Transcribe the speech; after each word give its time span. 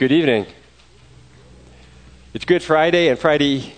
Good 0.00 0.12
evening. 0.12 0.46
It's 2.32 2.46
Good 2.46 2.62
Friday, 2.62 3.08
and 3.08 3.18
Friday, 3.18 3.74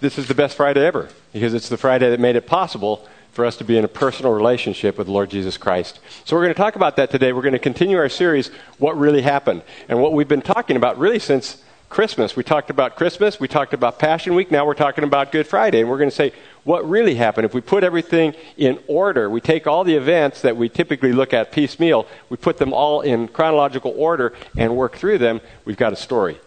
this 0.00 0.16
is 0.16 0.26
the 0.26 0.34
best 0.34 0.56
Friday 0.56 0.82
ever 0.86 1.10
because 1.34 1.52
it's 1.52 1.68
the 1.68 1.76
Friday 1.76 2.08
that 2.08 2.18
made 2.18 2.34
it 2.34 2.46
possible 2.46 3.06
for 3.32 3.44
us 3.44 3.58
to 3.58 3.64
be 3.64 3.76
in 3.76 3.84
a 3.84 3.88
personal 3.88 4.32
relationship 4.32 4.96
with 4.96 5.06
the 5.06 5.12
Lord 5.12 5.28
Jesus 5.28 5.58
Christ. 5.58 6.00
So 6.24 6.34
we're 6.34 6.44
going 6.44 6.54
to 6.54 6.58
talk 6.58 6.76
about 6.76 6.96
that 6.96 7.10
today. 7.10 7.34
We're 7.34 7.42
going 7.42 7.52
to 7.52 7.58
continue 7.58 7.98
our 7.98 8.08
series, 8.08 8.48
What 8.78 8.96
Really 8.96 9.20
Happened, 9.20 9.64
and 9.86 10.00
what 10.00 10.14
we've 10.14 10.26
been 10.26 10.40
talking 10.40 10.76
about 10.76 10.98
really 10.98 11.18
since 11.18 11.62
Christmas. 11.88 12.36
We 12.36 12.42
talked 12.42 12.70
about 12.70 12.96
Christmas, 12.96 13.38
we 13.38 13.48
talked 13.48 13.72
about 13.72 13.98
Passion 13.98 14.34
Week, 14.34 14.50
now 14.50 14.66
we're 14.66 14.74
talking 14.74 15.04
about 15.04 15.32
Good 15.32 15.46
Friday, 15.46 15.80
and 15.80 15.88
we're 15.88 15.98
going 15.98 16.10
to 16.10 16.14
say 16.16 16.32
what 16.64 16.88
really 16.88 17.14
happened. 17.14 17.44
If 17.44 17.54
we 17.54 17.60
put 17.60 17.84
everything 17.84 18.34
in 18.56 18.78
order, 18.88 19.30
we 19.30 19.40
take 19.40 19.66
all 19.66 19.84
the 19.84 19.94
events 19.94 20.42
that 20.42 20.56
we 20.56 20.68
typically 20.68 21.12
look 21.12 21.32
at 21.32 21.52
piecemeal, 21.52 22.06
we 22.28 22.36
put 22.36 22.58
them 22.58 22.72
all 22.72 23.02
in 23.02 23.28
chronological 23.28 23.94
order 23.96 24.34
and 24.56 24.76
work 24.76 24.96
through 24.96 25.18
them, 25.18 25.40
we've 25.64 25.76
got 25.76 25.92
a 25.92 25.96
story. 25.96 26.38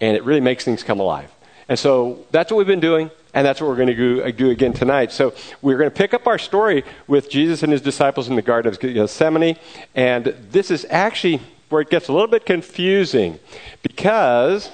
And 0.00 0.16
it 0.16 0.24
really 0.24 0.40
makes 0.40 0.64
things 0.64 0.82
come 0.82 0.98
alive. 0.98 1.30
And 1.68 1.78
so 1.78 2.26
that's 2.30 2.50
what 2.50 2.58
we've 2.58 2.66
been 2.66 2.80
doing, 2.80 3.10
and 3.34 3.46
that's 3.46 3.60
what 3.60 3.68
we're 3.68 3.76
going 3.76 3.88
to 3.88 4.32
do, 4.32 4.48
uh, 4.48 4.50
again 4.50 4.72
tonight. 4.72 5.12
So 5.12 5.34
we're 5.62 5.78
going 5.78 5.90
to 5.90 5.96
pick 5.96 6.14
up 6.14 6.26
our 6.26 6.38
story 6.38 6.84
with 7.06 7.30
Jesus 7.30 7.62
and 7.62 7.70
his 7.70 7.82
disciples 7.82 8.28
in 8.28 8.34
the 8.34 8.42
Garden 8.42 8.72
of 8.72 8.80
Gethsemane, 8.80 9.56
and 9.94 10.34
this 10.50 10.70
is 10.70 10.86
actually 10.90 11.40
where 11.70 11.80
it 11.80 11.88
gets 11.88 12.08
a 12.08 12.12
little 12.12 12.28
bit 12.28 12.44
confusing 12.44 13.38
because 13.82 14.70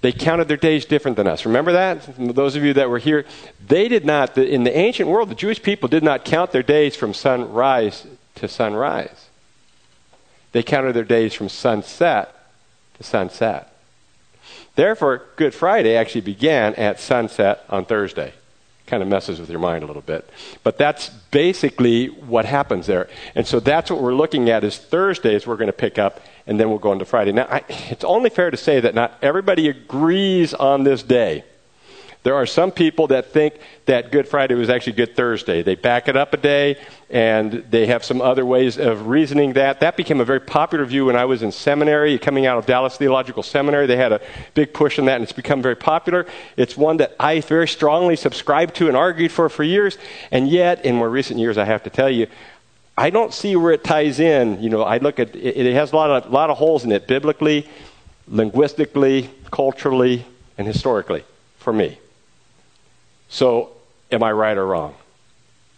they 0.00 0.12
counted 0.12 0.48
their 0.48 0.56
days 0.56 0.84
different 0.84 1.16
than 1.16 1.26
us. 1.26 1.46
Remember 1.46 1.72
that? 1.72 2.08
Those 2.18 2.54
of 2.54 2.64
you 2.64 2.74
that 2.74 2.90
were 2.90 2.98
here, 2.98 3.24
they 3.66 3.88
did 3.88 4.04
not, 4.04 4.36
in 4.36 4.64
the 4.64 4.76
ancient 4.76 5.08
world, 5.08 5.28
the 5.28 5.34
Jewish 5.34 5.62
people 5.62 5.88
did 5.88 6.02
not 6.02 6.24
count 6.24 6.52
their 6.52 6.62
days 6.62 6.94
from 6.94 7.14
sunrise 7.14 8.06
to 8.36 8.48
sunrise. 8.48 9.26
They 10.52 10.62
counted 10.62 10.94
their 10.94 11.04
days 11.04 11.34
from 11.34 11.48
sunset 11.48 12.34
to 12.94 13.02
sunset. 13.02 13.74
Therefore, 14.76 15.22
Good 15.36 15.54
Friday 15.54 15.96
actually 15.96 16.20
began 16.20 16.74
at 16.76 17.00
sunset 17.00 17.64
on 17.68 17.84
Thursday 17.84 18.32
kind 18.88 19.02
of 19.02 19.08
messes 19.08 19.38
with 19.38 19.50
your 19.50 19.60
mind 19.60 19.84
a 19.84 19.86
little 19.86 20.02
bit. 20.02 20.28
But 20.64 20.78
that's 20.78 21.10
basically 21.30 22.06
what 22.06 22.44
happens 22.44 22.86
there. 22.86 23.08
And 23.34 23.46
so 23.46 23.60
that's 23.60 23.90
what 23.90 24.02
we're 24.02 24.14
looking 24.14 24.50
at 24.50 24.64
is 24.64 24.76
Thursdays 24.78 25.46
we're 25.46 25.56
going 25.56 25.68
to 25.68 25.72
pick 25.72 25.98
up, 25.98 26.20
and 26.46 26.58
then 26.58 26.68
we'll 26.70 26.78
go 26.78 26.92
into 26.92 27.04
Friday. 27.04 27.32
Now, 27.32 27.46
I, 27.48 27.62
it's 27.68 28.04
only 28.04 28.30
fair 28.30 28.50
to 28.50 28.56
say 28.56 28.80
that 28.80 28.94
not 28.94 29.16
everybody 29.22 29.68
agrees 29.68 30.54
on 30.54 30.84
this 30.84 31.02
day. 31.02 31.44
There 32.28 32.36
are 32.36 32.44
some 32.44 32.72
people 32.72 33.06
that 33.06 33.32
think 33.32 33.54
that 33.86 34.12
Good 34.12 34.28
Friday 34.28 34.54
was 34.54 34.68
actually 34.68 34.92
Good 34.92 35.16
Thursday. 35.16 35.62
They 35.62 35.76
back 35.76 36.08
it 36.08 36.16
up 36.18 36.34
a 36.34 36.36
day, 36.36 36.76
and 37.08 37.64
they 37.70 37.86
have 37.86 38.04
some 38.04 38.20
other 38.20 38.44
ways 38.44 38.76
of 38.76 39.06
reasoning 39.06 39.54
that. 39.54 39.80
That 39.80 39.96
became 39.96 40.20
a 40.20 40.26
very 40.26 40.38
popular 40.38 40.84
view 40.84 41.06
when 41.06 41.16
I 41.16 41.24
was 41.24 41.42
in 41.42 41.50
seminary, 41.50 42.18
coming 42.18 42.44
out 42.44 42.58
of 42.58 42.66
Dallas 42.66 42.98
Theological 42.98 43.42
Seminary. 43.42 43.86
They 43.86 43.96
had 43.96 44.12
a 44.12 44.20
big 44.52 44.74
push 44.74 44.98
on 44.98 45.06
that, 45.06 45.14
and 45.14 45.22
it's 45.22 45.32
become 45.32 45.62
very 45.62 45.74
popular. 45.74 46.26
It's 46.58 46.76
one 46.76 46.98
that 46.98 47.16
I 47.18 47.40
very 47.40 47.66
strongly 47.66 48.14
subscribed 48.14 48.74
to 48.74 48.88
and 48.88 48.94
argued 48.94 49.32
for 49.32 49.48
for 49.48 49.64
years, 49.64 49.96
and 50.30 50.50
yet, 50.50 50.84
in 50.84 50.96
more 50.96 51.08
recent 51.08 51.40
years, 51.40 51.56
I 51.56 51.64
have 51.64 51.82
to 51.84 51.90
tell 51.90 52.10
you, 52.10 52.26
I 52.98 53.08
don't 53.08 53.32
see 53.32 53.56
where 53.56 53.72
it 53.72 53.84
ties 53.84 54.20
in. 54.20 54.62
You 54.62 54.68
know, 54.68 54.82
I 54.82 54.98
look 54.98 55.18
at 55.18 55.34
it, 55.34 55.66
it 55.66 55.72
has 55.72 55.92
a 55.92 55.96
lot 55.96 56.26
of, 56.26 56.30
lot 56.30 56.50
of 56.50 56.58
holes 56.58 56.84
in 56.84 56.92
it 56.92 57.06
biblically, 57.06 57.66
linguistically, 58.26 59.30
culturally, 59.50 60.26
and 60.58 60.66
historically 60.66 61.24
for 61.56 61.72
me. 61.72 61.96
So, 63.28 63.70
am 64.10 64.22
I 64.22 64.32
right 64.32 64.56
or 64.56 64.66
wrong? 64.66 64.94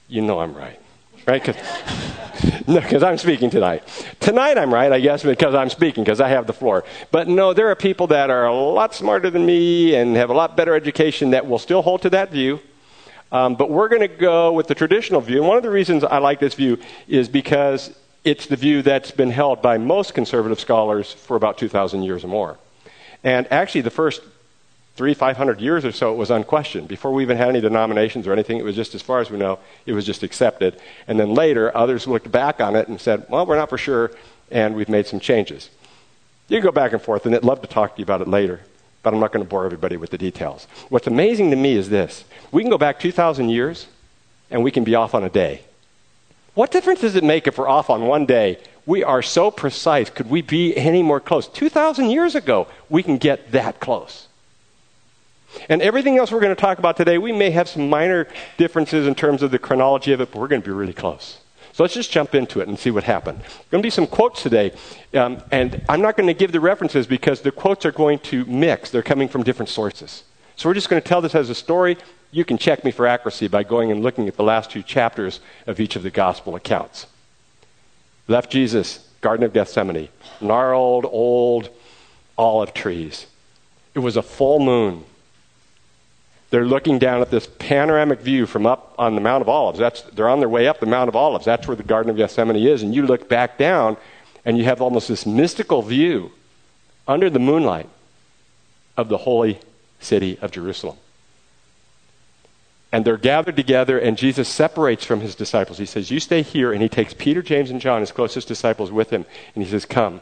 You 0.08 0.22
know 0.22 0.40
I'm 0.40 0.54
right. 0.54 0.80
Right? 1.26 1.42
Cause, 1.42 1.56
no, 2.66 2.80
I'm 2.80 3.18
speaking 3.18 3.50
tonight. 3.50 3.82
Tonight 4.20 4.56
I'm 4.56 4.72
right, 4.72 4.92
I 4.92 5.00
guess, 5.00 5.22
because 5.22 5.54
I'm 5.54 5.68
speaking, 5.68 6.04
because 6.04 6.20
I 6.20 6.28
have 6.28 6.46
the 6.46 6.52
floor. 6.52 6.84
But 7.10 7.28
no, 7.28 7.52
there 7.52 7.68
are 7.70 7.74
people 7.74 8.06
that 8.08 8.30
are 8.30 8.46
a 8.46 8.54
lot 8.54 8.94
smarter 8.94 9.30
than 9.30 9.44
me 9.44 9.94
and 9.94 10.16
have 10.16 10.30
a 10.30 10.34
lot 10.34 10.56
better 10.56 10.74
education 10.74 11.30
that 11.30 11.46
will 11.46 11.58
still 11.58 11.82
hold 11.82 12.02
to 12.02 12.10
that 12.10 12.30
view. 12.30 12.60
Um, 13.32 13.54
but 13.54 13.70
we're 13.70 13.88
going 13.88 14.02
to 14.02 14.08
go 14.08 14.52
with 14.52 14.66
the 14.66 14.74
traditional 14.74 15.20
view. 15.20 15.38
And 15.38 15.46
one 15.46 15.56
of 15.56 15.62
the 15.62 15.70
reasons 15.70 16.02
I 16.02 16.18
like 16.18 16.40
this 16.40 16.54
view 16.54 16.78
is 17.06 17.28
because 17.28 17.94
it's 18.24 18.46
the 18.46 18.56
view 18.56 18.82
that's 18.82 19.10
been 19.10 19.30
held 19.30 19.62
by 19.62 19.78
most 19.78 20.14
conservative 20.14 20.60
scholars 20.60 21.12
for 21.12 21.36
about 21.36 21.58
2,000 21.58 22.02
years 22.02 22.24
or 22.24 22.28
more. 22.28 22.58
And 23.22 23.50
actually, 23.52 23.82
the 23.82 23.90
first 23.90 24.22
three, 25.00 25.14
five 25.14 25.38
hundred 25.38 25.62
years 25.62 25.82
or 25.86 25.92
so, 25.92 26.12
it 26.12 26.16
was 26.16 26.30
unquestioned. 26.30 26.86
Before 26.86 27.10
we 27.10 27.22
even 27.22 27.38
had 27.38 27.48
any 27.48 27.62
denominations 27.62 28.26
or 28.26 28.34
anything, 28.34 28.58
it 28.58 28.64
was 28.64 28.76
just, 28.76 28.94
as 28.94 29.00
far 29.00 29.20
as 29.20 29.30
we 29.30 29.38
know, 29.38 29.58
it 29.86 29.94
was 29.94 30.04
just 30.04 30.22
accepted. 30.22 30.78
And 31.08 31.18
then 31.18 31.32
later, 31.32 31.74
others 31.74 32.06
looked 32.06 32.30
back 32.30 32.60
on 32.60 32.76
it 32.76 32.86
and 32.86 33.00
said, 33.00 33.24
well, 33.30 33.46
we're 33.46 33.56
not 33.56 33.70
for 33.70 33.78
sure, 33.78 34.10
and 34.50 34.74
we've 34.74 34.90
made 34.90 35.06
some 35.06 35.18
changes. 35.18 35.70
You 36.48 36.58
can 36.58 36.66
go 36.66 36.70
back 36.70 36.92
and 36.92 37.00
forth, 37.00 37.24
and 37.24 37.34
I'd 37.34 37.44
love 37.44 37.62
to 37.62 37.66
talk 37.66 37.94
to 37.94 37.98
you 37.98 38.02
about 38.02 38.20
it 38.20 38.28
later, 38.28 38.60
but 39.02 39.14
I'm 39.14 39.20
not 39.20 39.32
going 39.32 39.42
to 39.42 39.48
bore 39.48 39.64
everybody 39.64 39.96
with 39.96 40.10
the 40.10 40.18
details. 40.18 40.66
What's 40.90 41.06
amazing 41.06 41.48
to 41.52 41.56
me 41.56 41.76
is 41.76 41.88
this 41.88 42.26
we 42.52 42.60
can 42.60 42.70
go 42.70 42.76
back 42.76 43.00
2,000 43.00 43.48
years, 43.48 43.86
and 44.50 44.62
we 44.62 44.70
can 44.70 44.84
be 44.84 44.96
off 44.96 45.14
on 45.14 45.24
a 45.24 45.30
day. 45.30 45.62
What 46.52 46.72
difference 46.72 47.00
does 47.00 47.16
it 47.16 47.24
make 47.24 47.46
if 47.46 47.56
we're 47.56 47.68
off 47.68 47.88
on 47.88 48.02
one 48.02 48.26
day? 48.26 48.58
We 48.84 49.02
are 49.02 49.22
so 49.22 49.50
precise. 49.50 50.10
Could 50.10 50.28
we 50.28 50.42
be 50.42 50.76
any 50.76 51.02
more 51.02 51.20
close? 51.20 51.48
2,000 51.48 52.10
years 52.10 52.34
ago, 52.34 52.66
we 52.90 53.02
can 53.02 53.16
get 53.16 53.52
that 53.52 53.80
close. 53.80 54.26
And 55.68 55.82
everything 55.82 56.16
else 56.18 56.32
we're 56.32 56.40
going 56.40 56.54
to 56.54 56.60
talk 56.60 56.78
about 56.78 56.96
today, 56.96 57.18
we 57.18 57.32
may 57.32 57.50
have 57.50 57.68
some 57.68 57.88
minor 57.88 58.28
differences 58.56 59.06
in 59.06 59.14
terms 59.14 59.42
of 59.42 59.50
the 59.50 59.58
chronology 59.58 60.12
of 60.12 60.20
it, 60.20 60.30
but 60.32 60.40
we're 60.40 60.48
going 60.48 60.62
to 60.62 60.68
be 60.68 60.74
really 60.74 60.92
close. 60.92 61.38
So 61.72 61.84
let's 61.84 61.94
just 61.94 62.10
jump 62.10 62.34
into 62.34 62.60
it 62.60 62.68
and 62.68 62.78
see 62.78 62.90
what 62.90 63.04
happened. 63.04 63.38
There 63.38 63.46
are 63.46 63.70
going 63.70 63.82
to 63.82 63.86
be 63.86 63.90
some 63.90 64.06
quotes 64.06 64.42
today, 64.42 64.72
um, 65.14 65.42
and 65.50 65.82
I'm 65.88 66.02
not 66.02 66.16
going 66.16 66.26
to 66.26 66.34
give 66.34 66.52
the 66.52 66.60
references 66.60 67.06
because 67.06 67.40
the 67.40 67.52
quotes 67.52 67.86
are 67.86 67.92
going 67.92 68.18
to 68.20 68.44
mix. 68.46 68.90
They're 68.90 69.02
coming 69.02 69.28
from 69.28 69.44
different 69.44 69.68
sources. 69.68 70.24
So 70.56 70.68
we're 70.68 70.74
just 70.74 70.88
going 70.88 71.00
to 71.00 71.08
tell 71.08 71.20
this 71.20 71.34
as 71.34 71.48
a 71.48 71.54
story. 71.54 71.96
You 72.32 72.44
can 72.44 72.58
check 72.58 72.84
me 72.84 72.90
for 72.90 73.06
accuracy 73.06 73.48
by 73.48 73.62
going 73.62 73.90
and 73.90 74.02
looking 74.02 74.28
at 74.28 74.36
the 74.36 74.42
last 74.42 74.70
two 74.70 74.82
chapters 74.82 75.40
of 75.66 75.80
each 75.80 75.96
of 75.96 76.02
the 76.02 76.10
gospel 76.10 76.54
accounts. 76.54 77.06
Left 78.28 78.50
Jesus, 78.50 79.08
Garden 79.20 79.44
of 79.44 79.52
Gethsemane, 79.52 80.08
gnarled 80.40 81.06
old 81.06 81.70
olive 82.36 82.74
trees. 82.74 83.26
It 83.94 84.00
was 84.00 84.16
a 84.16 84.22
full 84.22 84.60
moon. 84.60 85.04
They're 86.50 86.66
looking 86.66 86.98
down 86.98 87.20
at 87.20 87.30
this 87.30 87.46
panoramic 87.58 88.20
view 88.20 88.44
from 88.44 88.66
up 88.66 88.94
on 88.98 89.14
the 89.14 89.20
Mount 89.20 89.40
of 89.40 89.48
Olives. 89.48 89.78
That's, 89.78 90.02
they're 90.02 90.28
on 90.28 90.40
their 90.40 90.48
way 90.48 90.66
up 90.66 90.80
the 90.80 90.86
Mount 90.86 91.08
of 91.08 91.14
Olives. 91.14 91.44
That's 91.44 91.68
where 91.68 91.76
the 91.76 91.84
Garden 91.84 92.10
of 92.10 92.16
Gethsemane 92.16 92.56
is. 92.56 92.82
And 92.82 92.92
you 92.92 93.06
look 93.06 93.28
back 93.28 93.56
down, 93.56 93.96
and 94.44 94.58
you 94.58 94.64
have 94.64 94.82
almost 94.82 95.08
this 95.08 95.24
mystical 95.24 95.80
view 95.82 96.32
under 97.06 97.30
the 97.30 97.38
moonlight 97.38 97.88
of 98.96 99.08
the 99.08 99.18
holy 99.18 99.60
city 100.00 100.38
of 100.42 100.50
Jerusalem. 100.50 100.96
And 102.92 103.04
they're 103.04 103.16
gathered 103.16 103.54
together, 103.54 103.96
and 104.00 104.18
Jesus 104.18 104.48
separates 104.48 105.04
from 105.04 105.20
his 105.20 105.36
disciples. 105.36 105.78
He 105.78 105.86
says, 105.86 106.10
You 106.10 106.18
stay 106.18 106.42
here. 106.42 106.72
And 106.72 106.82
he 106.82 106.88
takes 106.88 107.14
Peter, 107.14 107.42
James, 107.42 107.70
and 107.70 107.80
John, 107.80 108.00
his 108.00 108.10
closest 108.10 108.48
disciples, 108.48 108.90
with 108.90 109.10
him. 109.10 109.24
And 109.54 109.62
he 109.62 109.70
says, 109.70 109.84
Come 109.84 110.20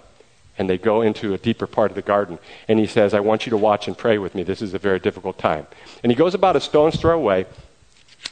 and 0.59 0.69
they 0.69 0.77
go 0.77 1.03
into 1.03 1.33
a 1.33 1.39
deeper 1.39 1.67
part 1.67 1.91
of 1.91 1.95
the 1.95 2.03
garden. 2.03 2.39
And 2.67 2.79
he 2.79 2.87
says, 2.87 3.15
I 3.15 3.21
want 3.21 3.47
you 3.47 3.51
to 3.51 3.57
watch 3.57 3.87
and 3.87 3.97
pray 3.97 4.19
with 4.19 4.35
me. 4.35 4.43
This 4.43 4.61
is 4.61 4.75
a 4.75 4.79
very 4.79 4.99
difficult 4.99 5.39
time. 5.39 5.67
And 6.03 6.11
he 6.11 6.17
goes 6.17 6.35
about 6.35 6.57
a 6.57 6.61
stone's 6.61 6.97
throw 6.97 7.17
away, 7.17 7.47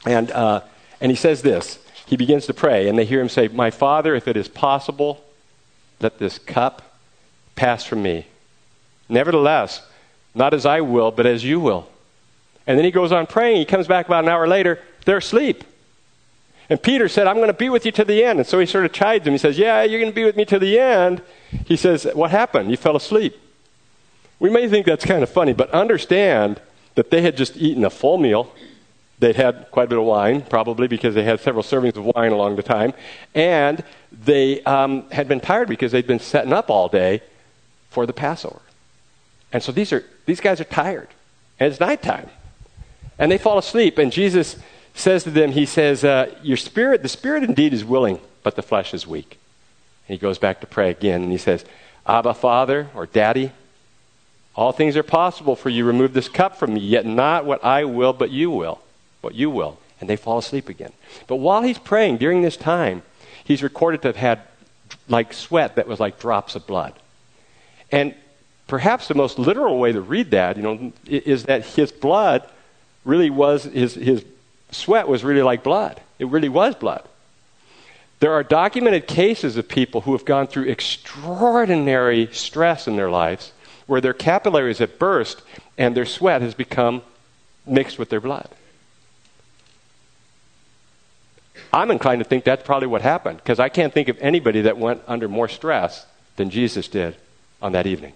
and, 0.04 0.30
uh, 0.32 0.62
and 1.00 1.10
he 1.10 1.16
says 1.16 1.42
this. 1.42 1.78
He 2.06 2.16
begins 2.16 2.46
to 2.46 2.54
pray, 2.54 2.88
and 2.88 2.98
they 2.98 3.04
hear 3.04 3.20
him 3.20 3.28
say, 3.28 3.48
My 3.48 3.70
Father, 3.70 4.14
if 4.14 4.28
it 4.28 4.36
is 4.36 4.48
possible, 4.48 5.24
let 6.00 6.18
this 6.18 6.38
cup 6.38 6.82
pass 7.54 7.84
from 7.84 8.02
me. 8.02 8.26
Nevertheless, 9.08 9.82
not 10.34 10.52
as 10.52 10.66
I 10.66 10.82
will, 10.82 11.10
but 11.10 11.26
as 11.26 11.44
you 11.44 11.58
will. 11.58 11.88
And 12.66 12.78
then 12.78 12.84
he 12.84 12.90
goes 12.90 13.12
on 13.12 13.26
praying. 13.26 13.58
He 13.58 13.64
comes 13.64 13.86
back 13.86 14.06
about 14.06 14.24
an 14.24 14.30
hour 14.30 14.46
later. 14.46 14.80
They're 15.04 15.18
asleep. 15.18 15.64
And 16.68 16.82
Peter 16.82 17.08
said, 17.08 17.26
I'm 17.26 17.36
going 17.36 17.46
to 17.48 17.52
be 17.52 17.68
with 17.68 17.86
you 17.86 17.92
to 17.92 18.04
the 18.04 18.24
end. 18.24 18.40
And 18.40 18.48
so 18.48 18.58
he 18.58 18.66
sort 18.66 18.84
of 18.84 18.92
chides 18.92 19.26
him. 19.26 19.32
He 19.32 19.38
says, 19.38 19.58
Yeah, 19.58 19.82
you're 19.82 20.00
going 20.00 20.10
to 20.10 20.14
be 20.16 20.24
with 20.24 20.36
me 20.36 20.44
to 20.46 20.58
the 20.58 20.78
end. 20.78 21.22
He 21.64 21.76
says, 21.76 22.06
What 22.14 22.30
happened? 22.30 22.70
You 22.70 22.76
fell 22.76 22.96
asleep. 22.96 23.36
We 24.38 24.50
may 24.50 24.68
think 24.68 24.86
that's 24.86 25.04
kind 25.04 25.22
of 25.22 25.30
funny, 25.30 25.52
but 25.52 25.70
understand 25.70 26.60
that 26.94 27.10
they 27.10 27.22
had 27.22 27.36
just 27.36 27.56
eaten 27.56 27.84
a 27.84 27.90
full 27.90 28.18
meal. 28.18 28.52
They'd 29.18 29.36
had 29.36 29.70
quite 29.70 29.84
a 29.84 29.88
bit 29.88 29.98
of 29.98 30.04
wine, 30.04 30.42
probably 30.42 30.88
because 30.88 31.14
they 31.14 31.22
had 31.22 31.40
several 31.40 31.62
servings 31.62 31.96
of 31.96 32.04
wine 32.04 32.32
along 32.32 32.56
the 32.56 32.62
time. 32.62 32.92
And 33.34 33.82
they 34.12 34.62
um, 34.64 35.08
had 35.10 35.26
been 35.26 35.40
tired 35.40 35.68
because 35.68 35.92
they'd 35.92 36.06
been 36.06 36.18
setting 36.18 36.52
up 36.52 36.68
all 36.68 36.88
day 36.88 37.22
for 37.88 38.04
the 38.04 38.12
Passover. 38.12 38.60
And 39.52 39.62
so 39.62 39.72
these, 39.72 39.92
are, 39.92 40.04
these 40.26 40.40
guys 40.40 40.60
are 40.60 40.64
tired. 40.64 41.08
And 41.58 41.70
it's 41.70 41.80
nighttime. 41.80 42.28
And 43.18 43.32
they 43.32 43.38
fall 43.38 43.56
asleep. 43.56 43.96
And 43.96 44.12
Jesus 44.12 44.56
says 44.96 45.24
to 45.24 45.30
them, 45.30 45.52
He 45.52 45.66
says, 45.66 46.04
uh, 46.04 46.34
Your 46.42 46.56
spirit, 46.56 47.02
the 47.02 47.08
spirit 47.08 47.44
indeed 47.44 47.72
is 47.72 47.84
willing, 47.84 48.20
but 48.42 48.56
the 48.56 48.62
flesh 48.62 48.94
is 48.94 49.06
weak. 49.06 49.38
And 50.08 50.14
he 50.14 50.18
goes 50.18 50.38
back 50.38 50.60
to 50.60 50.66
pray 50.66 50.90
again 50.90 51.22
and 51.22 51.32
he 51.32 51.38
says, 51.38 51.64
Abba, 52.06 52.34
Father, 52.34 52.88
or 52.94 53.06
Daddy, 53.06 53.52
all 54.54 54.72
things 54.72 54.96
are 54.96 55.02
possible 55.02 55.56
for 55.56 55.68
you. 55.68 55.84
Remove 55.84 56.12
this 56.12 56.28
cup 56.28 56.56
from 56.56 56.74
me, 56.74 56.80
yet 56.80 57.04
not 57.04 57.44
what 57.44 57.64
I 57.64 57.84
will, 57.84 58.12
but 58.12 58.30
you 58.30 58.50
will. 58.50 58.80
What 59.20 59.34
you 59.34 59.50
will. 59.50 59.78
And 60.00 60.08
they 60.08 60.16
fall 60.16 60.38
asleep 60.38 60.68
again. 60.68 60.92
But 61.26 61.36
while 61.36 61.62
he's 61.62 61.78
praying 61.78 62.18
during 62.18 62.42
this 62.42 62.56
time, 62.56 63.02
he's 63.44 63.62
recorded 63.62 64.02
to 64.02 64.08
have 64.08 64.16
had 64.16 64.40
like 65.08 65.32
sweat 65.32 65.76
that 65.76 65.86
was 65.86 66.00
like 66.00 66.18
drops 66.18 66.54
of 66.54 66.66
blood. 66.66 66.94
And 67.92 68.14
perhaps 68.66 69.08
the 69.08 69.14
most 69.14 69.38
literal 69.38 69.78
way 69.78 69.92
to 69.92 70.00
read 70.00 70.30
that, 70.30 70.56
you 70.56 70.62
know, 70.62 70.92
is 71.06 71.44
that 71.44 71.64
his 71.64 71.92
blood 71.92 72.48
really 73.04 73.30
was, 73.30 73.64
his, 73.64 73.94
his 73.94 74.24
sweat 74.70 75.08
was 75.08 75.24
really 75.24 75.42
like 75.42 75.62
blood. 75.62 76.00
It 76.18 76.28
really 76.28 76.48
was 76.48 76.74
blood. 76.74 77.06
There 78.20 78.32
are 78.32 78.42
documented 78.42 79.06
cases 79.06 79.56
of 79.56 79.68
people 79.68 80.02
who 80.02 80.12
have 80.12 80.24
gone 80.24 80.46
through 80.46 80.64
extraordinary 80.64 82.28
stress 82.32 82.88
in 82.88 82.96
their 82.96 83.10
lives 83.10 83.52
where 83.86 84.00
their 84.00 84.14
capillaries 84.14 84.78
have 84.78 84.98
burst 84.98 85.42
and 85.76 85.94
their 85.94 86.06
sweat 86.06 86.42
has 86.42 86.54
become 86.54 87.02
mixed 87.66 87.98
with 87.98 88.08
their 88.08 88.20
blood. 88.20 88.48
I'm 91.72 91.90
inclined 91.90 92.20
to 92.20 92.28
think 92.28 92.44
that's 92.44 92.64
probably 92.64 92.88
what 92.88 93.02
happened 93.02 93.38
because 93.38 93.60
I 93.60 93.68
can't 93.68 93.92
think 93.92 94.08
of 94.08 94.18
anybody 94.20 94.62
that 94.62 94.78
went 94.78 95.02
under 95.06 95.28
more 95.28 95.48
stress 95.48 96.06
than 96.36 96.48
Jesus 96.50 96.88
did 96.88 97.16
on 97.60 97.72
that 97.72 97.86
evening. 97.86 98.14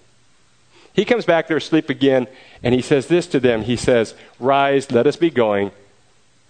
He 0.92 1.04
comes 1.04 1.24
back 1.24 1.46
there 1.46 1.58
asleep 1.58 1.88
again 1.88 2.26
and 2.62 2.74
he 2.74 2.82
says 2.82 3.06
this 3.06 3.26
to 3.28 3.40
them. 3.40 3.62
He 3.62 3.76
says, 3.76 4.14
Rise, 4.38 4.90
let 4.90 5.06
us 5.06 5.16
be 5.16 5.30
going. 5.30 5.72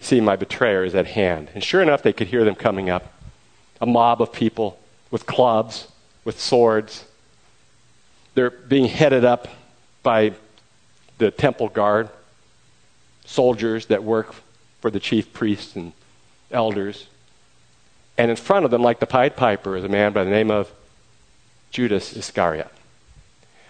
See, 0.00 0.20
my 0.20 0.36
betrayer 0.36 0.82
is 0.84 0.94
at 0.94 1.06
hand. 1.06 1.50
And 1.54 1.62
sure 1.62 1.82
enough, 1.82 2.02
they 2.02 2.12
could 2.12 2.28
hear 2.28 2.44
them 2.44 2.54
coming 2.54 2.90
up 2.90 3.12
a 3.80 3.86
mob 3.86 4.20
of 4.20 4.32
people 4.32 4.78
with 5.10 5.26
clubs, 5.26 5.88
with 6.24 6.40
swords. 6.40 7.04
They're 8.34 8.50
being 8.50 8.86
headed 8.86 9.24
up 9.24 9.48
by 10.02 10.32
the 11.18 11.30
temple 11.30 11.68
guard, 11.68 12.08
soldiers 13.24 13.86
that 13.86 14.02
work 14.02 14.34
for 14.80 14.90
the 14.90 15.00
chief 15.00 15.32
priests 15.32 15.76
and 15.76 15.92
elders. 16.50 17.06
And 18.16 18.30
in 18.30 18.36
front 18.36 18.64
of 18.64 18.70
them, 18.70 18.82
like 18.82 19.00
the 19.00 19.06
Pied 19.06 19.36
Piper, 19.36 19.76
is 19.76 19.84
a 19.84 19.88
man 19.88 20.12
by 20.12 20.24
the 20.24 20.30
name 20.30 20.50
of 20.50 20.70
Judas 21.70 22.16
Iscariot. 22.16 22.70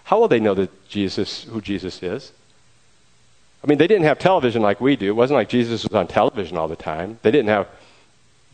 How 0.05 0.19
will 0.19 0.29
they 0.29 0.41
know 0.41 0.55
that 0.55 0.89
Jesus, 0.89 1.45
who 1.45 1.61
Jesus 1.61 2.03
is? 2.03 2.33
I 3.63 3.67
mean, 3.67 3.79
they 3.79 3.87
didn't 3.87 4.05
have 4.05 4.19
television 4.19 4.63
like 4.63 4.81
we 4.81 4.97
do. 4.97 5.09
It 5.09 5.17
wasn't 5.17 5.37
like 5.37 5.49
Jesus 5.49 5.85
was 5.85 5.95
on 5.95 6.07
television 6.07 6.57
all 6.57 6.69
the 6.69 6.77
time. 6.77 7.19
They 7.23 7.31
didn't 7.31 7.49
have, 7.49 7.69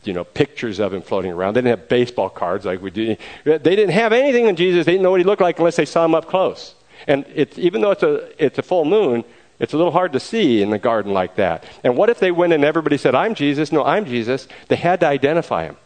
you 0.02 0.12
know, 0.12 0.24
pictures 0.24 0.80
of 0.80 0.92
him 0.92 1.02
floating 1.02 1.30
around. 1.30 1.54
They 1.54 1.60
didn't 1.60 1.78
have 1.78 1.88
baseball 1.88 2.28
cards 2.28 2.64
like 2.64 2.82
we 2.82 2.90
do. 2.90 3.16
They 3.44 3.58
didn't 3.58 3.90
have 3.90 4.12
anything 4.12 4.48
on 4.48 4.56
Jesus. 4.56 4.84
They 4.84 4.92
didn't 4.92 5.04
know 5.04 5.12
what 5.12 5.20
he 5.20 5.24
looked 5.24 5.42
like 5.42 5.58
unless 5.58 5.76
they 5.76 5.84
saw 5.84 6.04
him 6.04 6.14
up 6.14 6.26
close. 6.26 6.74
And 7.06 7.24
it's, 7.34 7.56
even 7.58 7.82
though 7.82 7.92
it's 7.92 8.02
a, 8.02 8.44
it's 8.44 8.58
a 8.58 8.62
full 8.62 8.84
moon, 8.84 9.24
it's 9.58 9.72
a 9.72 9.76
little 9.76 9.92
hard 9.92 10.12
to 10.12 10.20
see 10.20 10.60
in 10.60 10.70
the 10.70 10.78
garden 10.78 11.12
like 11.12 11.36
that. 11.36 11.64
And 11.84 11.96
what 11.96 12.10
if 12.10 12.18
they 12.18 12.30
went 12.30 12.52
and 12.52 12.64
everybody 12.64 12.98
said, 12.98 13.14
I'm 13.14 13.34
Jesus? 13.34 13.70
No, 13.70 13.84
I'm 13.84 14.04
Jesus. 14.04 14.48
They 14.68 14.76
had 14.76 15.00
to 15.00 15.06
identify 15.06 15.64
him. 15.64 15.76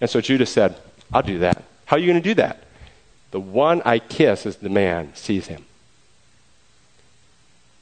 And 0.00 0.08
so 0.08 0.20
Judas 0.20 0.50
said, 0.52 0.76
I'll 1.12 1.22
do 1.22 1.40
that. 1.40 1.64
How 1.86 1.96
are 1.96 1.98
you 1.98 2.06
going 2.06 2.22
to 2.22 2.28
do 2.28 2.34
that? 2.34 2.62
The 3.30 3.40
one 3.40 3.82
I 3.84 3.98
kiss 3.98 4.46
is 4.46 4.56
the 4.56 4.70
man 4.70 5.14
sees 5.14 5.48
him. 5.48 5.64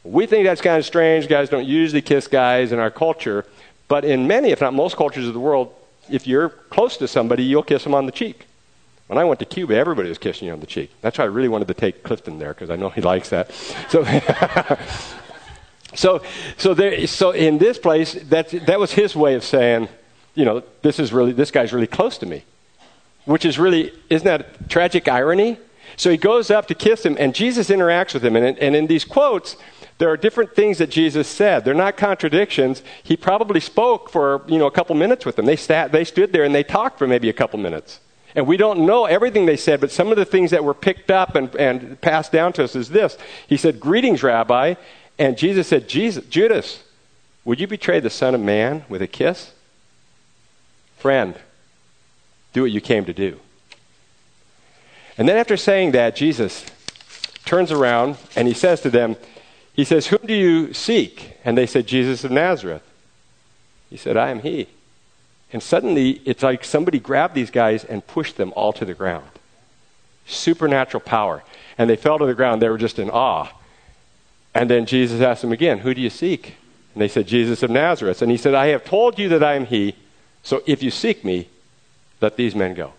We 0.06 0.26
think 0.26 0.46
that's 0.46 0.60
kind 0.60 0.78
of 0.78 0.84
strange. 0.84 1.28
Guys 1.28 1.48
don't 1.48 1.66
usually 1.66 2.02
kiss 2.02 2.28
guys 2.28 2.72
in 2.72 2.78
our 2.78 2.90
culture. 2.90 3.44
But 3.88 4.04
in 4.04 4.26
many, 4.26 4.50
if 4.50 4.60
not 4.60 4.74
most 4.74 4.96
cultures 4.96 5.26
of 5.26 5.34
the 5.34 5.40
world, 5.40 5.74
if 6.10 6.26
you're 6.26 6.48
close 6.48 6.96
to 6.98 7.08
somebody, 7.08 7.44
you'll 7.44 7.62
kiss 7.62 7.84
them 7.84 7.94
on 7.94 8.06
the 8.06 8.12
cheek. 8.12 8.46
When 9.08 9.18
I 9.18 9.24
went 9.24 9.38
to 9.40 9.46
Cuba, 9.46 9.74
everybody 9.74 10.08
was 10.08 10.18
kissing 10.18 10.48
you 10.48 10.52
on 10.52 10.60
the 10.60 10.66
cheek. 10.66 10.90
That's 11.00 11.18
why 11.18 11.24
I 11.24 11.28
really 11.28 11.48
wanted 11.48 11.68
to 11.68 11.74
take 11.74 12.02
Clifton 12.02 12.38
there 12.38 12.54
because 12.54 12.70
I 12.70 12.76
know 12.76 12.88
he 12.88 13.00
likes 13.12 13.28
that. 13.30 13.52
So, 13.88 14.04
so, 15.94 16.22
so, 16.56 16.74
there, 16.74 17.06
so 17.06 17.30
in 17.30 17.58
this 17.58 17.78
place, 17.78 18.14
that, 18.14 18.50
that 18.66 18.80
was 18.80 18.92
his 18.92 19.14
way 19.14 19.34
of 19.34 19.44
saying, 19.44 19.88
you 20.34 20.44
know, 20.44 20.62
this 20.82 20.98
is 20.98 21.12
really, 21.12 21.32
this 21.32 21.50
guy's 21.50 21.72
really 21.72 21.86
close 21.86 22.18
to 22.18 22.26
me. 22.26 22.44
Which 23.24 23.44
is 23.44 23.58
really, 23.58 23.92
isn't 24.08 24.24
that 24.24 24.40
a 24.40 24.68
tragic 24.68 25.08
irony? 25.08 25.58
So 25.96 26.10
he 26.10 26.16
goes 26.16 26.50
up 26.50 26.68
to 26.68 26.74
kiss 26.74 27.04
him, 27.04 27.16
and 27.18 27.34
Jesus 27.34 27.70
interacts 27.70 28.14
with 28.14 28.24
him. 28.24 28.36
And, 28.36 28.58
and 28.58 28.76
in 28.76 28.86
these 28.86 29.04
quotes, 29.04 29.56
there 29.98 30.10
are 30.10 30.16
different 30.16 30.54
things 30.54 30.78
that 30.78 30.90
Jesus 30.90 31.26
said. 31.26 31.64
They're 31.64 31.74
not 31.74 31.96
contradictions. 31.96 32.82
He 33.02 33.16
probably 33.16 33.60
spoke 33.60 34.10
for, 34.10 34.42
you 34.46 34.58
know, 34.58 34.66
a 34.66 34.70
couple 34.70 34.94
minutes 34.94 35.24
with 35.24 35.36
them. 35.36 35.46
They, 35.46 35.56
sat, 35.56 35.90
they 35.90 36.04
stood 36.04 36.32
there 36.32 36.44
and 36.44 36.54
they 36.54 36.64
talked 36.64 36.98
for 36.98 37.06
maybe 37.06 37.30
a 37.30 37.32
couple 37.32 37.58
minutes. 37.58 38.00
And 38.34 38.46
we 38.46 38.58
don't 38.58 38.84
know 38.84 39.06
everything 39.06 39.46
they 39.46 39.56
said, 39.56 39.80
but 39.80 39.90
some 39.90 40.10
of 40.10 40.16
the 40.18 40.26
things 40.26 40.50
that 40.50 40.62
were 40.62 40.74
picked 40.74 41.10
up 41.10 41.34
and, 41.34 41.54
and 41.56 41.98
passed 42.02 42.30
down 42.30 42.52
to 42.54 42.64
us 42.64 42.76
is 42.76 42.90
this. 42.90 43.16
He 43.46 43.56
said, 43.56 43.80
Greetings, 43.80 44.22
Rabbi. 44.22 44.74
And 45.18 45.38
Jesus 45.38 45.66
said, 45.66 45.88
Jesus, 45.88 46.26
Judas, 46.26 46.82
would 47.46 47.58
you 47.58 47.66
betray 47.66 48.00
the 48.00 48.10
Son 48.10 48.34
of 48.34 48.40
Man 48.42 48.84
with 48.90 49.00
a 49.00 49.06
kiss? 49.06 49.52
Friend, 50.98 51.34
do 52.52 52.62
what 52.62 52.70
you 52.70 52.82
came 52.82 53.06
to 53.06 53.14
do. 53.14 53.40
And 55.16 55.26
then 55.26 55.38
after 55.38 55.56
saying 55.56 55.92
that, 55.92 56.14
Jesus 56.14 56.66
turns 57.46 57.72
around 57.72 58.18
and 58.34 58.46
he 58.46 58.52
says 58.52 58.82
to 58.82 58.90
them, 58.90 59.16
He 59.76 59.84
says, 59.84 60.06
Whom 60.06 60.26
do 60.26 60.34
you 60.34 60.72
seek? 60.72 61.36
And 61.44 61.56
they 61.56 61.66
said, 61.66 61.86
Jesus 61.86 62.24
of 62.24 62.30
Nazareth. 62.30 62.82
He 63.90 63.98
said, 63.98 64.16
I 64.16 64.30
am 64.30 64.40
he. 64.40 64.68
And 65.52 65.62
suddenly, 65.62 66.22
it's 66.24 66.42
like 66.42 66.64
somebody 66.64 66.98
grabbed 66.98 67.34
these 67.34 67.50
guys 67.50 67.84
and 67.84 68.04
pushed 68.06 68.38
them 68.38 68.52
all 68.56 68.72
to 68.72 68.84
the 68.86 68.94
ground. 68.94 69.28
Supernatural 70.26 71.02
power. 71.02 71.44
And 71.78 71.88
they 71.88 71.96
fell 71.96 72.18
to 72.18 72.26
the 72.26 72.34
ground. 72.34 72.60
They 72.60 72.70
were 72.70 72.78
just 72.78 72.98
in 72.98 73.10
awe. 73.10 73.48
And 74.54 74.70
then 74.70 74.86
Jesus 74.86 75.20
asked 75.20 75.42
them 75.42 75.52
again, 75.52 75.78
Who 75.80 75.94
do 75.94 76.00
you 76.00 76.10
seek? 76.10 76.56
And 76.94 77.02
they 77.02 77.08
said, 77.08 77.28
Jesus 77.28 77.62
of 77.62 77.70
Nazareth. 77.70 78.22
And 78.22 78.30
he 78.30 78.38
said, 78.38 78.54
I 78.54 78.68
have 78.68 78.84
told 78.84 79.18
you 79.18 79.28
that 79.28 79.44
I 79.44 79.54
am 79.54 79.66
he. 79.66 79.94
So 80.42 80.62
if 80.66 80.82
you 80.82 80.90
seek 80.90 81.22
me, 81.22 81.48
let 82.22 82.36
these 82.36 82.54
men 82.54 82.72
go. 82.72 82.94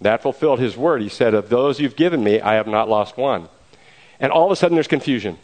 That 0.00 0.22
fulfilled 0.22 0.58
his 0.58 0.76
word. 0.76 1.02
He 1.02 1.10
said, 1.10 1.34
Of 1.34 1.50
those 1.50 1.78
you've 1.78 1.94
given 1.94 2.24
me, 2.24 2.40
I 2.40 2.54
have 2.54 2.66
not 2.66 2.88
lost 2.88 3.18
one. 3.18 3.50
And 4.20 4.32
all 4.32 4.46
of 4.46 4.52
a 4.52 4.56
sudden, 4.56 4.76
there's 4.76 4.88
confusion 4.88 5.38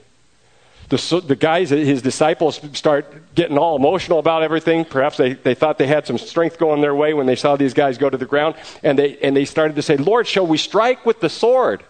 the, 0.89 1.23
the 1.27 1.37
guys, 1.37 1.71
his 1.71 2.01
disciples, 2.01 2.61
start 2.73 3.35
getting 3.35 3.59
all 3.59 3.77
emotional 3.77 4.19
about 4.19 4.43
everything. 4.43 4.85
Perhaps 4.87 5.19
they, 5.19 5.35
they 5.35 5.55
thought 5.55 5.77
they 5.77 5.87
had 5.87 6.07
some 6.07 6.17
strength 6.17 6.59
going 6.59 6.81
their 6.81 6.95
way 6.95 7.13
when 7.13 7.27
they 7.27 7.37
saw 7.37 7.57
these 7.57 7.75
guys 7.75 7.99
go 7.99 8.09
to 8.09 8.17
the 8.17 8.25
ground. 8.25 8.55
And 8.83 8.99
they, 8.99 9.19
and 9.19 9.37
they 9.37 9.45
started 9.45 9.77
to 9.77 9.83
say, 9.83 9.99
Lord, 9.99 10.27
shall 10.27 10.47
we 10.47 10.57
strike 10.57 11.05
with 11.05 11.21
the 11.21 11.29
sword? 11.29 11.83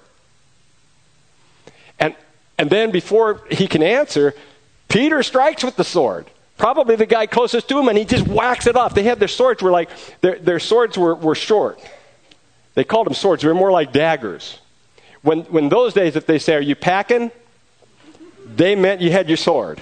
And, 2.00 2.14
and 2.58 2.70
then 2.70 2.90
before 2.90 3.42
he 3.50 3.68
can 3.68 3.84
answer, 3.84 4.34
Peter 4.88 5.22
strikes 5.22 5.62
with 5.62 5.76
the 5.76 5.84
sword. 5.84 6.28
Probably 6.56 6.96
the 6.96 7.06
guy 7.06 7.26
closest 7.26 7.68
to 7.68 7.78
him, 7.78 7.88
and 7.88 7.96
he 7.96 8.04
just 8.04 8.26
whacks 8.26 8.66
it 8.66 8.74
off. 8.74 8.94
They 8.94 9.04
had 9.04 9.20
their 9.20 9.28
swords 9.28 9.62
were 9.62 9.70
like, 9.70 9.90
their, 10.22 10.40
their 10.40 10.58
swords 10.58 10.98
were, 10.98 11.14
were 11.14 11.36
short. 11.36 11.80
They 12.74 12.82
called 12.82 13.06
them 13.06 13.14
swords. 13.14 13.42
They 13.42 13.48
were 13.48 13.54
more 13.54 13.70
like 13.70 13.92
daggers. 13.92 14.58
When, 15.22 15.40
when 15.44 15.68
those 15.68 15.94
days, 15.94 16.16
if 16.16 16.26
they 16.26 16.38
say, 16.38 16.54
Are 16.54 16.60
you 16.60 16.74
packing? 16.74 17.30
they 18.56 18.74
meant 18.74 19.00
you 19.00 19.12
had 19.12 19.28
your 19.28 19.36
sword. 19.36 19.80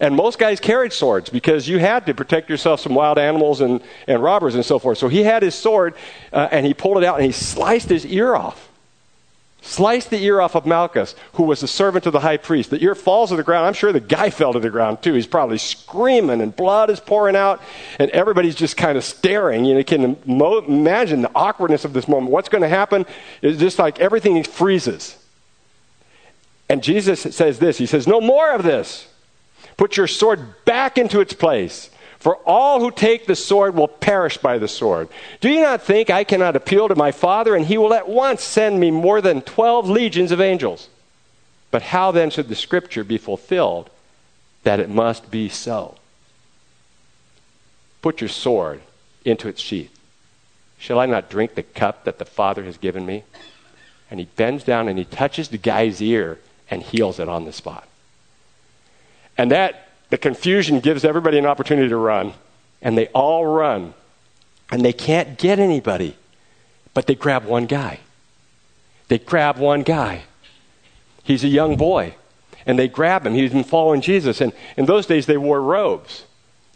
And 0.00 0.14
most 0.14 0.38
guys 0.38 0.60
carried 0.60 0.92
swords 0.92 1.28
because 1.28 1.68
you 1.68 1.78
had 1.78 2.06
to 2.06 2.14
protect 2.14 2.48
yourself 2.48 2.82
from 2.82 2.94
wild 2.94 3.18
animals 3.18 3.60
and, 3.60 3.80
and 4.06 4.22
robbers 4.22 4.54
and 4.54 4.64
so 4.64 4.78
forth. 4.78 4.98
So 4.98 5.08
he 5.08 5.24
had 5.24 5.42
his 5.42 5.54
sword 5.54 5.94
uh, 6.32 6.48
and 6.52 6.64
he 6.64 6.72
pulled 6.72 6.98
it 6.98 7.04
out 7.04 7.16
and 7.16 7.26
he 7.26 7.32
sliced 7.32 7.88
his 7.88 8.06
ear 8.06 8.36
off. 8.36 8.67
Sliced 9.68 10.08
the 10.08 10.24
ear 10.24 10.40
off 10.40 10.54
of 10.54 10.64
Malchus, 10.64 11.14
who 11.34 11.42
was 11.42 11.60
the 11.60 11.68
servant 11.68 12.06
of 12.06 12.14
the 12.14 12.20
high 12.20 12.38
priest. 12.38 12.70
The 12.70 12.82
ear 12.82 12.94
falls 12.94 13.28
to 13.28 13.36
the 13.36 13.42
ground. 13.42 13.66
I'm 13.66 13.74
sure 13.74 13.92
the 13.92 14.00
guy 14.00 14.30
fell 14.38 14.54
to 14.54 14.58
the 14.58 14.70
ground 14.70 15.02
too. 15.02 15.12
He's 15.12 15.26
probably 15.26 15.58
screaming 15.58 16.40
and 16.40 16.56
blood 16.56 16.88
is 16.88 17.00
pouring 17.00 17.36
out 17.36 17.60
and 17.98 18.10
everybody's 18.12 18.54
just 18.54 18.78
kind 18.78 18.96
of 18.96 19.04
staring. 19.04 19.66
You, 19.66 19.74
know, 19.74 19.78
you 19.80 19.84
can 19.84 20.16
imagine 20.26 21.20
the 21.20 21.30
awkwardness 21.34 21.84
of 21.84 21.92
this 21.92 22.08
moment. 22.08 22.32
What's 22.32 22.48
going 22.48 22.62
to 22.62 22.68
happen 22.68 23.04
is 23.42 23.58
just 23.58 23.78
like 23.78 24.00
everything 24.00 24.42
freezes. 24.42 25.18
And 26.70 26.82
Jesus 26.82 27.20
says 27.20 27.58
this 27.58 27.76
He 27.76 27.84
says, 27.84 28.06
No 28.06 28.22
more 28.22 28.50
of 28.52 28.62
this. 28.62 29.06
Put 29.76 29.98
your 29.98 30.06
sword 30.06 30.64
back 30.64 30.96
into 30.96 31.20
its 31.20 31.34
place. 31.34 31.90
For 32.18 32.36
all 32.44 32.80
who 32.80 32.90
take 32.90 33.26
the 33.26 33.36
sword 33.36 33.74
will 33.74 33.88
perish 33.88 34.38
by 34.38 34.58
the 34.58 34.68
sword. 34.68 35.08
Do 35.40 35.48
you 35.48 35.60
not 35.60 35.82
think 35.82 36.10
I 36.10 36.24
cannot 36.24 36.56
appeal 36.56 36.88
to 36.88 36.96
my 36.96 37.12
Father, 37.12 37.54
and 37.54 37.64
he 37.64 37.78
will 37.78 37.94
at 37.94 38.08
once 38.08 38.42
send 38.42 38.80
me 38.80 38.90
more 38.90 39.20
than 39.20 39.42
12 39.42 39.88
legions 39.88 40.32
of 40.32 40.40
angels? 40.40 40.88
But 41.70 41.82
how 41.82 42.10
then 42.10 42.30
should 42.30 42.48
the 42.48 42.56
scripture 42.56 43.04
be 43.04 43.18
fulfilled 43.18 43.90
that 44.64 44.80
it 44.80 44.88
must 44.88 45.30
be 45.30 45.48
so? 45.48 45.96
Put 48.02 48.20
your 48.20 48.28
sword 48.28 48.80
into 49.24 49.48
its 49.48 49.60
sheath. 49.60 49.96
Shall 50.78 50.98
I 50.98 51.06
not 51.06 51.30
drink 51.30 51.54
the 51.54 51.62
cup 51.62 52.04
that 52.04 52.18
the 52.18 52.24
Father 52.24 52.64
has 52.64 52.78
given 52.78 53.04
me? 53.04 53.24
And 54.10 54.18
he 54.18 54.26
bends 54.36 54.64
down 54.64 54.88
and 54.88 54.98
he 54.98 55.04
touches 55.04 55.48
the 55.48 55.58
guy's 55.58 56.00
ear 56.00 56.38
and 56.70 56.82
heals 56.82 57.18
it 57.18 57.28
on 57.28 57.44
the 57.44 57.52
spot. 57.52 57.86
And 59.36 59.50
that, 59.50 59.87
the 60.10 60.18
confusion 60.18 60.80
gives 60.80 61.04
everybody 61.04 61.38
an 61.38 61.46
opportunity 61.46 61.88
to 61.88 61.96
run. 61.96 62.34
And 62.80 62.96
they 62.96 63.08
all 63.08 63.44
run. 63.44 63.94
And 64.70 64.84
they 64.84 64.92
can't 64.92 65.38
get 65.38 65.58
anybody. 65.58 66.16
But 66.94 67.06
they 67.06 67.14
grab 67.14 67.44
one 67.44 67.66
guy. 67.66 68.00
They 69.08 69.18
grab 69.18 69.58
one 69.58 69.82
guy. 69.82 70.22
He's 71.24 71.44
a 71.44 71.48
young 71.48 71.76
boy. 71.76 72.14
And 72.66 72.78
they 72.78 72.88
grab 72.88 73.26
him. 73.26 73.34
He's 73.34 73.52
been 73.52 73.64
following 73.64 74.00
Jesus. 74.00 74.40
And 74.40 74.52
in 74.76 74.86
those 74.86 75.06
days, 75.06 75.26
they 75.26 75.36
wore 75.36 75.60
robes. 75.60 76.24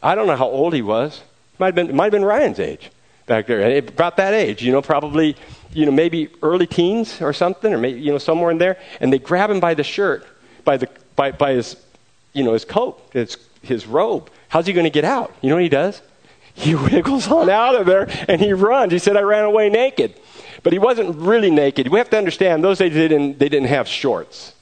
I 0.02 0.14
don't 0.14 0.26
know 0.26 0.36
how 0.36 0.48
old 0.48 0.74
he 0.74 0.82
was. 0.82 1.22
It 1.54 1.60
might 1.60 1.66
have 1.66 1.74
been, 1.74 1.94
might 1.94 2.06
have 2.06 2.12
been 2.12 2.24
Ryan's 2.24 2.58
age. 2.58 2.90
back 3.26 3.46
there, 3.46 3.78
about 3.78 4.16
that 4.16 4.34
age, 4.34 4.62
you 4.62 4.72
know, 4.72 4.82
probably, 4.82 5.36
you 5.72 5.86
know, 5.86 5.92
maybe 5.92 6.28
early 6.42 6.66
teens 6.66 7.20
or 7.20 7.32
something, 7.32 7.72
or 7.72 7.78
maybe, 7.78 8.00
you 8.00 8.10
know, 8.10 8.18
somewhere 8.18 8.50
in 8.50 8.58
there. 8.58 8.78
And 9.00 9.12
they 9.12 9.18
grab 9.18 9.50
him 9.50 9.60
by 9.60 9.74
the 9.74 9.84
shirt, 9.84 10.26
by, 10.64 10.76
the, 10.76 10.88
by, 11.14 11.32
by 11.32 11.52
his, 11.52 11.76
you 12.32 12.42
know, 12.42 12.52
his 12.52 12.64
coat, 12.64 13.02
his, 13.12 13.36
his 13.62 13.86
robe. 13.86 14.30
How's 14.48 14.66
he 14.66 14.72
going 14.72 14.84
to 14.84 14.90
get 14.90 15.04
out? 15.04 15.34
You 15.40 15.48
know 15.50 15.56
what 15.56 15.62
he 15.62 15.68
does? 15.68 16.02
He 16.54 16.74
wiggles 16.74 17.28
on 17.28 17.48
out 17.48 17.74
of 17.74 17.86
there 17.86 18.08
and 18.28 18.40
he 18.40 18.52
runs. 18.52 18.92
He 18.92 18.98
said, 18.98 19.16
I 19.16 19.20
ran 19.20 19.44
away 19.44 19.68
naked. 19.68 20.14
But 20.62 20.72
he 20.72 20.78
wasn't 20.78 21.16
really 21.16 21.50
naked. 21.50 21.88
We 21.88 21.98
have 21.98 22.10
to 22.10 22.18
understand, 22.18 22.62
those 22.62 22.78
days 22.78 22.94
they 22.94 23.08
didn't, 23.08 23.38
they 23.38 23.48
didn't 23.48 23.68
have 23.68 23.88
shorts. 23.88 24.54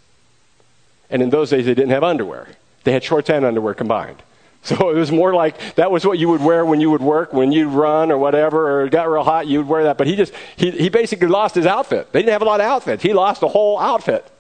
And 1.11 1.23
in 1.23 1.31
those 1.31 1.51
days 1.51 1.67
they 1.67 1.75
didn't 1.75 1.91
have 1.91 2.05
underwear. 2.05 2.49
They 2.85 2.93
had 2.93 3.05
shorts 3.05 3.29
and 3.29 3.45
underwear 3.45 3.75
combined. 3.75 4.23
So 4.63 4.91
it 4.91 4.95
was 4.95 5.11
more 5.11 5.35
like 5.35 5.77
that 5.77 5.91
was 5.91 6.05
what 6.05 6.19
you 6.19 6.29
would 6.29 6.43
wear 6.43 6.65
when 6.67 6.81
you 6.81 6.91
would 6.91 7.01
work, 7.01 7.33
when 7.33 7.51
you'd 7.51 7.69
run 7.69 8.13
or 8.13 8.19
whatever, 8.19 8.71
or 8.71 8.87
it 8.87 8.91
got 8.91 9.09
real 9.09 9.25
hot, 9.25 9.47
you 9.47 9.59
would 9.59 9.69
wear 9.69 9.85
that. 9.85 9.97
But 9.97 10.07
he 10.07 10.17
just, 10.17 10.35
he, 10.57 10.71
he 10.71 10.91
basically 10.91 11.29
lost 11.29 11.55
his 11.55 11.65
outfit. 11.65 12.13
They 12.13 12.21
didn't 12.21 12.33
have 12.33 12.43
a 12.43 12.47
lot 12.47 12.61
of 12.61 12.67
outfits. 12.67 13.03
He 13.03 13.15
lost 13.15 13.41
the 13.41 13.49
whole 13.49 13.79
outfit. 13.79 14.31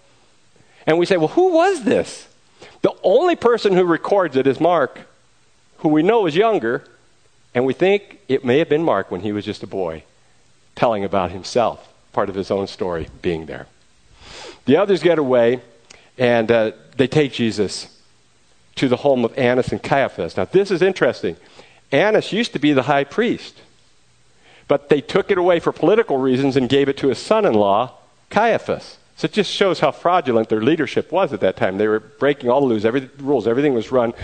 And 0.86 0.98
we 0.98 1.06
say, 1.06 1.16
well, 1.16 1.28
who 1.28 1.52
was 1.52 1.84
this? 1.84 2.28
The 2.82 2.94
only 3.02 3.36
person 3.36 3.74
who 3.74 3.84
records 3.84 4.36
it 4.36 4.46
is 4.46 4.60
Mark, 4.60 5.00
who 5.78 5.88
we 5.88 6.02
know 6.02 6.26
is 6.26 6.36
younger, 6.36 6.84
and 7.54 7.64
we 7.64 7.72
think 7.72 8.20
it 8.28 8.44
may 8.44 8.58
have 8.58 8.68
been 8.68 8.84
Mark 8.84 9.10
when 9.10 9.20
he 9.20 9.32
was 9.32 9.44
just 9.44 9.62
a 9.62 9.66
boy, 9.66 10.04
telling 10.74 11.04
about 11.04 11.30
himself, 11.30 11.92
part 12.12 12.28
of 12.28 12.34
his 12.34 12.50
own 12.50 12.66
story 12.66 13.08
being 13.22 13.46
there. 13.46 13.66
The 14.66 14.76
others 14.76 15.02
get 15.02 15.18
away, 15.18 15.60
and 16.16 16.50
uh, 16.50 16.72
they 16.96 17.06
take 17.06 17.32
Jesus 17.32 17.98
to 18.76 18.88
the 18.88 18.96
home 18.96 19.24
of 19.24 19.36
Annas 19.36 19.72
and 19.72 19.82
Caiaphas. 19.82 20.36
Now, 20.36 20.44
this 20.44 20.70
is 20.70 20.80
interesting. 20.80 21.36
Annas 21.92 22.32
used 22.32 22.52
to 22.52 22.58
be 22.58 22.72
the 22.72 22.82
high 22.82 23.04
priest, 23.04 23.60
but 24.68 24.88
they 24.88 25.00
took 25.00 25.30
it 25.30 25.38
away 25.38 25.60
for 25.60 25.72
political 25.72 26.18
reasons 26.18 26.56
and 26.56 26.68
gave 26.68 26.88
it 26.88 26.96
to 26.98 27.08
his 27.08 27.18
son 27.18 27.44
in 27.44 27.52
law, 27.52 27.94
Caiaphas. 28.30 28.96
So 29.20 29.26
it 29.26 29.32
just 29.32 29.52
shows 29.52 29.80
how 29.80 29.90
fraudulent 29.90 30.48
their 30.48 30.62
leadership 30.62 31.12
was 31.12 31.34
at 31.34 31.40
that 31.40 31.56
time. 31.56 31.76
They 31.76 31.86
were 31.86 32.00
breaking 32.00 32.48
all 32.48 32.66
the. 32.66 32.86
Every, 32.86 33.10
rules. 33.18 33.46
Everything 33.46 33.74
was 33.74 33.92
run 33.92 34.14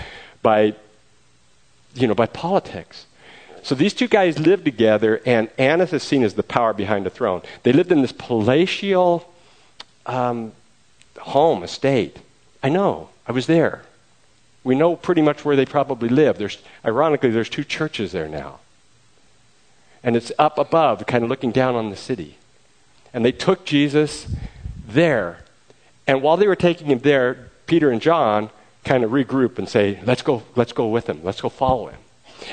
by, 0.42 0.74
you 1.94 2.06
know, 2.06 2.14
by 2.14 2.24
politics. 2.24 3.04
So 3.62 3.74
these 3.74 3.92
two 3.92 4.08
guys 4.08 4.38
lived 4.38 4.64
together, 4.64 5.20
and 5.26 5.50
Annas 5.58 5.92
is 5.92 6.02
seen 6.02 6.22
as 6.22 6.32
the 6.32 6.42
power 6.42 6.72
behind 6.72 7.04
the 7.04 7.10
throne. 7.10 7.42
They 7.62 7.74
lived 7.74 7.92
in 7.92 8.00
this 8.00 8.12
palatial 8.12 9.30
um, 10.06 10.52
home, 11.18 11.62
estate. 11.62 12.16
I 12.62 12.70
know. 12.70 13.10
I 13.28 13.32
was 13.32 13.46
there 13.46 13.82
we 14.66 14.74
know 14.74 14.96
pretty 14.96 15.22
much 15.22 15.44
where 15.44 15.54
they 15.54 15.64
probably 15.64 16.08
live. 16.08 16.38
There's, 16.38 16.58
ironically, 16.84 17.30
there's 17.30 17.48
two 17.48 17.62
churches 17.62 18.10
there 18.10 18.28
now. 18.28 18.58
And 20.02 20.16
it's 20.16 20.32
up 20.40 20.58
above, 20.58 21.06
kind 21.06 21.22
of 21.22 21.30
looking 21.30 21.52
down 21.52 21.76
on 21.76 21.90
the 21.90 21.96
city. 21.96 22.36
And 23.14 23.24
they 23.24 23.30
took 23.30 23.64
Jesus 23.64 24.26
there. 24.86 25.38
And 26.06 26.22
while 26.22 26.36
they 26.36 26.46
were 26.46 26.56
taking 26.56 26.86
him 26.88 27.00
there, 27.00 27.50
Peter 27.66 27.90
and 27.90 28.00
John 28.00 28.50
kind 28.84 29.02
of 29.04 29.10
regroup 29.10 29.58
and 29.58 29.68
say, 29.68 30.00
let's 30.04 30.22
go, 30.22 30.42
let's 30.54 30.72
go 30.72 30.88
with 30.88 31.08
him. 31.08 31.20
Let's 31.22 31.40
go 31.40 31.48
follow 31.48 31.88
him. 31.88 31.98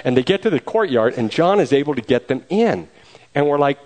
And 0.03 0.17
they 0.17 0.23
get 0.23 0.41
to 0.43 0.49
the 0.49 0.59
courtyard, 0.59 1.13
and 1.17 1.29
John 1.29 1.59
is 1.59 1.71
able 1.71 1.93
to 1.95 2.01
get 2.01 2.27
them 2.27 2.43
in. 2.49 2.87
And 3.35 3.47
we're 3.47 3.59
like, 3.59 3.79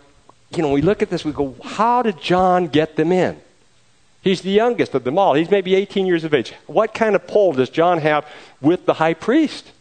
you 0.56 0.62
know, 0.62 0.72
we 0.72 0.82
look 0.82 1.02
at 1.02 1.10
this, 1.10 1.26
we 1.26 1.34
go, 1.34 1.56
how 1.64 2.02
did 2.02 2.22
John 2.22 2.68
get 2.68 2.96
them 2.96 3.12
in? 3.12 3.42
He's 4.22 4.42
the 4.42 4.50
youngest 4.50 4.94
of 4.94 5.04
them 5.04 5.18
all. 5.18 5.34
He's 5.34 5.52
maybe 5.52 5.76
18 5.76 6.06
years 6.06 6.24
of 6.24 6.34
age. 6.34 6.54
What 6.66 6.94
kind 6.94 7.16
of 7.16 7.28
pull 7.28 7.54
does 7.54 7.70
John 7.70 8.00
have 8.00 8.26
with 8.62 8.86
the 8.86 8.96
high 8.96 9.14
priest? 9.14 9.72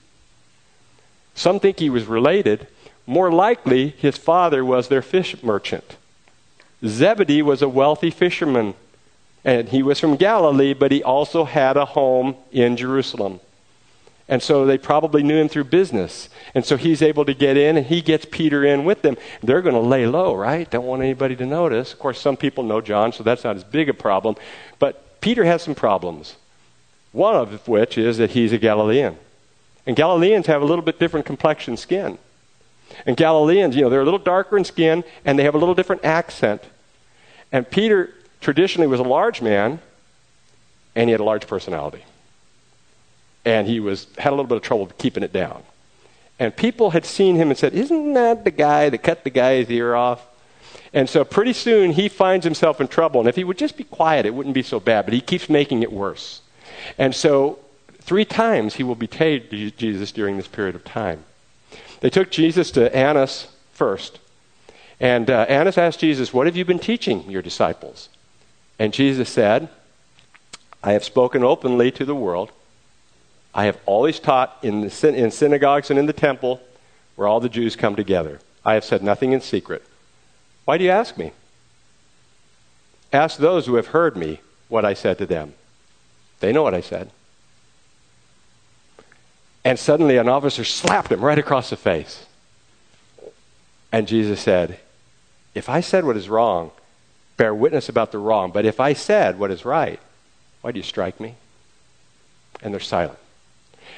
Some 1.34 1.60
think 1.60 1.78
he 1.78 1.90
was 1.90 2.06
related. 2.06 2.66
More 3.06 3.30
likely, 3.30 3.90
his 3.90 4.16
father 4.16 4.64
was 4.64 4.88
their 4.88 5.02
fish 5.02 5.40
merchant. 5.42 5.96
Zebedee 6.88 7.42
was 7.42 7.62
a 7.62 7.68
wealthy 7.68 8.10
fisherman, 8.10 8.74
and 9.44 9.68
he 9.68 9.82
was 9.82 10.00
from 10.00 10.16
Galilee, 10.16 10.74
but 10.74 10.92
he 10.92 11.02
also 11.02 11.44
had 11.44 11.76
a 11.76 11.84
home 11.84 12.36
in 12.52 12.76
Jerusalem. 12.76 13.40
And 14.28 14.42
so 14.42 14.66
they 14.66 14.76
probably 14.76 15.22
knew 15.22 15.36
him 15.36 15.48
through 15.48 15.64
business. 15.64 16.28
And 16.52 16.64
so 16.64 16.76
he's 16.76 17.00
able 17.00 17.24
to 17.26 17.34
get 17.34 17.56
in, 17.56 17.76
and 17.76 17.86
he 17.86 18.00
gets 18.00 18.26
Peter 18.28 18.64
in 18.64 18.84
with 18.84 19.02
them. 19.02 19.16
They're 19.42 19.62
going 19.62 19.76
to 19.76 19.80
lay 19.80 20.06
low, 20.06 20.34
right? 20.34 20.68
Don't 20.68 20.86
want 20.86 21.02
anybody 21.02 21.36
to 21.36 21.46
notice. 21.46 21.92
Of 21.92 22.00
course, 22.00 22.20
some 22.20 22.36
people 22.36 22.64
know 22.64 22.80
John, 22.80 23.12
so 23.12 23.22
that's 23.22 23.44
not 23.44 23.54
as 23.54 23.62
big 23.62 23.88
a 23.88 23.94
problem. 23.94 24.34
But 24.80 25.20
Peter 25.20 25.44
has 25.44 25.62
some 25.62 25.76
problems. 25.76 26.36
One 27.12 27.36
of 27.36 27.68
which 27.68 27.96
is 27.96 28.18
that 28.18 28.32
he's 28.32 28.52
a 28.52 28.58
Galilean. 28.58 29.16
And 29.86 29.94
Galileans 29.94 30.46
have 30.46 30.60
a 30.60 30.64
little 30.64 30.84
bit 30.84 30.98
different 30.98 31.24
complexion 31.24 31.76
skin. 31.76 32.18
And 33.06 33.16
Galileans, 33.16 33.76
you 33.76 33.82
know, 33.82 33.90
they're 33.90 34.00
a 34.00 34.04
little 34.04 34.18
darker 34.18 34.58
in 34.58 34.64
skin, 34.64 35.04
and 35.24 35.38
they 35.38 35.44
have 35.44 35.54
a 35.54 35.58
little 35.58 35.74
different 35.74 36.04
accent. 36.04 36.62
And 37.52 37.68
Peter 37.70 38.12
traditionally 38.40 38.86
was 38.86 39.00
a 39.00 39.04
large 39.04 39.40
man, 39.40 39.80
and 40.94 41.08
he 41.08 41.12
had 41.12 41.20
a 41.20 41.24
large 41.24 41.46
personality 41.46 42.02
and 43.46 43.68
he 43.68 43.80
was 43.80 44.08
had 44.18 44.30
a 44.30 44.36
little 44.36 44.48
bit 44.48 44.56
of 44.56 44.62
trouble 44.62 44.90
keeping 44.98 45.22
it 45.22 45.32
down. 45.32 45.62
And 46.38 46.54
people 46.54 46.90
had 46.90 47.06
seen 47.06 47.36
him 47.36 47.48
and 47.48 47.56
said, 47.56 47.72
"Isn't 47.72 48.12
that 48.12 48.44
the 48.44 48.50
guy 48.50 48.90
that 48.90 48.98
cut 48.98 49.24
the 49.24 49.30
guy's 49.30 49.70
ear 49.70 49.94
off?" 49.94 50.26
And 50.92 51.08
so 51.08 51.24
pretty 51.24 51.52
soon 51.52 51.92
he 51.92 52.08
finds 52.08 52.44
himself 52.44 52.80
in 52.80 52.88
trouble. 52.88 53.20
And 53.20 53.28
if 53.28 53.36
he 53.36 53.44
would 53.44 53.56
just 53.56 53.76
be 53.76 53.84
quiet, 53.84 54.26
it 54.26 54.34
wouldn't 54.34 54.54
be 54.54 54.62
so 54.62 54.80
bad. 54.80 55.06
But 55.06 55.14
he 55.14 55.20
keeps 55.20 55.48
making 55.48 55.82
it 55.82 55.92
worse. 55.92 56.42
And 56.98 57.14
so 57.14 57.60
three 58.02 58.24
times 58.24 58.74
he 58.74 58.82
will 58.82 58.94
betray 58.96 59.38
Jesus 59.38 60.12
during 60.12 60.36
this 60.36 60.48
period 60.48 60.74
of 60.74 60.84
time. 60.84 61.24
They 62.00 62.10
took 62.10 62.30
Jesus 62.30 62.70
to 62.72 62.94
Annas 62.94 63.46
first. 63.72 64.18
And 65.00 65.28
uh, 65.28 65.46
Annas 65.48 65.78
asked 65.78 66.00
Jesus, 66.00 66.32
What 66.32 66.46
have 66.46 66.56
you 66.56 66.64
been 66.64 66.78
teaching 66.78 67.30
your 67.30 67.42
disciples? 67.42 68.08
And 68.78 68.92
Jesus 68.92 69.28
said, 69.28 69.68
I 70.82 70.92
have 70.92 71.04
spoken 71.04 71.42
openly 71.42 71.90
to 71.92 72.04
the 72.04 72.14
world. 72.14 72.52
I 73.54 73.64
have 73.64 73.78
always 73.86 74.20
taught 74.20 74.56
in, 74.62 74.82
the, 74.82 75.14
in 75.14 75.30
synagogues 75.30 75.90
and 75.90 75.98
in 75.98 76.06
the 76.06 76.12
temple 76.12 76.60
where 77.16 77.26
all 77.26 77.40
the 77.40 77.48
Jews 77.48 77.74
come 77.76 77.96
together. 77.96 78.40
I 78.64 78.74
have 78.74 78.84
said 78.84 79.02
nothing 79.02 79.32
in 79.32 79.40
secret. 79.40 79.82
Why 80.64 80.78
do 80.78 80.84
you 80.84 80.90
ask 80.90 81.16
me? 81.16 81.32
Ask 83.12 83.38
those 83.38 83.66
who 83.66 83.76
have 83.76 83.88
heard 83.88 84.16
me 84.16 84.40
what 84.68 84.84
I 84.84 84.94
said 84.94 85.18
to 85.18 85.26
them. 85.26 85.54
They 86.40 86.52
know 86.52 86.62
what 86.62 86.74
I 86.74 86.80
said. 86.80 87.10
And 89.64 89.78
suddenly 89.78 90.16
an 90.16 90.28
officer 90.28 90.64
slapped 90.64 91.10
him 91.10 91.24
right 91.24 91.38
across 91.38 91.70
the 91.70 91.76
face. 91.76 92.26
And 93.90 94.06
Jesus 94.06 94.40
said, 94.40 94.78
If 95.56 95.70
I 95.70 95.80
said 95.80 96.04
what 96.04 96.18
is 96.18 96.28
wrong, 96.28 96.70
bear 97.38 97.54
witness 97.54 97.88
about 97.88 98.12
the 98.12 98.18
wrong. 98.18 98.50
But 98.50 98.66
if 98.66 98.78
I 98.78 98.92
said 98.92 99.38
what 99.38 99.50
is 99.50 99.64
right, 99.64 99.98
why 100.60 100.70
do 100.70 100.78
you 100.78 100.82
strike 100.82 101.18
me? 101.18 101.34
And 102.60 102.74
they're 102.74 102.80
silent. 102.80 103.18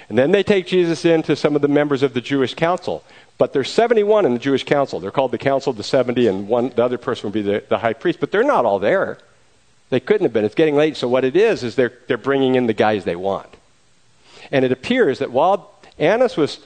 And 0.09 0.17
then 0.17 0.31
they 0.31 0.45
take 0.45 0.69
Jesus 0.69 1.05
in 1.05 1.25
to 1.25 1.35
some 1.35 1.57
of 1.57 1.63
the 1.63 1.69
members 1.69 2.05
of 2.05 2.15
the 2.15 2.21
Jewish 2.21 2.55
council. 2.55 3.03
But 3.39 3.53
there's 3.53 3.71
71 3.71 4.25
in 4.25 4.35
the 4.35 4.39
Jewish 4.39 4.63
council. 4.63 5.01
They're 5.01 5.11
called 5.11 5.33
the 5.33 5.39
Council 5.39 5.73
of 5.73 5.77
the 5.77 5.83
70, 5.83 6.29
and 6.29 6.49
one, 6.49 6.71
the 6.71 6.85
other 6.85 6.97
person 6.97 7.25
would 7.25 7.35
be 7.35 7.43
the, 7.43 7.65
the 7.69 7.79
high 7.79 7.93
priest. 7.93 8.21
But 8.21 8.31
they're 8.31 8.45
not 8.45 8.65
all 8.65 8.79
there. 8.79 9.19
They 9.91 10.01
couldn't 10.01 10.25
have 10.25 10.33
been. 10.33 10.45
It's 10.45 10.55
getting 10.55 10.77
late. 10.77 10.97
So 10.97 11.09
what 11.09 11.25
it 11.25 11.35
is, 11.35 11.65
is 11.65 11.75
they're, 11.75 11.93
they're 12.07 12.17
bringing 12.17 12.55
in 12.55 12.67
the 12.67 12.73
guys 12.73 13.05
they 13.05 13.17
want. 13.17 13.49
And 14.53 14.65
it 14.65 14.71
appears 14.71 15.19
that 15.19 15.33
while 15.33 15.75
Annas 15.99 16.37
was, 16.37 16.61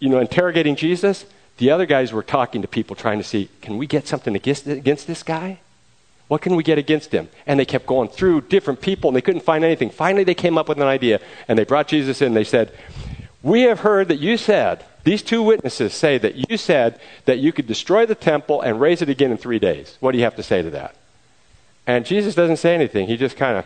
you 0.00 0.10
know, 0.10 0.18
interrogating 0.18 0.76
Jesus, 0.76 1.24
the 1.58 1.70
other 1.70 1.86
guys 1.86 2.12
were 2.12 2.22
talking 2.22 2.62
to 2.62 2.68
people 2.68 2.96
trying 2.96 3.18
to 3.18 3.24
see, 3.24 3.50
can 3.60 3.78
we 3.78 3.86
get 3.86 4.06
something 4.06 4.34
against, 4.34 4.66
against 4.66 5.06
this 5.06 5.22
guy? 5.22 5.58
What 6.28 6.42
can 6.42 6.56
we 6.56 6.62
get 6.62 6.78
against 6.78 7.12
him? 7.12 7.28
And 7.46 7.58
they 7.58 7.64
kept 7.64 7.86
going 7.86 8.08
through 8.08 8.42
different 8.42 8.80
people 8.80 9.08
and 9.08 9.16
they 9.16 9.22
couldn't 9.22 9.42
find 9.42 9.64
anything. 9.64 9.90
Finally, 9.90 10.24
they 10.24 10.34
came 10.34 10.58
up 10.58 10.68
with 10.68 10.78
an 10.78 10.86
idea 10.86 11.20
and 11.48 11.58
they 11.58 11.64
brought 11.64 11.88
Jesus 11.88 12.22
in. 12.22 12.34
They 12.34 12.44
said, 12.44 12.72
We 13.42 13.62
have 13.62 13.80
heard 13.80 14.08
that 14.08 14.20
you 14.20 14.36
said, 14.36 14.84
these 15.04 15.22
two 15.22 15.42
witnesses 15.42 15.94
say 15.94 16.18
that 16.18 16.50
you 16.50 16.58
said 16.58 17.00
that 17.24 17.38
you 17.38 17.50
could 17.50 17.66
destroy 17.66 18.04
the 18.04 18.14
temple 18.14 18.60
and 18.60 18.78
raise 18.78 19.00
it 19.00 19.08
again 19.08 19.30
in 19.30 19.38
three 19.38 19.58
days. 19.58 19.96
What 20.00 20.12
do 20.12 20.18
you 20.18 20.24
have 20.24 20.36
to 20.36 20.42
say 20.42 20.60
to 20.60 20.70
that? 20.70 20.96
And 21.86 22.04
Jesus 22.04 22.34
doesn't 22.34 22.58
say 22.58 22.74
anything. 22.74 23.06
He 23.06 23.16
just 23.16 23.38
kind 23.38 23.56
of, 23.56 23.64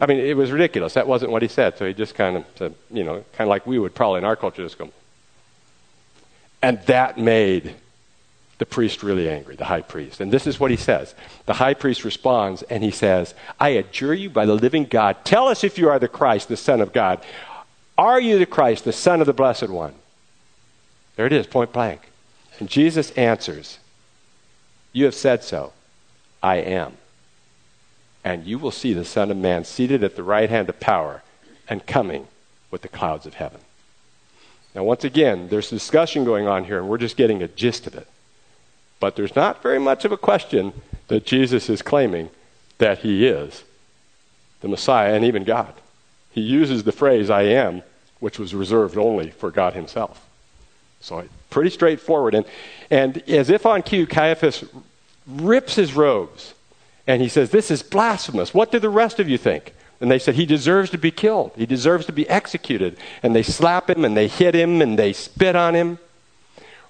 I 0.00 0.06
mean, 0.06 0.18
it 0.18 0.36
was 0.36 0.50
ridiculous. 0.50 0.94
That 0.94 1.06
wasn't 1.06 1.30
what 1.30 1.42
he 1.42 1.48
said. 1.48 1.78
So 1.78 1.86
he 1.86 1.94
just 1.94 2.16
kind 2.16 2.38
of 2.38 2.44
said, 2.56 2.74
you 2.90 3.04
know, 3.04 3.24
kind 3.34 3.46
of 3.46 3.48
like 3.48 3.68
we 3.68 3.78
would 3.78 3.94
probably 3.94 4.18
in 4.18 4.24
our 4.24 4.34
culture 4.34 4.64
just 4.64 4.78
go. 4.78 4.90
And 6.62 6.80
that 6.86 7.18
made 7.18 7.74
the 8.58 8.66
priest 8.66 9.02
really 9.02 9.28
angry, 9.28 9.54
the 9.54 9.64
high 9.64 9.82
priest. 9.82 10.20
And 10.20 10.32
this 10.32 10.46
is 10.46 10.58
what 10.58 10.70
he 10.70 10.76
says. 10.76 11.14
The 11.46 11.54
high 11.54 11.74
priest 11.74 12.04
responds 12.04 12.62
and 12.62 12.82
he 12.82 12.90
says, 12.90 13.34
I 13.60 13.70
adjure 13.70 14.14
you 14.14 14.30
by 14.30 14.46
the 14.46 14.54
living 14.54 14.84
God, 14.84 15.24
tell 15.24 15.46
us 15.48 15.62
if 15.62 15.78
you 15.78 15.88
are 15.88 15.98
the 15.98 16.08
Christ, 16.08 16.48
the 16.48 16.56
Son 16.56 16.80
of 16.80 16.92
God. 16.92 17.24
Are 17.96 18.20
you 18.20 18.38
the 18.38 18.46
Christ, 18.46 18.84
the 18.84 18.92
Son 18.92 19.20
of 19.20 19.26
the 19.26 19.32
Blessed 19.32 19.68
One? 19.68 19.94
There 21.16 21.26
it 21.26 21.32
is, 21.32 21.46
point 21.46 21.72
blank. 21.72 22.02
And 22.58 22.68
Jesus 22.68 23.12
answers, 23.12 23.78
You 24.92 25.04
have 25.04 25.14
said 25.14 25.44
so. 25.44 25.72
I 26.42 26.56
am. 26.56 26.96
And 28.24 28.44
you 28.44 28.58
will 28.58 28.70
see 28.70 28.92
the 28.92 29.04
Son 29.04 29.30
of 29.30 29.36
Man 29.36 29.64
seated 29.64 30.02
at 30.02 30.16
the 30.16 30.22
right 30.22 30.50
hand 30.50 30.68
of 30.68 30.80
power 30.80 31.22
and 31.68 31.86
coming 31.86 32.26
with 32.70 32.82
the 32.82 32.88
clouds 32.88 33.26
of 33.26 33.34
heaven. 33.34 33.60
Now, 34.78 34.84
once 34.84 35.02
again, 35.02 35.48
there's 35.48 35.70
discussion 35.70 36.24
going 36.24 36.46
on 36.46 36.62
here, 36.62 36.78
and 36.78 36.88
we're 36.88 36.98
just 36.98 37.16
getting 37.16 37.42
a 37.42 37.48
gist 37.48 37.88
of 37.88 37.96
it. 37.96 38.06
But 39.00 39.16
there's 39.16 39.34
not 39.34 39.60
very 39.60 39.80
much 39.80 40.04
of 40.04 40.12
a 40.12 40.16
question 40.16 40.72
that 41.08 41.26
Jesus 41.26 41.68
is 41.68 41.82
claiming 41.82 42.30
that 42.78 42.98
he 42.98 43.26
is 43.26 43.64
the 44.60 44.68
Messiah 44.68 45.14
and 45.14 45.24
even 45.24 45.42
God. 45.42 45.74
He 46.30 46.42
uses 46.42 46.84
the 46.84 46.92
phrase, 46.92 47.28
I 47.28 47.42
am, 47.42 47.82
which 48.20 48.38
was 48.38 48.54
reserved 48.54 48.96
only 48.96 49.30
for 49.30 49.50
God 49.50 49.72
himself. 49.72 50.24
So, 51.00 51.24
pretty 51.50 51.70
straightforward. 51.70 52.36
And, 52.36 52.46
and 52.88 53.28
as 53.28 53.50
if 53.50 53.66
on 53.66 53.82
cue, 53.82 54.06
Caiaphas 54.06 54.62
rips 55.26 55.74
his 55.74 55.94
robes 55.94 56.54
and 57.04 57.20
he 57.20 57.28
says, 57.28 57.50
This 57.50 57.72
is 57.72 57.82
blasphemous. 57.82 58.54
What 58.54 58.70
do 58.70 58.78
the 58.78 58.90
rest 58.90 59.18
of 59.18 59.28
you 59.28 59.38
think? 59.38 59.74
And 60.00 60.10
they 60.10 60.18
said, 60.18 60.34
He 60.36 60.46
deserves 60.46 60.90
to 60.90 60.98
be 60.98 61.10
killed. 61.10 61.52
He 61.56 61.66
deserves 61.66 62.06
to 62.06 62.12
be 62.12 62.28
executed. 62.28 62.96
And 63.22 63.34
they 63.34 63.42
slap 63.42 63.90
him 63.90 64.04
and 64.04 64.16
they 64.16 64.28
hit 64.28 64.54
him 64.54 64.80
and 64.80 64.98
they 64.98 65.12
spit 65.12 65.56
on 65.56 65.74
him. 65.74 65.98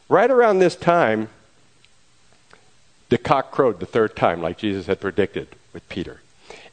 Right 0.09 0.31
around 0.31 0.59
this 0.59 0.77
time, 0.77 1.29
the 3.09 3.19
cock 3.19 3.51
crowed 3.51 3.81
the 3.81 3.87
third 3.87 4.17
time, 4.17 4.43
like 4.43 4.59
Jesus 4.59 4.87
had 4.87 5.01
predicted 5.01 5.49
with 5.73 5.89
Peter. 5.89 6.21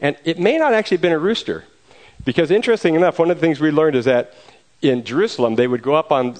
And 0.01 0.17
it 0.25 0.39
may 0.39 0.57
not 0.57 0.73
actually 0.73 0.97
have 0.97 1.01
been 1.01 1.11
a 1.11 1.19
rooster, 1.19 1.65
because 2.23 2.51
interesting 2.51 2.95
enough, 2.95 3.19
one 3.19 3.31
of 3.31 3.37
the 3.37 3.41
things 3.41 3.59
we 3.59 3.71
learned 3.71 3.95
is 3.95 4.05
that 4.05 4.33
in 4.81 5.03
Jerusalem, 5.03 5.55
they 5.55 5.67
would 5.67 5.81
go 5.81 5.95
up 5.95 6.11
on, 6.11 6.35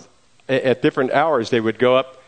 at 0.50 0.82
different 0.82 1.12
hours, 1.12 1.50
they 1.50 1.62
would 1.62 1.80
go 1.80 1.96
up 1.96 2.22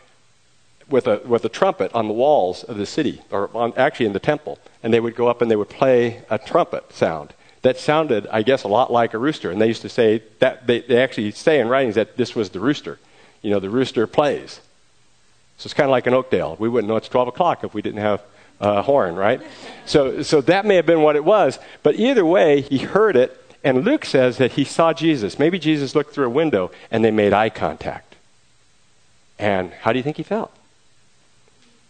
with 0.88 1.06
a, 1.06 1.20
with 1.26 1.44
a 1.44 1.48
trumpet 1.50 1.92
on 1.94 2.08
the 2.08 2.14
walls 2.14 2.64
of 2.64 2.78
the 2.78 2.86
city, 2.86 3.20
or 3.30 3.50
on, 3.54 3.74
actually 3.76 4.06
in 4.06 4.14
the 4.14 4.20
temple. 4.20 4.58
And 4.82 4.92
they 4.92 5.00
would 5.00 5.14
go 5.14 5.28
up 5.28 5.42
and 5.42 5.50
they 5.50 5.56
would 5.56 5.68
play 5.68 6.22
a 6.30 6.38
trumpet 6.38 6.92
sound 6.92 7.34
that 7.68 7.76
sounded, 7.78 8.26
I 8.28 8.40
guess, 8.40 8.64
a 8.64 8.68
lot 8.68 8.90
like 8.90 9.12
a 9.12 9.18
rooster. 9.18 9.50
And 9.50 9.60
they 9.60 9.66
used 9.66 9.82
to 9.82 9.90
say 9.90 10.22
that, 10.38 10.66
they, 10.66 10.80
they 10.80 11.02
actually 11.02 11.32
say 11.32 11.60
in 11.60 11.68
writings 11.68 11.96
that 11.96 12.16
this 12.16 12.34
was 12.34 12.48
the 12.48 12.60
rooster. 12.60 12.98
You 13.42 13.50
know, 13.50 13.60
the 13.60 13.68
rooster 13.68 14.06
plays. 14.06 14.60
So 15.58 15.66
it's 15.66 15.74
kind 15.74 15.84
of 15.84 15.90
like 15.90 16.06
an 16.06 16.14
Oakdale. 16.14 16.56
We 16.58 16.70
wouldn't 16.70 16.88
know 16.88 16.96
it's 16.96 17.10
12 17.10 17.28
o'clock 17.28 17.64
if 17.64 17.74
we 17.74 17.82
didn't 17.82 18.00
have 18.00 18.22
a 18.58 18.80
horn, 18.80 19.16
right? 19.16 19.42
So, 19.84 20.22
so 20.22 20.40
that 20.40 20.64
may 20.64 20.76
have 20.76 20.86
been 20.86 21.02
what 21.02 21.14
it 21.14 21.26
was. 21.26 21.58
But 21.82 21.96
either 21.96 22.24
way, 22.24 22.62
he 22.62 22.78
heard 22.78 23.16
it. 23.16 23.38
And 23.62 23.84
Luke 23.84 24.06
says 24.06 24.38
that 24.38 24.52
he 24.52 24.64
saw 24.64 24.94
Jesus. 24.94 25.38
Maybe 25.38 25.58
Jesus 25.58 25.94
looked 25.94 26.14
through 26.14 26.26
a 26.26 26.30
window 26.30 26.70
and 26.90 27.04
they 27.04 27.10
made 27.10 27.34
eye 27.34 27.50
contact. 27.50 28.16
And 29.38 29.72
how 29.72 29.92
do 29.92 29.98
you 29.98 30.02
think 30.02 30.16
he 30.16 30.22
felt? 30.22 30.56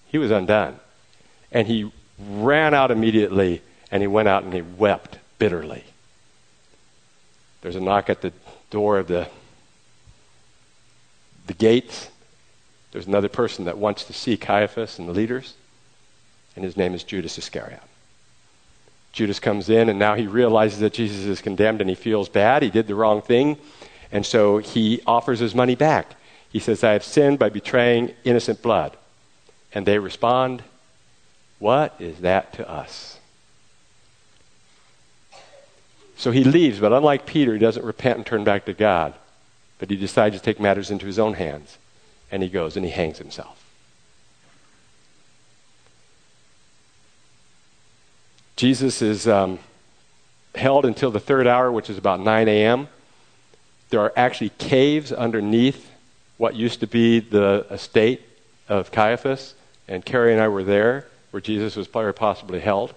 He 0.08 0.18
was 0.18 0.32
undone. 0.32 0.80
And 1.52 1.68
he 1.68 1.92
ran 2.18 2.74
out 2.74 2.90
immediately 2.90 3.62
and 3.92 4.02
he 4.02 4.08
went 4.08 4.26
out 4.26 4.42
and 4.42 4.52
he 4.52 4.62
wept 4.62 5.18
bitterly. 5.38 5.84
There's 7.60 7.76
a 7.76 7.80
knock 7.80 8.08
at 8.08 8.20
the 8.20 8.32
door 8.70 8.98
of 8.98 9.08
the, 9.08 9.28
the 11.46 11.54
gates. 11.54 12.08
There's 12.92 13.06
another 13.06 13.28
person 13.28 13.64
that 13.64 13.78
wants 13.78 14.04
to 14.04 14.12
see 14.12 14.36
Caiaphas 14.36 14.98
and 14.98 15.08
the 15.08 15.12
leaders, 15.12 15.54
and 16.54 16.64
his 16.64 16.76
name 16.76 16.94
is 16.94 17.04
Judas 17.04 17.36
Iscariot. 17.38 17.82
Judas 19.12 19.40
comes 19.40 19.68
in, 19.68 19.88
and 19.88 19.98
now 19.98 20.14
he 20.14 20.26
realizes 20.26 20.80
that 20.80 20.92
Jesus 20.92 21.24
is 21.24 21.40
condemned, 21.40 21.80
and 21.80 21.90
he 21.90 21.96
feels 21.96 22.28
bad. 22.28 22.62
He 22.62 22.70
did 22.70 22.86
the 22.86 22.94
wrong 22.94 23.20
thing, 23.20 23.58
and 24.12 24.24
so 24.24 24.58
he 24.58 25.02
offers 25.06 25.38
his 25.38 25.54
money 25.54 25.74
back. 25.74 26.14
He 26.50 26.58
says, 26.58 26.82
I 26.82 26.92
have 26.92 27.04
sinned 27.04 27.38
by 27.38 27.48
betraying 27.48 28.14
innocent 28.24 28.62
blood. 28.62 28.96
And 29.72 29.84
they 29.86 29.98
respond, 29.98 30.62
What 31.58 31.94
is 31.98 32.20
that 32.20 32.54
to 32.54 32.68
us? 32.68 33.17
So 36.18 36.32
he 36.32 36.42
leaves, 36.42 36.80
but 36.80 36.92
unlike 36.92 37.26
Peter, 37.26 37.52
he 37.52 37.60
doesn't 37.60 37.84
repent 37.84 38.16
and 38.16 38.26
turn 38.26 38.42
back 38.42 38.64
to 38.64 38.74
God, 38.74 39.14
but 39.78 39.88
he 39.88 39.96
decides 39.96 40.36
to 40.36 40.42
take 40.42 40.58
matters 40.58 40.90
into 40.90 41.06
his 41.06 41.18
own 41.18 41.34
hands. 41.34 41.78
And 42.30 42.42
he 42.42 42.48
goes 42.48 42.76
and 42.76 42.84
he 42.84 42.90
hangs 42.90 43.18
himself. 43.18 43.64
Jesus 48.56 49.00
is 49.00 49.28
um, 49.28 49.60
held 50.56 50.84
until 50.84 51.12
the 51.12 51.20
third 51.20 51.46
hour, 51.46 51.70
which 51.70 51.88
is 51.88 51.96
about 51.96 52.18
9 52.18 52.48
a.m. 52.48 52.88
There 53.90 54.00
are 54.00 54.12
actually 54.16 54.50
caves 54.58 55.12
underneath 55.12 55.88
what 56.36 56.56
used 56.56 56.80
to 56.80 56.88
be 56.88 57.20
the 57.20 57.64
estate 57.70 58.22
of 58.68 58.90
Caiaphas, 58.90 59.54
and 59.86 60.04
Carrie 60.04 60.32
and 60.32 60.42
I 60.42 60.48
were 60.48 60.64
there 60.64 61.06
where 61.30 61.40
Jesus 61.40 61.76
was 61.76 61.86
probably 61.86 62.12
possibly 62.12 62.58
held. 62.58 62.92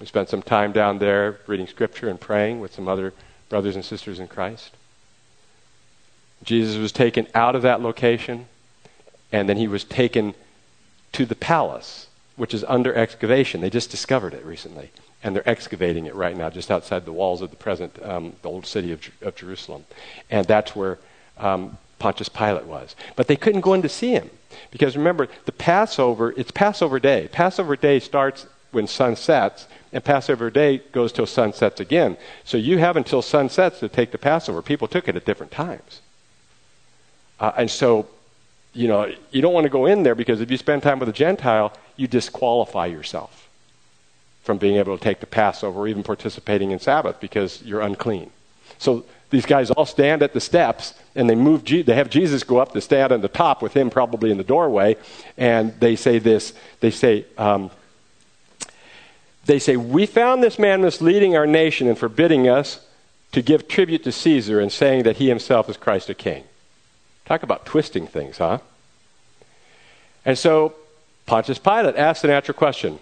We 0.00 0.06
spent 0.06 0.30
some 0.30 0.42
time 0.42 0.72
down 0.72 0.98
there 0.98 1.38
reading 1.46 1.66
scripture 1.66 2.08
and 2.08 2.18
praying 2.18 2.60
with 2.60 2.72
some 2.74 2.88
other 2.88 3.12
brothers 3.50 3.76
and 3.76 3.84
sisters 3.84 4.18
in 4.18 4.28
Christ. 4.28 4.70
Jesus 6.42 6.78
was 6.78 6.90
taken 6.90 7.26
out 7.34 7.54
of 7.54 7.62
that 7.62 7.82
location, 7.82 8.46
and 9.30 9.46
then 9.46 9.58
he 9.58 9.68
was 9.68 9.84
taken 9.84 10.34
to 11.12 11.26
the 11.26 11.34
palace, 11.34 12.08
which 12.36 12.54
is 12.54 12.64
under 12.64 12.94
excavation. 12.94 13.60
They 13.60 13.68
just 13.68 13.90
discovered 13.90 14.32
it 14.32 14.42
recently, 14.44 14.90
and 15.22 15.36
they're 15.36 15.48
excavating 15.48 16.06
it 16.06 16.14
right 16.14 16.34
now 16.34 16.48
just 16.48 16.70
outside 16.70 17.04
the 17.04 17.12
walls 17.12 17.42
of 17.42 17.50
the 17.50 17.56
present, 17.56 18.02
um, 18.02 18.32
the 18.40 18.48
old 18.48 18.64
city 18.64 18.92
of, 18.92 19.06
of, 19.20 19.36
Jerusalem. 19.36 19.84
And 20.30 20.46
that's 20.46 20.74
where 20.74 20.98
um, 21.36 21.76
Pontius 21.98 22.30
Pilate 22.30 22.64
was. 22.64 22.96
But 23.16 23.26
they 23.26 23.36
couldn't 23.36 23.60
go 23.60 23.74
in 23.74 23.82
to 23.82 23.88
see 23.90 24.12
him. 24.12 24.30
Because 24.70 24.96
remember, 24.96 25.28
the 25.44 25.52
Passover, 25.52 26.32
it's 26.38 26.50
Passover 26.50 26.98
day. 26.98 27.28
Passover 27.30 27.76
day 27.76 28.00
starts 28.00 28.46
when 28.72 28.86
sun 28.86 29.16
sets, 29.16 29.66
and 29.92 30.04
Passover 30.04 30.50
day 30.50 30.78
goes 30.92 31.12
till 31.12 31.26
sun 31.26 31.52
sets 31.52 31.80
again. 31.80 32.16
So 32.44 32.56
you 32.56 32.78
have 32.78 32.96
until 32.96 33.22
sun 33.22 33.48
sets 33.48 33.80
to 33.80 33.88
take 33.88 34.12
the 34.12 34.18
Passover. 34.18 34.62
People 34.62 34.88
took 34.88 35.08
it 35.08 35.16
at 35.16 35.24
different 35.24 35.52
times. 35.52 36.00
Uh, 37.40 37.52
and 37.56 37.70
so, 37.70 38.06
you 38.72 38.86
know, 38.86 39.12
you 39.30 39.42
don't 39.42 39.52
want 39.52 39.64
to 39.64 39.70
go 39.70 39.86
in 39.86 40.02
there 40.02 40.14
because 40.14 40.40
if 40.40 40.50
you 40.50 40.56
spend 40.56 40.82
time 40.82 40.98
with 40.98 41.08
a 41.08 41.12
Gentile, 41.12 41.72
you 41.96 42.06
disqualify 42.06 42.86
yourself 42.86 43.48
from 44.42 44.58
being 44.58 44.76
able 44.76 44.96
to 44.96 45.02
take 45.02 45.20
the 45.20 45.26
Passover 45.26 45.80
or 45.80 45.88
even 45.88 46.02
participating 46.02 46.70
in 46.70 46.78
Sabbath 46.78 47.18
because 47.20 47.62
you're 47.62 47.80
unclean. 47.80 48.30
So 48.78 49.04
these 49.30 49.46
guys 49.46 49.70
all 49.70 49.86
stand 49.86 50.22
at 50.22 50.32
the 50.32 50.40
steps 50.40 50.94
and 51.14 51.30
they 51.30 51.34
move 51.34 51.64
they 51.64 51.94
have 51.94 52.10
jesus 52.10 52.42
go 52.42 52.58
up 52.58 52.72
to 52.72 52.80
stand 52.80 53.12
on 53.12 53.20
the 53.20 53.28
top 53.28 53.62
with 53.62 53.72
him 53.74 53.88
probably 53.88 54.30
in 54.30 54.36
the 54.36 54.44
doorway 54.44 54.96
and 55.36 55.78
they 55.80 55.96
say 55.96 56.18
this 56.18 56.52
they 56.80 56.90
say 56.90 57.24
um, 57.38 57.70
they 59.50 59.58
say, 59.58 59.76
We 59.76 60.06
found 60.06 60.42
this 60.42 60.58
man 60.58 60.82
misleading 60.82 61.36
our 61.36 61.46
nation 61.46 61.88
and 61.88 61.98
forbidding 61.98 62.48
us 62.48 62.86
to 63.32 63.42
give 63.42 63.68
tribute 63.68 64.04
to 64.04 64.12
Caesar 64.12 64.60
and 64.60 64.72
saying 64.72 65.04
that 65.04 65.16
he 65.16 65.28
himself 65.28 65.68
is 65.68 65.76
Christ 65.76 66.10
a 66.10 66.14
king. 66.14 66.44
Talk 67.26 67.42
about 67.42 67.64
twisting 67.64 68.06
things, 68.06 68.38
huh? 68.38 68.58
And 70.24 70.36
so 70.36 70.74
Pontius 71.26 71.58
Pilate 71.58 71.96
asks 71.96 72.22
the 72.22 72.28
natural 72.28 72.56
question 72.56 72.98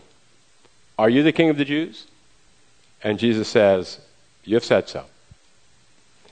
Are 0.99 1.09
you 1.09 1.23
the 1.23 1.33
king 1.33 1.51
of 1.51 1.57
the 1.57 1.65
Jews? 1.65 2.07
And 3.03 3.19
Jesus 3.19 3.49
says, 3.49 4.01
You 4.45 4.55
have 4.55 4.65
said 4.65 4.89
so. 4.89 5.05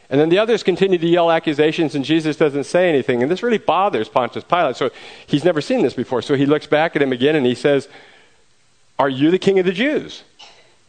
And 0.09 0.21
then 0.21 0.29
the 0.29 0.39
others 0.39 0.63
continue 0.63 0.99
to 0.99 1.07
yell 1.07 1.33
accusations, 1.33 1.97
and 1.97 2.05
Jesus 2.05 2.37
doesn't 2.37 2.65
say 2.65 2.89
anything. 2.89 3.23
And 3.23 3.31
this 3.31 3.43
really 3.43 3.59
bothers 3.59 4.09
Pontius 4.09 4.45
Pilate. 4.45 4.77
So 4.77 4.91
he's 5.27 5.45
never 5.45 5.61
seen 5.61 5.83
this 5.83 5.95
before. 5.95 6.23
So 6.23 6.35
he 6.35 6.47
looks 6.47 6.67
back 6.67 6.95
at 6.95 7.03
him 7.03 7.13
again 7.13 7.35
and 7.35 7.45
he 7.45 7.57
says, 7.57 7.89
are 8.99 9.09
you 9.09 9.31
the 9.31 9.39
king 9.39 9.59
of 9.59 9.67
the 9.67 9.73
Jews? 9.73 10.23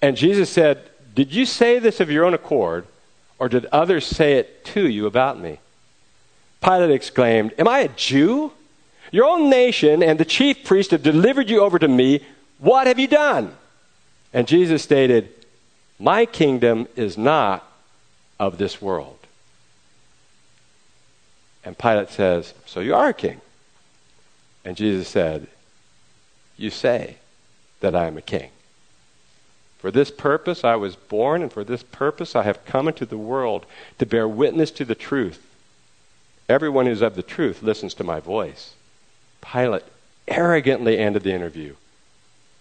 And 0.02 0.16
Jesus 0.16 0.50
said, 0.50 0.90
Did 1.16 1.34
you 1.34 1.46
say 1.46 1.80
this 1.80 2.00
of 2.00 2.12
your 2.12 2.26
own 2.26 2.34
accord, 2.34 2.86
or 3.40 3.50
did 3.50 3.66
others 3.68 4.06
say 4.06 4.34
it 4.34 4.66
to 4.66 4.88
you 4.88 5.06
about 5.06 5.40
me? 5.40 5.60
Pilate 6.62 6.92
exclaimed, 6.92 7.54
Am 7.58 7.68
I 7.68 7.80
a 7.80 7.88
Jew? 7.90 8.52
Your 9.12 9.26
own 9.26 9.50
nation 9.50 10.04
and 10.04 10.20
the 10.20 10.26
chief 10.26 10.66
priest 10.66 10.92
have 10.92 11.04
delivered 11.04 11.50
you 11.50 11.62
over 11.62 11.80
to 11.80 11.88
me. 11.88 12.22
What 12.60 12.88
have 12.88 13.00
you 13.00 13.08
done? 13.08 13.56
And 14.34 14.48
Jesus 14.48 14.84
stated, 14.84 15.30
My 16.00 16.26
kingdom 16.26 16.88
is 16.96 17.18
not 17.18 17.66
of 18.40 18.58
this 18.58 18.82
world. 18.82 19.18
And 21.64 21.78
Pilate 21.78 22.10
says, 22.10 22.54
So 22.66 22.80
you 22.80 22.96
are 22.96 23.10
a 23.10 23.14
king. 23.14 23.42
And 24.66 24.76
Jesus 24.76 25.08
said, 25.08 25.48
You 26.58 26.70
say 26.70 27.18
that 27.80 27.96
I 27.96 28.08
am 28.08 28.18
a 28.18 28.22
king. 28.22 28.50
For 29.80 29.92
this 29.92 30.10
purpose 30.10 30.64
I 30.64 30.76
was 30.76 30.96
born, 30.96 31.42
and 31.42 31.52
for 31.52 31.64
this 31.64 31.84
purpose 31.84 32.36
I 32.36 32.44
have 32.44 32.66
come 32.66 32.88
into 32.88 33.06
the 33.06 33.18
world 33.18 33.66
to 34.00 34.06
bear 34.06 34.28
witness 34.28 34.72
to 34.72 34.86
the 34.86 34.96
truth. 34.96 35.44
Everyone 36.50 36.86
who's 36.86 37.02
of 37.02 37.16
the 37.16 37.24
truth 37.24 37.62
listens 37.62 37.94
to 37.96 38.04
my 38.04 38.20
voice. 38.20 38.74
Pilate 39.42 39.84
arrogantly 40.28 40.98
ended 40.98 41.24
the 41.24 41.34
interview. 41.34 41.76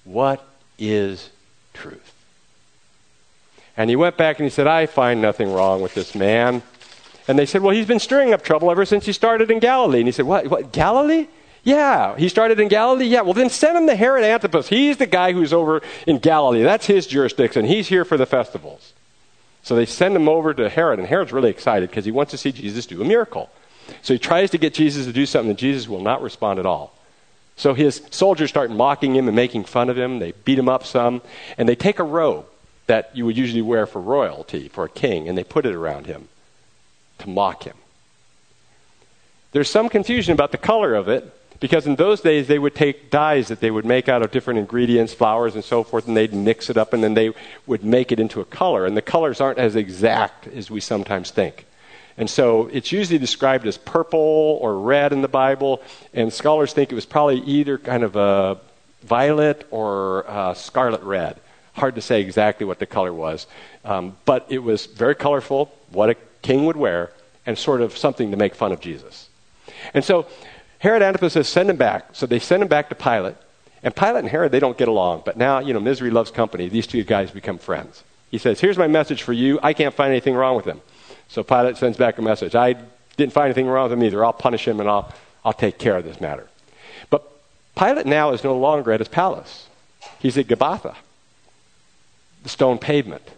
What 0.04 0.46
is 0.78 1.30
truth? 1.72 2.12
And 3.76 3.90
he 3.90 3.96
went 3.96 4.16
back 4.16 4.38
and 4.38 4.44
he 4.44 4.50
said, 4.50 4.66
I 4.66 4.86
find 4.86 5.20
nothing 5.20 5.52
wrong 5.52 5.82
with 5.82 5.94
this 5.94 6.14
man. 6.14 6.62
And 7.28 7.38
they 7.38 7.46
said, 7.46 7.62
Well, 7.62 7.74
he's 7.74 7.86
been 7.86 7.98
stirring 7.98 8.32
up 8.32 8.42
trouble 8.42 8.70
ever 8.70 8.84
since 8.84 9.06
he 9.06 9.12
started 9.12 9.50
in 9.50 9.58
Galilee. 9.58 9.98
And 9.98 10.08
he 10.08 10.12
said, 10.12 10.26
What? 10.26 10.46
what 10.48 10.72
Galilee? 10.72 11.26
Yeah, 11.66 12.16
he 12.16 12.28
started 12.28 12.60
in 12.60 12.68
Galilee. 12.68 13.06
Yeah, 13.06 13.22
well, 13.22 13.32
then 13.32 13.50
send 13.50 13.76
him 13.76 13.88
to 13.88 13.96
Herod 13.96 14.22
Antipas. 14.22 14.68
He's 14.68 14.98
the 14.98 15.06
guy 15.06 15.32
who's 15.32 15.52
over 15.52 15.82
in 16.06 16.18
Galilee. 16.18 16.62
That's 16.62 16.86
his 16.86 17.08
jurisdiction. 17.08 17.64
He's 17.64 17.88
here 17.88 18.04
for 18.04 18.16
the 18.16 18.24
festivals. 18.24 18.92
So 19.64 19.74
they 19.74 19.84
send 19.84 20.14
him 20.14 20.28
over 20.28 20.54
to 20.54 20.68
Herod, 20.68 21.00
and 21.00 21.08
Herod's 21.08 21.32
really 21.32 21.50
excited 21.50 21.90
because 21.90 22.04
he 22.04 22.12
wants 22.12 22.30
to 22.30 22.38
see 22.38 22.52
Jesus 22.52 22.86
do 22.86 23.02
a 23.02 23.04
miracle. 23.04 23.50
So 24.02 24.14
he 24.14 24.18
tries 24.20 24.52
to 24.52 24.58
get 24.58 24.74
Jesus 24.74 25.06
to 25.06 25.12
do 25.12 25.26
something, 25.26 25.50
and 25.50 25.58
Jesus 25.58 25.88
will 25.88 26.00
not 26.00 26.22
respond 26.22 26.60
at 26.60 26.66
all. 26.66 26.94
So 27.56 27.74
his 27.74 28.00
soldiers 28.12 28.48
start 28.48 28.70
mocking 28.70 29.16
him 29.16 29.26
and 29.26 29.34
making 29.34 29.64
fun 29.64 29.90
of 29.90 29.98
him. 29.98 30.20
They 30.20 30.34
beat 30.44 30.60
him 30.60 30.68
up 30.68 30.86
some, 30.86 31.20
and 31.58 31.68
they 31.68 31.74
take 31.74 31.98
a 31.98 32.04
robe 32.04 32.46
that 32.86 33.10
you 33.12 33.26
would 33.26 33.36
usually 33.36 33.62
wear 33.62 33.86
for 33.86 34.00
royalty, 34.00 34.68
for 34.68 34.84
a 34.84 34.88
king, 34.88 35.28
and 35.28 35.36
they 35.36 35.42
put 35.42 35.66
it 35.66 35.74
around 35.74 36.06
him 36.06 36.28
to 37.18 37.28
mock 37.28 37.64
him. 37.64 37.76
There's 39.50 39.68
some 39.68 39.88
confusion 39.88 40.32
about 40.32 40.52
the 40.52 40.58
color 40.58 40.94
of 40.94 41.08
it, 41.08 41.32
because 41.60 41.86
in 41.86 41.96
those 41.96 42.20
days 42.20 42.46
they 42.48 42.58
would 42.58 42.74
take 42.74 43.10
dyes 43.10 43.48
that 43.48 43.60
they 43.60 43.70
would 43.70 43.84
make 43.84 44.08
out 44.08 44.22
of 44.22 44.30
different 44.30 44.58
ingredients, 44.58 45.14
flowers 45.14 45.54
and 45.54 45.64
so 45.64 45.82
forth, 45.82 46.06
and 46.06 46.16
they'd 46.16 46.34
mix 46.34 46.70
it 46.70 46.76
up 46.76 46.92
and 46.92 47.02
then 47.02 47.14
they 47.14 47.32
would 47.66 47.84
make 47.84 48.12
it 48.12 48.20
into 48.20 48.40
a 48.40 48.44
color. 48.44 48.86
And 48.86 48.96
the 48.96 49.02
colors 49.02 49.40
aren't 49.40 49.58
as 49.58 49.76
exact 49.76 50.46
as 50.48 50.70
we 50.70 50.80
sometimes 50.80 51.30
think. 51.30 51.66
And 52.18 52.30
so 52.30 52.66
it's 52.72 52.92
usually 52.92 53.18
described 53.18 53.66
as 53.66 53.76
purple 53.76 54.58
or 54.60 54.78
red 54.78 55.12
in 55.12 55.20
the 55.20 55.28
Bible, 55.28 55.82
and 56.14 56.32
scholars 56.32 56.72
think 56.72 56.90
it 56.90 56.94
was 56.94 57.06
probably 57.06 57.40
either 57.40 57.76
kind 57.76 58.02
of 58.02 58.16
a 58.16 58.58
violet 59.02 59.66
or 59.70 60.22
a 60.22 60.54
scarlet 60.56 61.02
red. 61.02 61.38
Hard 61.74 61.94
to 61.96 62.00
say 62.00 62.22
exactly 62.22 62.64
what 62.64 62.78
the 62.78 62.86
color 62.86 63.12
was, 63.12 63.46
um, 63.84 64.16
but 64.24 64.46
it 64.48 64.60
was 64.60 64.86
very 64.86 65.14
colorful, 65.14 65.74
what 65.90 66.08
a 66.08 66.16
king 66.40 66.64
would 66.64 66.76
wear, 66.76 67.12
and 67.44 67.58
sort 67.58 67.82
of 67.82 67.96
something 67.96 68.30
to 68.30 68.36
make 68.36 68.54
fun 68.54 68.72
of 68.72 68.80
Jesus. 68.80 69.28
And 69.92 70.02
so 70.02 70.26
Herod 70.78 71.02
Antipas 71.02 71.32
says, 71.32 71.48
send 71.48 71.70
him 71.70 71.76
back. 71.76 72.10
So 72.12 72.26
they 72.26 72.38
send 72.38 72.62
him 72.62 72.68
back 72.68 72.88
to 72.90 72.94
Pilate. 72.94 73.36
And 73.82 73.94
Pilate 73.94 74.20
and 74.24 74.28
Herod, 74.28 74.52
they 74.52 74.60
don't 74.60 74.76
get 74.76 74.88
along. 74.88 75.22
But 75.24 75.36
now, 75.36 75.60
you 75.60 75.72
know, 75.72 75.80
misery 75.80 76.10
loves 76.10 76.30
company. 76.30 76.68
These 76.68 76.86
two 76.86 77.02
guys 77.04 77.30
become 77.30 77.58
friends. 77.58 78.02
He 78.30 78.38
says, 78.38 78.60
here's 78.60 78.78
my 78.78 78.88
message 78.88 79.22
for 79.22 79.32
you. 79.32 79.58
I 79.62 79.72
can't 79.72 79.94
find 79.94 80.10
anything 80.10 80.34
wrong 80.34 80.56
with 80.56 80.64
him. 80.64 80.80
So 81.28 81.42
Pilate 81.42 81.76
sends 81.76 81.96
back 81.96 82.18
a 82.18 82.22
message. 82.22 82.54
I 82.54 82.74
didn't 83.16 83.32
find 83.32 83.46
anything 83.46 83.66
wrong 83.66 83.84
with 83.84 83.92
him 83.92 84.04
either. 84.04 84.24
I'll 84.24 84.32
punish 84.32 84.66
him 84.66 84.80
and 84.80 84.88
I'll, 84.88 85.12
I'll 85.44 85.52
take 85.52 85.78
care 85.78 85.96
of 85.96 86.04
this 86.04 86.20
matter. 86.20 86.48
But 87.10 87.22
Pilate 87.76 88.06
now 88.06 88.32
is 88.32 88.44
no 88.44 88.56
longer 88.56 88.92
at 88.92 89.00
his 89.00 89.08
palace. 89.08 89.68
He's 90.18 90.36
at 90.38 90.46
Gabbatha, 90.46 90.96
the 92.42 92.48
stone 92.48 92.78
pavement. 92.78 93.30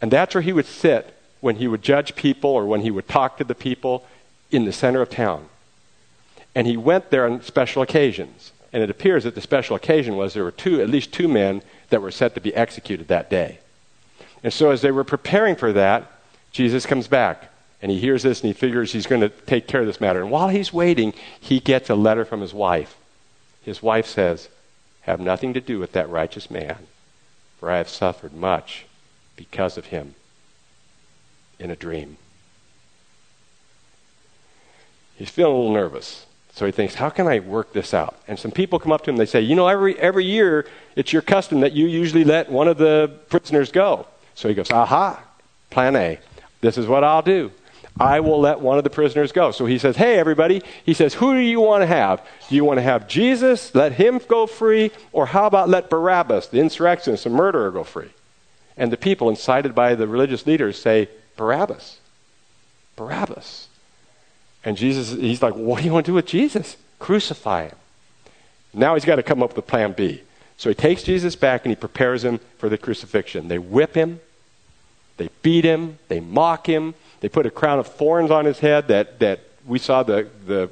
And 0.00 0.10
that's 0.10 0.34
where 0.34 0.42
he 0.42 0.52
would 0.52 0.66
sit 0.66 1.14
when 1.40 1.56
he 1.56 1.68
would 1.68 1.82
judge 1.82 2.14
people 2.14 2.50
or 2.50 2.66
when 2.66 2.80
he 2.82 2.90
would 2.90 3.08
talk 3.08 3.36
to 3.38 3.44
the 3.44 3.54
people 3.54 4.06
in 4.50 4.64
the 4.64 4.72
center 4.72 5.02
of 5.02 5.10
town. 5.10 5.48
And 6.54 6.66
he 6.66 6.76
went 6.76 7.10
there 7.10 7.26
on 7.26 7.42
special 7.42 7.82
occasions. 7.82 8.52
And 8.72 8.82
it 8.82 8.90
appears 8.90 9.24
that 9.24 9.34
the 9.34 9.40
special 9.40 9.76
occasion 9.76 10.16
was 10.16 10.34
there 10.34 10.44
were 10.44 10.50
two, 10.50 10.80
at 10.80 10.88
least 10.88 11.12
two 11.12 11.28
men 11.28 11.62
that 11.90 12.02
were 12.02 12.10
set 12.10 12.34
to 12.34 12.40
be 12.40 12.54
executed 12.54 13.08
that 13.08 13.30
day. 13.30 13.58
And 14.42 14.52
so 14.52 14.70
as 14.70 14.80
they 14.80 14.90
were 14.90 15.04
preparing 15.04 15.56
for 15.56 15.72
that, 15.72 16.10
Jesus 16.52 16.86
comes 16.86 17.08
back 17.08 17.50
and 17.82 17.90
he 17.90 17.98
hears 17.98 18.22
this 18.22 18.40
and 18.40 18.48
he 18.48 18.52
figures 18.52 18.92
he's 18.92 19.06
going 19.06 19.22
to 19.22 19.28
take 19.28 19.66
care 19.66 19.80
of 19.80 19.86
this 19.86 20.00
matter. 20.00 20.20
And 20.20 20.30
while 20.30 20.48
he's 20.48 20.72
waiting, 20.72 21.14
he 21.38 21.60
gets 21.60 21.90
a 21.90 21.94
letter 21.94 22.24
from 22.24 22.40
his 22.40 22.54
wife. 22.54 22.96
His 23.62 23.82
wife 23.82 24.06
says, 24.06 24.48
Have 25.02 25.20
nothing 25.20 25.54
to 25.54 25.60
do 25.60 25.78
with 25.78 25.92
that 25.92 26.08
righteous 26.08 26.50
man, 26.50 26.86
for 27.58 27.70
I 27.70 27.78
have 27.78 27.88
suffered 27.88 28.34
much 28.34 28.86
because 29.36 29.76
of 29.76 29.86
him 29.86 30.14
in 31.58 31.70
a 31.70 31.76
dream. 31.76 32.16
He's 35.16 35.30
feeling 35.30 35.54
a 35.54 35.56
little 35.56 35.72
nervous. 35.72 36.26
So 36.52 36.66
he 36.66 36.72
thinks, 36.72 36.94
how 36.94 37.10
can 37.10 37.26
I 37.26 37.40
work 37.40 37.72
this 37.72 37.94
out? 37.94 38.16
And 38.26 38.38
some 38.38 38.50
people 38.50 38.78
come 38.78 38.92
up 38.92 39.04
to 39.04 39.10
him, 39.10 39.16
they 39.16 39.26
say, 39.26 39.40
you 39.40 39.54
know, 39.54 39.68
every, 39.68 39.98
every 39.98 40.24
year 40.24 40.66
it's 40.96 41.12
your 41.12 41.22
custom 41.22 41.60
that 41.60 41.72
you 41.72 41.86
usually 41.86 42.24
let 42.24 42.50
one 42.50 42.68
of 42.68 42.76
the 42.76 43.10
prisoners 43.28 43.70
go. 43.70 44.06
So 44.34 44.48
he 44.48 44.54
goes, 44.54 44.70
aha, 44.70 45.22
plan 45.70 45.96
A. 45.96 46.18
This 46.60 46.76
is 46.76 46.86
what 46.86 47.04
I'll 47.04 47.22
do. 47.22 47.52
I 47.98 48.20
will 48.20 48.40
let 48.40 48.60
one 48.60 48.78
of 48.78 48.84
the 48.84 48.90
prisoners 48.90 49.32
go. 49.32 49.50
So 49.50 49.66
he 49.66 49.78
says, 49.78 49.96
Hey, 49.96 50.18
everybody. 50.18 50.62
He 50.84 50.94
says, 50.94 51.14
Who 51.14 51.34
do 51.34 51.40
you 51.40 51.60
want 51.60 51.82
to 51.82 51.86
have? 51.86 52.26
Do 52.48 52.54
you 52.54 52.64
want 52.64 52.78
to 52.78 52.82
have 52.82 53.08
Jesus, 53.08 53.74
let 53.74 53.92
him 53.92 54.20
go 54.28 54.46
free? 54.46 54.90
Or 55.12 55.26
how 55.26 55.46
about 55.46 55.68
let 55.68 55.90
Barabbas, 55.90 56.48
the 56.48 56.60
insurrectionist, 56.60 57.24
the 57.24 57.30
murderer, 57.30 57.70
go 57.70 57.84
free? 57.84 58.10
And 58.76 58.90
the 58.90 58.96
people, 58.96 59.28
incited 59.28 59.74
by 59.74 59.94
the 59.94 60.06
religious 60.06 60.46
leaders, 60.46 60.80
say, 60.80 61.08
Barabbas. 61.36 61.98
Barabbas. 62.96 63.68
And 64.64 64.76
Jesus, 64.76 65.10
he's 65.10 65.42
like, 65.42 65.54
What 65.54 65.80
do 65.80 65.86
you 65.86 65.92
want 65.92 66.06
to 66.06 66.10
do 66.10 66.14
with 66.14 66.26
Jesus? 66.26 66.76
Crucify 66.98 67.68
him. 67.68 67.76
Now 68.72 68.94
he's 68.94 69.04
got 69.04 69.16
to 69.16 69.22
come 69.22 69.42
up 69.42 69.50
with 69.50 69.58
a 69.58 69.62
plan 69.62 69.92
B. 69.92 70.22
So 70.56 70.68
he 70.68 70.74
takes 70.74 71.02
Jesus 71.02 71.36
back 71.36 71.64
and 71.64 71.70
he 71.70 71.76
prepares 71.76 72.24
him 72.24 72.38
for 72.58 72.68
the 72.68 72.76
crucifixion. 72.76 73.48
They 73.48 73.58
whip 73.58 73.94
him, 73.94 74.20
they 75.16 75.30
beat 75.42 75.64
him, 75.64 75.98
they 76.08 76.20
mock 76.20 76.66
him, 76.66 76.94
they 77.20 77.28
put 77.28 77.46
a 77.46 77.50
crown 77.50 77.78
of 77.78 77.86
thorns 77.86 78.30
on 78.30 78.44
his 78.44 78.58
head 78.58 78.88
that, 78.88 79.18
that 79.20 79.40
we 79.66 79.78
saw 79.78 80.02
the, 80.02 80.28
the 80.46 80.70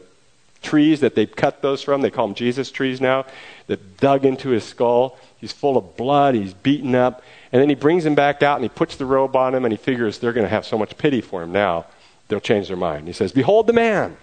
trees 0.63 1.01
that 1.01 1.15
they 1.15 1.27
cut 1.27 1.63
those 1.63 1.83
from. 1.83 2.03
They 2.03 2.11
call 2.11 2.27
them 2.27 2.35
Jesus 2.35 2.71
trees 2.71 3.01
now, 3.01 3.27
that 3.67 3.97
dug 3.97 4.25
into 4.25 4.51
his 4.51 4.65
skull. 4.65 5.19
He's 5.39 5.53
full 5.53 5.77
of 5.77 5.97
blood, 5.97 6.35
he's 6.35 6.55
beaten 6.55 6.95
up. 6.95 7.23
And 7.53 7.63
then 7.63 7.69
he 7.69 7.75
brings 7.75 8.05
him 8.05 8.15
back 8.15 8.43
out 8.43 8.57
and 8.57 8.65
he 8.65 8.69
puts 8.69 8.97
the 8.97 9.07
robe 9.07 9.37
on 9.37 9.55
him 9.55 9.65
and 9.65 9.73
he 9.73 9.79
figures 9.79 10.19
they're 10.19 10.33
going 10.33 10.45
to 10.45 10.51
have 10.51 10.67
so 10.67 10.77
much 10.77 10.99
pity 10.99 11.21
for 11.21 11.43
him 11.43 11.53
now, 11.53 11.87
they'll 12.29 12.41
change 12.41 12.69
their 12.69 12.77
mind. 12.77 13.07
He 13.07 13.13
says, 13.13 13.33
Behold 13.33 13.67
the 13.67 13.73
man. 13.73 14.17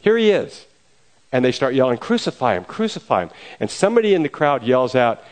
Here 0.00 0.16
he 0.16 0.30
is. 0.30 0.66
And 1.32 1.44
they 1.44 1.52
start 1.52 1.74
yelling, 1.74 1.98
Crucify 1.98 2.56
him, 2.56 2.64
crucify 2.64 3.22
him. 3.22 3.30
And 3.60 3.70
somebody 3.70 4.14
in 4.14 4.22
the 4.22 4.28
crowd 4.28 4.62
yells 4.62 4.94
out, 4.94 5.22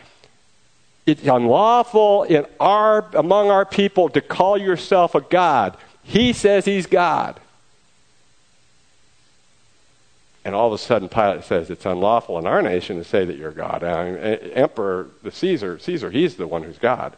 it's 1.05 1.23
unlawful 1.23 2.23
in 2.23 2.45
our, 2.59 3.05
among 3.13 3.51
our 3.51 3.65
people 3.65 4.09
to 4.09 4.21
call 4.21 4.57
yourself 4.57 5.13
a 5.13 5.21
God. 5.21 5.77
He 6.03 6.33
says 6.33 6.65
he's 6.65 6.87
God. 6.87 7.39
And 10.43 10.53
all 10.53 10.67
of 10.67 10.73
a 10.73 10.77
sudden, 10.77 11.09
Pilate 11.09 11.43
says 11.43 11.71
it's 11.71 11.85
unlawful 11.87 12.37
in 12.37 12.45
our 12.45 12.61
nation 12.61 12.97
to 12.97 13.03
say 13.03 13.25
that 13.25 13.35
you're 13.35 13.51
God. 13.51 13.83
I 13.83 14.09
Emperor, 14.53 15.09
the 15.23 15.31
Caesar, 15.31 15.79
Caesar, 15.79 16.11
he's 16.11 16.35
the 16.35 16.45
one 16.45 16.61
who's 16.61 16.77
God. 16.77 17.17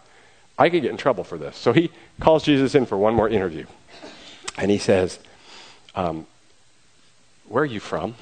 I 0.57 0.69
could 0.69 0.81
get 0.81 0.91
in 0.91 0.97
trouble 0.97 1.23
for 1.23 1.37
this. 1.37 1.57
So 1.57 1.73
he 1.73 1.91
calls 2.19 2.43
Jesus 2.43 2.73
in 2.73 2.85
for 2.85 2.97
one 2.97 3.13
more 3.13 3.29
interview. 3.29 3.65
And 4.57 4.71
he 4.71 4.77
says, 4.77 5.19
um, 5.95 6.25
Where 7.47 7.63
are 7.63 7.65
you 7.65 7.79
from? 7.79 8.15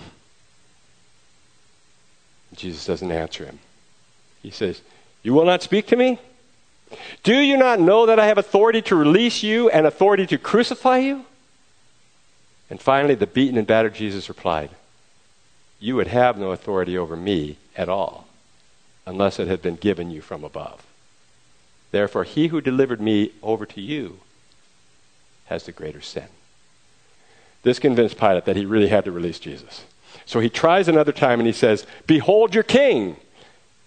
Jesus 2.56 2.86
doesn't 2.86 3.12
answer 3.12 3.46
him. 3.46 3.60
He 4.42 4.52
says, 4.52 4.82
you 5.26 5.34
will 5.34 5.46
not 5.46 5.64
speak 5.64 5.88
to 5.88 5.96
me? 5.96 6.20
Do 7.24 7.36
you 7.36 7.58
not 7.58 7.80
know 7.80 8.06
that 8.06 8.20
I 8.20 8.28
have 8.28 8.38
authority 8.38 8.84
to 8.84 8.96
release 8.96 9.42
you 9.42 9.72
and 9.72 9.88
authority 9.88 10.28
to 10.28 10.38
crucify 10.38 11.00
you? 11.00 11.26
And 12.70 12.80
finally, 12.80 13.16
the 13.16 13.26
beaten 13.26 13.58
and 13.58 13.66
battered 13.66 13.96
Jesus 13.96 14.30
replied, 14.30 14.70
You 15.80 15.96
would 15.96 16.06
have 16.06 16.38
no 16.38 16.52
authority 16.52 16.96
over 16.96 17.16
me 17.16 17.58
at 17.76 17.90
all 17.90 18.28
unless 19.08 19.40
it 19.40 19.48
had 19.48 19.64
been 19.64 19.78
given 19.78 20.12
you 20.12 20.22
from 20.22 20.44
above. 20.44 20.86
Therefore, 21.90 22.24
he 22.24 22.50
who 22.50 22.62
delivered 22.62 23.02
me 23.02 23.32
over 23.42 23.66
to 23.66 23.82
you 23.82 24.20
has 25.46 25.64
the 25.64 25.72
greater 25.72 26.02
sin. 26.02 26.28
This 27.64 27.80
convinced 27.80 28.20
Pilate 28.20 28.46
that 28.46 28.56
he 28.56 28.66
really 28.66 28.90
had 28.90 29.06
to 29.06 29.12
release 29.12 29.40
Jesus. 29.40 29.86
So 30.26 30.40
he 30.40 30.50
tries 30.50 30.88
another 30.88 31.12
time 31.12 31.40
and 31.40 31.48
he 31.48 31.54
says, 31.54 31.86
Behold 32.08 32.54
your 32.54 32.64
king. 32.64 33.18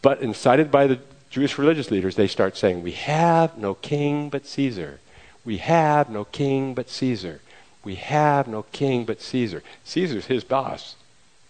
But 0.03 0.21
incited 0.21 0.71
by 0.71 0.87
the 0.87 1.01
Jewish 1.31 1.59
religious 1.59 1.91
leaders, 1.91 2.17
they 2.17 2.29
start 2.29 2.57
saying, 2.57 2.83
We 2.83 2.93
have 2.93 3.59
no 3.59 3.75
king 3.75 4.31
but 4.31 4.47
Caesar. 4.47 5.01
We 5.45 5.59
have 5.59 6.09
no 6.11 6.25
king 6.25 6.75
but 6.75 6.89
Caesar. 6.89 7.41
We 7.85 7.97
have 7.97 8.47
no 8.49 8.65
king 8.65 9.05
but 9.05 9.21
Caesar. 9.21 9.63
Caesar's 9.85 10.27
his 10.27 10.45
boss. 10.45 10.97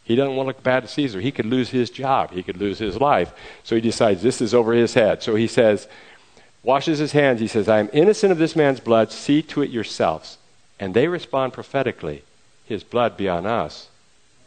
He 0.04 0.16
doesn't 0.16 0.36
want 0.36 0.46
to 0.46 0.48
look 0.48 0.62
bad 0.62 0.84
to 0.84 0.88
Caesar. 0.88 1.20
He 1.20 1.32
could 1.32 1.44
lose 1.46 1.68
his 1.68 1.90
job. 1.90 2.30
He 2.30 2.42
could 2.42 2.56
lose 2.56 2.78
his 2.78 2.96
life. 2.96 3.32
So 3.62 3.74
he 3.74 3.80
decides 3.80 4.22
this 4.22 4.40
is 4.40 4.54
over 4.54 4.72
his 4.72 4.94
head. 4.94 5.22
So 5.22 5.34
he 5.34 5.46
says, 5.46 5.86
washes 6.68 6.98
his 6.98 7.12
hands. 7.12 7.40
He 7.40 7.48
says, 7.48 7.68
I 7.68 7.80
am 7.80 7.90
innocent 7.92 8.30
of 8.30 8.38
this 8.38 8.54
man's 8.54 8.78
blood. 8.78 9.10
See 9.10 9.42
to 9.42 9.62
it 9.62 9.70
yourselves. 9.70 10.38
And 10.78 10.94
they 10.94 11.08
respond 11.08 11.52
prophetically, 11.52 12.22
His 12.64 12.84
blood 12.84 13.16
be 13.16 13.28
on 13.28 13.46
us 13.46 13.88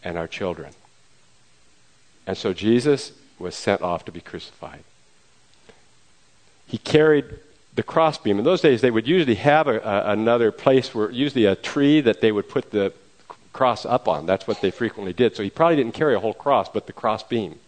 and 0.03 0.17
our 0.17 0.27
children. 0.27 0.73
And 2.25 2.37
so 2.37 2.53
Jesus 2.53 3.11
was 3.37 3.55
sent 3.55 3.81
off 3.81 4.05
to 4.05 4.11
be 4.11 4.21
crucified 4.21 4.83
he 6.71 6.77
carried 6.77 7.25
the 7.75 7.83
crossbeam. 7.83 8.39
In 8.39 8.45
those 8.45 8.61
days, 8.61 8.79
they 8.79 8.91
would 8.91 9.05
usually 9.05 9.35
have 9.35 9.67
a, 9.67 9.79
a, 9.79 10.11
another 10.13 10.53
place 10.53 10.95
where, 10.95 11.11
usually 11.11 11.43
a 11.43 11.55
tree 11.55 11.99
that 11.99 12.21
they 12.21 12.31
would 12.31 12.47
put 12.47 12.71
the 12.71 12.93
cross 13.51 13.85
up 13.85 14.07
on. 14.07 14.25
That's 14.25 14.47
what 14.47 14.61
they 14.61 14.71
frequently 14.71 15.11
did. 15.11 15.35
So 15.35 15.43
he 15.43 15.49
probably 15.49 15.75
didn't 15.75 15.95
carry 15.95 16.15
a 16.15 16.19
whole 16.21 16.33
cross, 16.33 16.69
but 16.69 16.87
the 16.87 16.93
crossbeam. 16.93 17.59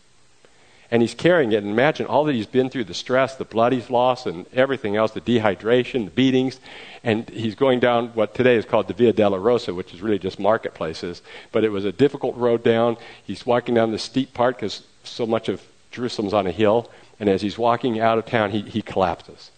And 0.94 1.02
he's 1.02 1.16
carrying 1.16 1.52
it. 1.54 1.64
And 1.64 1.72
imagine 1.72 2.06
all 2.06 2.24
that 2.26 2.36
he's 2.36 2.46
been 2.46 2.70
through 2.70 2.84
the 2.84 2.94
stress, 2.94 3.36
the 3.36 3.46
blood 3.46 3.74
he's 3.74 3.90
lost, 3.90 4.28
and 4.28 4.46
everything 4.54 4.96
else 4.96 5.12
the 5.12 5.22
dehydration, 5.22 6.06
the 6.06 6.12
beatings. 6.12 6.60
And 7.04 7.28
he's 7.30 7.56
going 7.56 7.80
down 7.80 8.10
what 8.10 8.36
today 8.36 8.58
is 8.58 8.64
called 8.64 8.88
the 8.88 8.94
Via 8.94 9.12
Dolorosa, 9.12 9.74
which 9.74 9.92
is 9.92 10.04
really 10.04 10.20
just 10.20 10.40
marketplaces. 10.40 11.24
But 11.52 11.64
it 11.64 11.70
was 11.70 11.84
a 11.84 11.92
difficult 11.92 12.38
road 12.38 12.64
down. 12.64 12.98
He's 13.26 13.44
walking 13.44 13.74
down 13.74 13.92
the 13.92 13.98
steep 13.98 14.36
part 14.36 14.56
because 14.56 14.84
so 15.04 15.26
much 15.26 15.50
of 15.50 15.64
Jerusalem's 15.90 16.32
on 16.32 16.46
a 16.46 16.52
hill. 16.52 16.92
And 17.20 17.28
as 17.28 17.42
he's 17.42 17.58
walking 17.58 18.00
out 18.00 18.20
of 18.20 18.28
town, 18.28 18.52
he, 18.52 18.62
he 18.62 18.84
collapses. 18.84 19.50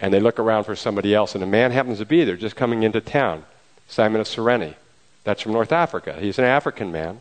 And 0.00 0.12
they 0.12 0.18
look 0.18 0.40
around 0.40 0.64
for 0.64 0.74
somebody 0.74 1.14
else, 1.14 1.36
and 1.36 1.44
a 1.44 1.46
man 1.46 1.70
happens 1.70 1.98
to 1.98 2.04
be 2.04 2.24
there 2.24 2.36
just 2.36 2.56
coming 2.56 2.82
into 2.82 3.00
town. 3.00 3.44
Simon 3.86 4.20
of 4.20 4.26
Cyrene. 4.26 4.74
That's 5.22 5.42
from 5.42 5.52
North 5.52 5.70
Africa. 5.70 6.16
He's 6.18 6.38
an 6.38 6.46
African 6.46 6.90
man, 6.90 7.20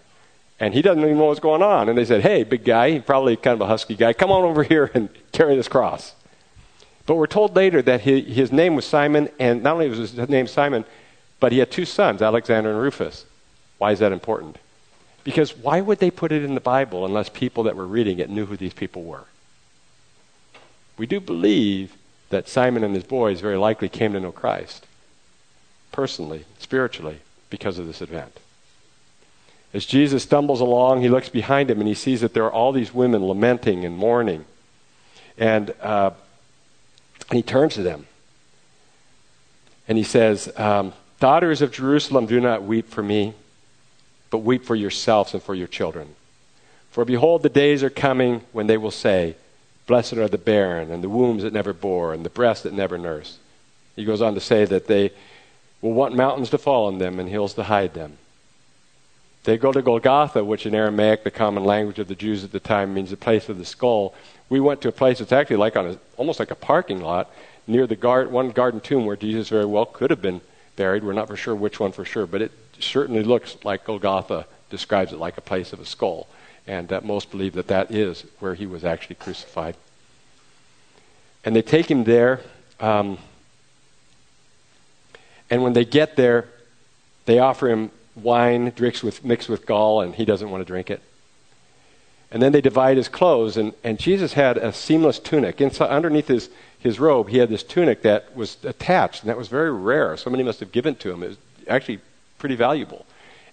and 0.59 0.73
he 0.73 0.81
doesn't 0.81 1.01
even 1.03 1.17
know 1.17 1.25
what's 1.25 1.39
going 1.39 1.61
on. 1.61 1.89
And 1.89 1.97
they 1.97 2.05
said, 2.05 2.21
Hey, 2.21 2.43
big 2.43 2.63
guy, 2.63 2.99
probably 2.99 3.35
kind 3.35 3.55
of 3.55 3.61
a 3.61 3.67
husky 3.67 3.95
guy, 3.95 4.13
come 4.13 4.31
on 4.31 4.43
over 4.43 4.63
here 4.73 4.91
and 4.93 5.09
carry 5.31 5.55
this 5.55 5.67
cross. 5.67 6.13
But 7.05 7.15
we're 7.15 7.27
told 7.27 7.55
later 7.55 7.81
that 7.81 8.01
he, 8.01 8.21
his 8.21 8.51
name 8.51 8.75
was 8.75 8.85
Simon, 8.85 9.29
and 9.39 9.63
not 9.63 9.73
only 9.73 9.89
was 9.89 10.11
his 10.11 10.29
name 10.29 10.45
Simon, 10.45 10.85
but 11.39 11.51
he 11.51 11.57
had 11.57 11.71
two 11.71 11.85
sons, 11.85 12.21
Alexander 12.21 12.69
and 12.69 12.79
Rufus. 12.79 13.25
Why 13.79 13.93
is 13.93 13.99
that 13.99 14.11
important? 14.11 14.57
Because 15.23 15.57
why 15.57 15.81
would 15.81 15.99
they 15.99 16.11
put 16.11 16.31
it 16.31 16.43
in 16.43 16.53
the 16.53 16.61
Bible 16.61 17.05
unless 17.05 17.29
people 17.29 17.63
that 17.63 17.75
were 17.75 17.87
reading 17.87 18.19
it 18.19 18.29
knew 18.29 18.45
who 18.45 18.57
these 18.57 18.73
people 18.73 19.03
were? 19.03 19.25
We 20.97 21.07
do 21.07 21.19
believe 21.19 21.95
that 22.29 22.47
Simon 22.47 22.83
and 22.83 22.93
his 22.93 23.05
boys 23.05 23.41
very 23.41 23.57
likely 23.57 23.89
came 23.89 24.13
to 24.13 24.19
know 24.19 24.31
Christ 24.31 24.85
personally, 25.91 26.45
spiritually, 26.59 27.19
because 27.49 27.79
of 27.79 27.87
this 27.87 28.01
event. 28.01 28.39
As 29.73 29.85
Jesus 29.85 30.23
stumbles 30.23 30.61
along, 30.61 31.01
he 31.01 31.09
looks 31.09 31.29
behind 31.29 31.69
him 31.69 31.79
and 31.79 31.87
he 31.87 31.93
sees 31.93 32.21
that 32.21 32.33
there 32.33 32.45
are 32.45 32.51
all 32.51 32.71
these 32.71 32.93
women 32.93 33.23
lamenting 33.25 33.85
and 33.85 33.95
mourning. 33.95 34.45
And, 35.37 35.73
uh, 35.81 36.11
he 37.31 37.43
turns 37.43 37.75
to 37.75 37.83
them 37.83 38.07
and 39.87 39.97
he 39.97 40.03
says, 40.03 40.51
um, 40.57 40.93
Daughters 41.19 41.61
of 41.61 41.71
Jerusalem, 41.71 42.25
do 42.25 42.39
not 42.39 42.63
weep 42.63 42.89
for 42.89 43.03
me, 43.03 43.33
but 44.29 44.39
weep 44.39 44.63
for 44.63 44.75
yourselves 44.75 45.33
and 45.33 45.43
for 45.43 45.53
your 45.53 45.67
children. 45.67 46.15
For 46.91 47.05
behold, 47.05 47.43
the 47.43 47.49
days 47.49 47.83
are 47.83 47.89
coming 47.89 48.41
when 48.51 48.67
they 48.67 48.77
will 48.77 48.91
say, 48.91 49.35
Blessed 49.85 50.13
are 50.13 50.27
the 50.27 50.37
barren, 50.37 50.91
and 50.91 51.03
the 51.03 51.09
wombs 51.09 51.41
that 51.43 51.51
never 51.51 51.73
bore, 51.73 52.13
and 52.13 52.23
the 52.23 52.29
breasts 52.29 52.63
that 52.63 52.73
never 52.73 52.97
nursed. 52.97 53.39
He 53.95 54.05
goes 54.05 54.21
on 54.21 54.35
to 54.35 54.39
say 54.39 54.63
that 54.65 54.85
they 54.85 55.11
will 55.81 55.93
want 55.93 56.15
mountains 56.15 56.51
to 56.51 56.57
fall 56.57 56.85
on 56.85 56.99
them 56.99 57.19
and 57.19 57.27
hills 57.27 57.55
to 57.55 57.63
hide 57.63 57.95
them. 57.95 58.19
They 59.43 59.57
go 59.57 59.71
to 59.71 59.81
Golgotha, 59.81 60.43
which 60.43 60.65
in 60.65 60.75
Aramaic, 60.75 61.23
the 61.23 61.31
common 61.31 61.63
language 61.63 61.99
of 61.99 62.07
the 62.07 62.15
Jews 62.15 62.43
at 62.43 62.51
the 62.51 62.59
time, 62.59 62.93
means 62.93 63.09
the 63.09 63.17
place 63.17 63.49
of 63.49 63.57
the 63.57 63.65
skull. 63.65 64.13
We 64.49 64.59
went 64.59 64.81
to 64.81 64.89
a 64.89 64.91
place 64.91 65.19
that's 65.19 65.31
actually 65.31 65.57
like 65.57 65.75
on 65.75 65.85
a, 65.87 65.97
almost 66.17 66.39
like 66.39 66.51
a 66.51 66.55
parking 66.55 67.01
lot 67.01 67.31
near 67.65 67.87
the 67.87 67.95
guard, 67.95 68.31
one 68.31 68.51
garden 68.51 68.79
tomb 68.79 69.05
where 69.05 69.15
Jesus 69.15 69.49
very 69.49 69.65
well 69.65 69.85
could 69.85 70.09
have 70.09 70.21
been 70.21 70.41
buried. 70.75 71.03
We're 71.03 71.13
not 71.13 71.27
for 71.27 71.37
sure 71.37 71.55
which 71.55 71.79
one 71.79 71.91
for 71.91 72.03
sure, 72.03 72.25
but 72.25 72.41
it 72.41 72.51
certainly 72.79 73.23
looks 73.23 73.57
like 73.63 73.85
Golgotha 73.85 74.45
describes 74.69 75.13
it 75.13 75.19
like 75.19 75.37
a 75.37 75.41
place 75.41 75.71
of 75.73 75.79
a 75.79 75.85
skull. 75.85 76.27
And 76.67 76.87
that 76.89 77.05
most 77.05 77.31
believe 77.31 77.53
that 77.53 77.67
that 77.67 77.91
is 77.91 78.25
where 78.39 78.55
he 78.55 78.65
was 78.65 78.83
actually 78.83 79.15
crucified. 79.15 79.75
And 81.43 81.55
they 81.55 81.61
take 81.61 81.89
him 81.89 82.03
there. 82.03 82.41
Um, 82.79 83.17
and 85.49 85.63
when 85.63 85.73
they 85.73 85.85
get 85.85 86.15
there, 86.15 86.47
they 87.25 87.39
offer 87.39 87.69
him 87.69 87.91
wine 88.15 88.71
drinks 88.75 89.03
with, 89.03 89.23
mixed 89.23 89.49
with 89.49 89.65
gall, 89.65 90.01
and 90.01 90.15
he 90.15 90.25
doesn't 90.25 90.49
want 90.49 90.61
to 90.61 90.65
drink 90.65 90.89
it. 90.89 91.01
And 92.31 92.41
then 92.41 92.51
they 92.51 92.61
divide 92.61 92.97
his 92.97 93.07
clothes, 93.07 93.57
and, 93.57 93.73
and 93.83 93.97
Jesus 93.97 94.33
had 94.33 94.57
a 94.57 94.71
seamless 94.71 95.19
tunic. 95.19 95.59
Inside, 95.59 95.89
underneath 95.89 96.27
his, 96.27 96.49
his 96.77 96.99
robe, 96.99 97.29
he 97.29 97.37
had 97.37 97.49
this 97.49 97.63
tunic 97.63 98.03
that 98.03 98.35
was 98.35 98.57
attached, 98.63 99.23
and 99.23 99.29
that 99.29 99.37
was 99.37 99.47
very 99.47 99.71
rare. 99.71 100.15
Somebody 100.15 100.43
must 100.43 100.59
have 100.59 100.71
given 100.71 100.93
it 100.93 100.99
to 101.01 101.11
him. 101.11 101.23
It 101.23 101.29
was 101.29 101.37
actually 101.67 101.99
pretty 102.37 102.55
valuable. 102.55 103.05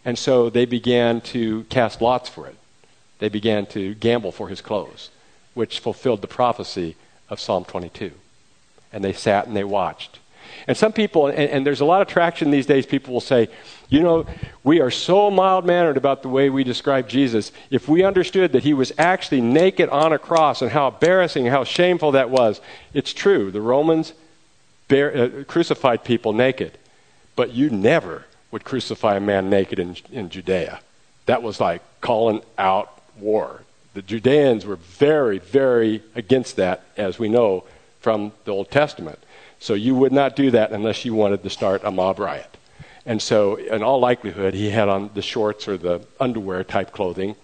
And 0.04 0.18
so 0.18 0.50
they 0.50 0.66
began 0.66 1.20
to 1.22 1.64
cast 1.64 2.02
lots 2.02 2.28
for 2.28 2.46
it. 2.46 2.56
They 3.18 3.28
began 3.28 3.66
to 3.66 3.94
gamble 3.94 4.30
for 4.30 4.48
his 4.48 4.60
clothes, 4.60 5.10
which 5.54 5.80
fulfilled 5.80 6.20
the 6.20 6.28
prophecy 6.28 6.96
of 7.30 7.40
Psalm 7.40 7.64
22. 7.64 8.12
And 8.92 9.02
they 9.02 9.12
sat 9.12 9.46
and 9.46 9.56
they 9.56 9.64
watched. 9.64 10.18
And 10.66 10.76
some 10.76 10.92
people, 10.92 11.26
and, 11.26 11.38
and, 11.38 11.66
there's 11.66 11.80
a 11.80 11.84
lot 11.84 12.02
of 12.02 12.08
traction 12.08 12.50
these 12.50 12.66
days, 12.66 12.86
people 12.86 13.12
will 13.12 13.20
say, 13.20 13.48
you 13.88 14.00
know, 14.00 14.26
we 14.64 14.80
are 14.80 14.90
so 14.90 15.30
mild 15.30 15.64
mannered 15.64 15.96
about 15.96 16.22
the 16.22 16.28
way 16.28 16.50
we 16.50 16.64
describe 16.64 17.08
Jesus. 17.08 17.52
If 17.70 17.88
we 17.88 18.02
understood 18.02 18.52
that 18.52 18.62
he 18.64 18.74
was 18.74 18.92
actually 18.98 19.40
naked 19.40 19.88
on 19.88 20.12
a 20.12 20.18
cross 20.18 20.62
and 20.62 20.70
how 20.70 20.88
embarrassing, 20.88 21.46
how 21.46 21.64
shameful 21.64 22.12
that 22.12 22.30
was, 22.30 22.60
it's 22.94 23.12
true. 23.12 23.50
The 23.50 23.60
Romans 23.60 24.12
bear, 24.88 25.16
uh, 25.16 25.44
crucified 25.44 26.04
people 26.04 26.32
naked. 26.32 26.78
But 27.36 27.52
you 27.52 27.70
never 27.70 28.24
would 28.50 28.64
crucify 28.64 29.16
a 29.16 29.20
man 29.20 29.50
naked 29.50 29.78
in, 29.78 29.96
in 30.10 30.30
Judea. 30.30 30.80
That 31.26 31.42
was 31.42 31.60
like 31.60 31.82
calling 32.00 32.40
out 32.56 33.02
war. 33.18 33.62
The 33.94 34.02
Judeans 34.02 34.66
were 34.66 34.76
very, 34.76 35.38
very 35.38 36.02
against 36.14 36.56
that, 36.56 36.84
as 36.96 37.18
we 37.18 37.28
know 37.28 37.64
from 38.00 38.32
the 38.44 38.52
Old 38.52 38.70
Testament. 38.70 39.18
So 39.58 39.74
you 39.74 39.94
would 39.94 40.12
not 40.12 40.36
do 40.36 40.50
that 40.50 40.72
unless 40.72 41.04
you 41.04 41.14
wanted 41.14 41.42
to 41.42 41.50
start 41.50 41.82
a 41.84 41.90
mob 41.90 42.18
riot. 42.18 42.56
And 43.04 43.22
so, 43.22 43.54
in 43.54 43.84
all 43.84 44.00
likelihood, 44.00 44.52
he 44.54 44.70
had 44.70 44.88
on 44.88 45.10
the 45.14 45.22
shorts 45.22 45.68
or 45.68 45.78
the 45.78 46.04
underwear 46.18 46.64
type 46.64 46.92
clothing 46.92 47.36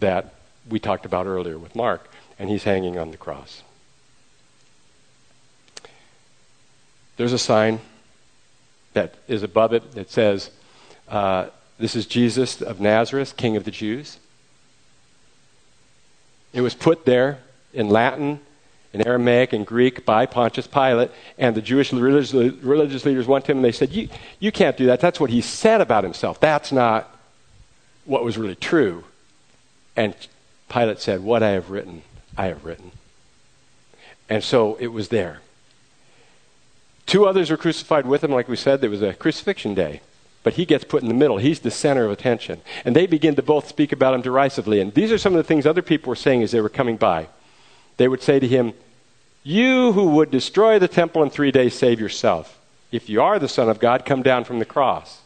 that 0.00 0.34
we 0.68 0.78
talked 0.78 1.04
about 1.04 1.26
earlier 1.26 1.58
with 1.58 1.76
Mark, 1.76 2.10
and 2.38 2.48
he's 2.48 2.64
hanging 2.64 2.98
on 2.98 3.10
the 3.10 3.18
cross. 3.18 3.62
There's 7.18 7.34
a 7.34 7.38
sign 7.38 7.80
that 8.94 9.14
is 9.28 9.42
above 9.42 9.72
it 9.74 9.92
that 9.92 10.10
says, 10.10 10.50
uh, 11.08 11.48
This 11.78 11.94
is 11.94 12.06
Jesus 12.06 12.62
of 12.62 12.80
Nazareth, 12.80 13.36
King 13.36 13.56
of 13.56 13.64
the 13.64 13.70
Jews. 13.70 14.18
It 16.52 16.62
was 16.62 16.74
put 16.74 17.04
there 17.04 17.38
in 17.72 17.88
Latin 17.88 18.40
in 18.92 19.06
Aramaic 19.06 19.52
and 19.52 19.66
Greek 19.66 20.04
by 20.04 20.26
Pontius 20.26 20.66
Pilate, 20.66 21.10
and 21.38 21.54
the 21.54 21.62
Jewish 21.62 21.92
religious, 21.92 23.04
leaders 23.04 23.26
went 23.26 23.46
to 23.46 23.52
him 23.52 23.58
and 23.58 23.64
they 23.64 23.72
said, 23.72 23.90
you, 23.90 24.08
you 24.38 24.52
can't 24.52 24.76
do 24.76 24.86
that. 24.86 25.00
That's 25.00 25.18
what 25.18 25.30
he 25.30 25.40
said 25.40 25.80
about 25.80 26.04
himself. 26.04 26.40
That's 26.40 26.72
not 26.72 27.08
what 28.04 28.24
was 28.24 28.36
really 28.36 28.54
true. 28.54 29.04
And 29.96 30.14
Pilate 30.68 31.00
said, 31.00 31.22
What 31.22 31.42
I 31.42 31.50
have 31.50 31.70
written, 31.70 32.02
I 32.36 32.46
have 32.46 32.64
written. 32.64 32.92
And 34.28 34.42
so 34.42 34.76
it 34.76 34.88
was 34.88 35.08
there. 35.08 35.40
Two 37.04 37.26
others 37.26 37.50
were 37.50 37.56
crucified 37.56 38.06
with 38.06 38.24
him, 38.24 38.30
like 38.30 38.48
we 38.48 38.56
said. 38.56 38.80
There 38.80 38.88
was 38.88 39.02
a 39.02 39.12
crucifixion 39.12 39.74
day. 39.74 40.00
But 40.44 40.54
he 40.54 40.64
gets 40.64 40.84
put 40.84 41.02
in 41.02 41.08
the 41.08 41.14
middle. 41.14 41.38
He's 41.38 41.60
the 41.60 41.70
center 41.70 42.04
of 42.04 42.10
attention. 42.10 42.62
And 42.84 42.96
they 42.96 43.06
begin 43.06 43.36
to 43.36 43.42
both 43.42 43.68
speak 43.68 43.92
about 43.92 44.14
him 44.14 44.22
derisively. 44.22 44.80
And 44.80 44.94
these 44.94 45.12
are 45.12 45.18
some 45.18 45.34
of 45.34 45.36
the 45.36 45.44
things 45.44 45.66
other 45.66 45.82
people 45.82 46.10
were 46.10 46.16
saying 46.16 46.42
as 46.42 46.50
they 46.50 46.60
were 46.60 46.68
coming 46.68 46.96
by 46.96 47.28
they 47.96 48.08
would 48.08 48.22
say 48.22 48.40
to 48.40 48.46
him, 48.46 48.72
You 49.42 49.92
who 49.92 50.10
would 50.10 50.30
destroy 50.30 50.78
the 50.78 50.88
temple 50.88 51.22
in 51.22 51.30
three 51.30 51.50
days, 51.50 51.74
save 51.74 52.00
yourself. 52.00 52.58
If 52.90 53.08
you 53.08 53.22
are 53.22 53.38
the 53.38 53.48
Son 53.48 53.68
of 53.68 53.80
God, 53.80 54.04
come 54.04 54.22
down 54.22 54.44
from 54.44 54.58
the 54.58 54.64
cross. 54.64 55.22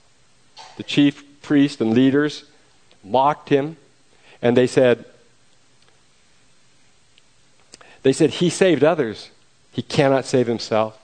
The 0.77 0.83
chief 0.83 1.25
priests 1.43 1.81
and 1.81 1.95
leaders 1.95 2.45
mocked 3.03 3.49
him, 3.49 3.77
and 4.43 4.57
they 4.57 4.67
said, 4.67 5.05
they 8.07 8.13
said, 8.13 8.31
He 8.31 8.51
saved 8.51 8.85
others. 8.85 9.31
He 9.73 9.83
cannot 9.83 10.25
save 10.25 10.47
himself. 10.47 10.97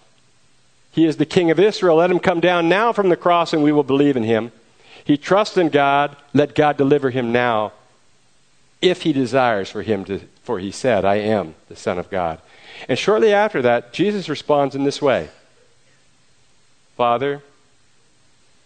He 0.92 1.04
is 1.04 1.16
the 1.16 1.26
King 1.26 1.50
of 1.50 1.58
Israel. 1.58 1.96
Let 1.96 2.12
him 2.12 2.20
come 2.20 2.38
down 2.38 2.68
now 2.68 2.92
from 2.92 3.08
the 3.08 3.16
cross, 3.16 3.52
and 3.52 3.60
we 3.60 3.72
will 3.72 3.82
believe 3.82 4.16
in 4.16 4.22
him. 4.22 4.52
He 5.04 5.16
trusts 5.16 5.56
in 5.56 5.70
God. 5.70 6.16
Let 6.32 6.54
God 6.54 6.76
deliver 6.76 7.10
him 7.10 7.32
now, 7.32 7.72
if 8.82 9.02
he 9.02 9.12
desires 9.12 9.70
for 9.70 9.82
him 9.82 10.04
to 10.04 10.20
for 10.42 10.58
he 10.58 10.72
said, 10.72 11.04
I 11.04 11.16
am 11.16 11.54
the 11.68 11.76
Son 11.76 11.98
of 11.98 12.10
God. 12.10 12.40
And 12.88 12.98
shortly 12.98 13.32
after 13.32 13.62
that, 13.62 13.92
Jesus 13.92 14.28
responds 14.28 14.74
in 14.74 14.84
this 14.84 15.00
way 15.00 15.30
Father, 16.96 17.42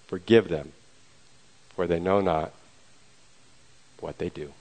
forgive 0.08 0.48
them, 0.48 0.72
for 1.74 1.86
they 1.86 2.00
know 2.00 2.20
not 2.20 2.52
what 4.00 4.18
they 4.18 4.28
do. 4.28 4.52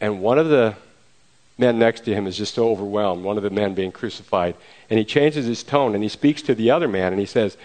And 0.00 0.20
one 0.20 0.38
of 0.38 0.48
the 0.48 0.74
men 1.58 1.78
next 1.78 2.04
to 2.06 2.14
him 2.14 2.26
is 2.26 2.38
just 2.38 2.54
so 2.54 2.70
overwhelmed, 2.70 3.22
one 3.22 3.36
of 3.36 3.42
the 3.42 3.50
men 3.50 3.74
being 3.74 3.92
crucified. 3.92 4.56
And 4.88 4.98
he 4.98 5.04
changes 5.04 5.46
his 5.46 5.62
tone 5.62 5.94
and 5.94 6.02
he 6.02 6.08
speaks 6.08 6.42
to 6.42 6.54
the 6.54 6.70
other 6.70 6.88
man 6.88 7.12
and 7.12 7.20
he 7.20 7.26
says, 7.26 7.56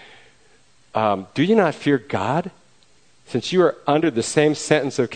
um, 0.94 1.26
Do 1.34 1.42
you 1.42 1.54
not 1.54 1.74
fear 1.74 1.98
God? 1.98 2.50
Since 3.26 3.52
you 3.52 3.62
are 3.62 3.76
under 3.86 4.10
the 4.10 4.22
same 4.22 4.54
sentence 4.54 4.98
of, 4.98 5.10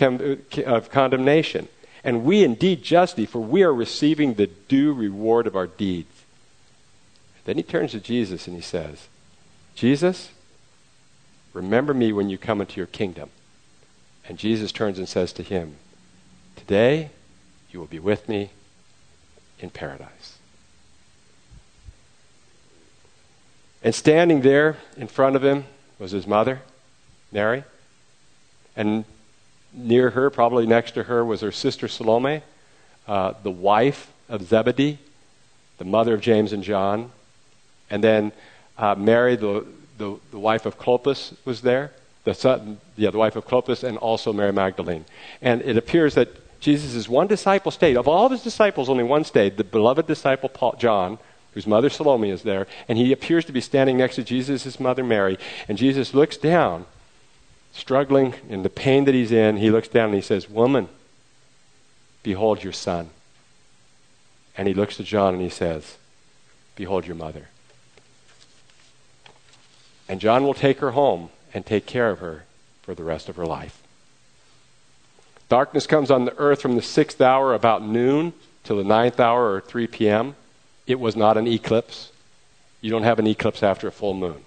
of 0.65 0.91
condemnation. 0.91 1.67
And 2.03 2.23
we 2.23 2.43
indeed 2.43 2.83
justly, 2.83 3.25
for 3.25 3.39
we 3.39 3.63
are 3.63 3.73
receiving 3.73 4.33
the 4.33 4.47
due 4.47 4.93
reward 4.93 5.47
of 5.47 5.55
our 5.55 5.67
deeds. 5.67 6.23
Then 7.45 7.57
he 7.57 7.63
turns 7.63 7.91
to 7.91 7.99
Jesus 7.99 8.47
and 8.47 8.55
he 8.55 8.61
says, 8.61 9.07
Jesus, 9.75 10.31
remember 11.53 11.93
me 11.93 12.11
when 12.11 12.29
you 12.29 12.37
come 12.37 12.59
into 12.61 12.77
your 12.77 12.87
kingdom. 12.87 13.29
And 14.27 14.37
Jesus 14.37 14.71
turns 14.71 14.97
and 14.97 15.07
says 15.07 15.33
to 15.33 15.43
him, 15.43 15.75
Today 16.55 17.11
you 17.71 17.79
will 17.79 17.87
be 17.87 17.99
with 17.99 18.27
me 18.27 18.51
in 19.59 19.69
paradise. 19.69 20.37
And 23.83 23.95
standing 23.95 24.41
there 24.41 24.77
in 24.95 25.07
front 25.07 25.35
of 25.35 25.43
him 25.43 25.65
was 25.97 26.11
his 26.11 26.27
mother, 26.27 26.61
Mary. 27.31 27.63
And 28.75 29.05
near 29.73 30.11
her, 30.11 30.29
probably 30.29 30.65
next 30.65 30.91
to 30.91 31.03
her, 31.03 31.23
was 31.23 31.41
her 31.41 31.51
sister 31.51 31.87
Salome, 31.87 32.41
uh, 33.07 33.33
the 33.43 33.51
wife 33.51 34.11
of 34.29 34.43
Zebedee, 34.43 34.99
the 35.77 35.85
mother 35.85 36.13
of 36.13 36.21
James 36.21 36.53
and 36.53 36.63
John. 36.63 37.11
And 37.89 38.03
then 38.03 38.31
uh, 38.77 38.95
Mary, 38.95 39.35
the, 39.35 39.65
the, 39.97 40.17
the 40.31 40.39
wife 40.39 40.65
of 40.65 40.77
Clopas 40.77 41.35
was 41.45 41.61
there, 41.61 41.91
the, 42.23 42.33
son, 42.33 42.79
yeah, 42.95 43.09
the 43.11 43.17
wife 43.17 43.35
of 43.35 43.45
Clopas, 43.47 43.83
and 43.83 43.97
also 43.97 44.31
Mary 44.31 44.53
Magdalene. 44.53 45.05
And 45.41 45.61
it 45.61 45.77
appears 45.77 46.15
that 46.15 46.29
Jesus' 46.59 47.09
one 47.09 47.27
disciple 47.27 47.71
stayed. 47.71 47.97
Of 47.97 48.07
all 48.07 48.25
of 48.27 48.31
his 48.31 48.43
disciples, 48.43 48.89
only 48.89 49.03
one 49.03 49.23
stayed, 49.23 49.57
the 49.57 49.63
beloved 49.63 50.07
disciple 50.07 50.47
Paul, 50.47 50.75
John, 50.77 51.17
whose 51.53 51.67
mother 51.67 51.89
Salome 51.89 52.29
is 52.29 52.43
there, 52.43 52.67
and 52.87 52.97
he 52.97 53.11
appears 53.11 53.43
to 53.45 53.51
be 53.51 53.59
standing 53.59 53.97
next 53.97 54.15
to 54.15 54.23
Jesus' 54.23 54.79
mother 54.79 55.03
Mary. 55.03 55.37
And 55.67 55.77
Jesus 55.77 56.13
looks 56.13 56.37
down, 56.37 56.85
struggling 57.73 58.33
in 58.49 58.63
the 58.63 58.69
pain 58.69 59.05
that 59.05 59.15
he's 59.15 59.31
in. 59.31 59.57
He 59.57 59.71
looks 59.71 59.87
down 59.87 60.05
and 60.05 60.15
he 60.15 60.21
says, 60.21 60.49
Woman, 60.49 60.89
behold 62.23 62.63
your 62.63 62.73
son. 62.73 63.09
And 64.57 64.67
he 64.67 64.73
looks 64.73 64.97
to 64.97 65.03
John 65.03 65.33
and 65.33 65.41
he 65.41 65.49
says, 65.49 65.97
Behold 66.75 67.07
your 67.07 67.15
mother. 67.15 67.47
And 70.09 70.19
John 70.19 70.43
will 70.43 70.53
take 70.53 70.79
her 70.79 70.91
home 70.91 71.29
and 71.53 71.65
take 71.65 71.85
care 71.85 72.09
of 72.09 72.19
her 72.19 72.43
for 72.81 72.93
the 72.93 73.03
rest 73.03 73.29
of 73.29 73.37
her 73.37 73.45
life. 73.45 73.81
Darkness 75.47 75.87
comes 75.87 76.09
on 76.11 76.25
the 76.25 76.37
earth 76.37 76.61
from 76.61 76.75
the 76.75 76.81
sixth 76.81 77.21
hour 77.21 77.53
about 77.53 77.83
noon 77.83 78.33
till 78.63 78.77
the 78.77 78.83
ninth 78.83 79.19
hour 79.19 79.53
or 79.53 79.61
3 79.61 79.87
p.m. 79.87 80.35
It 80.87 80.99
was 80.99 81.15
not 81.15 81.37
an 81.37 81.47
eclipse. 81.47 82.11
You 82.81 82.89
don't 82.89 83.03
have 83.03 83.19
an 83.19 83.27
eclipse 83.27 83.61
after 83.61 83.87
a 83.87 83.91
full 83.91 84.13
moon. 84.13 84.43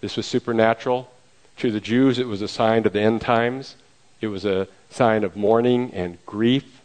This 0.00 0.16
was 0.16 0.26
supernatural. 0.26 1.10
To 1.58 1.70
the 1.70 1.80
Jews, 1.80 2.18
it 2.18 2.26
was 2.26 2.42
a 2.42 2.48
sign 2.48 2.84
of 2.86 2.92
the 2.92 3.00
end 3.00 3.20
times. 3.20 3.76
It 4.20 4.28
was 4.28 4.44
a 4.44 4.68
sign 4.90 5.24
of 5.24 5.36
mourning 5.36 5.92
and 5.92 6.18
grief 6.26 6.80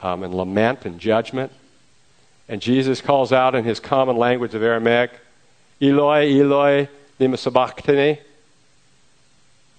um, 0.00 0.22
and 0.22 0.34
lament 0.34 0.84
and 0.84 0.98
judgment. 0.98 1.52
And 2.48 2.60
Jesus 2.60 3.00
calls 3.00 3.32
out 3.32 3.54
in 3.54 3.64
his 3.64 3.80
common 3.80 4.16
language 4.16 4.54
of 4.54 4.62
Aramaic, 4.62 5.12
Eloi, 5.80 6.40
Eloi, 6.40 6.88
lima 7.18 7.36
sabachthani. 7.36 8.18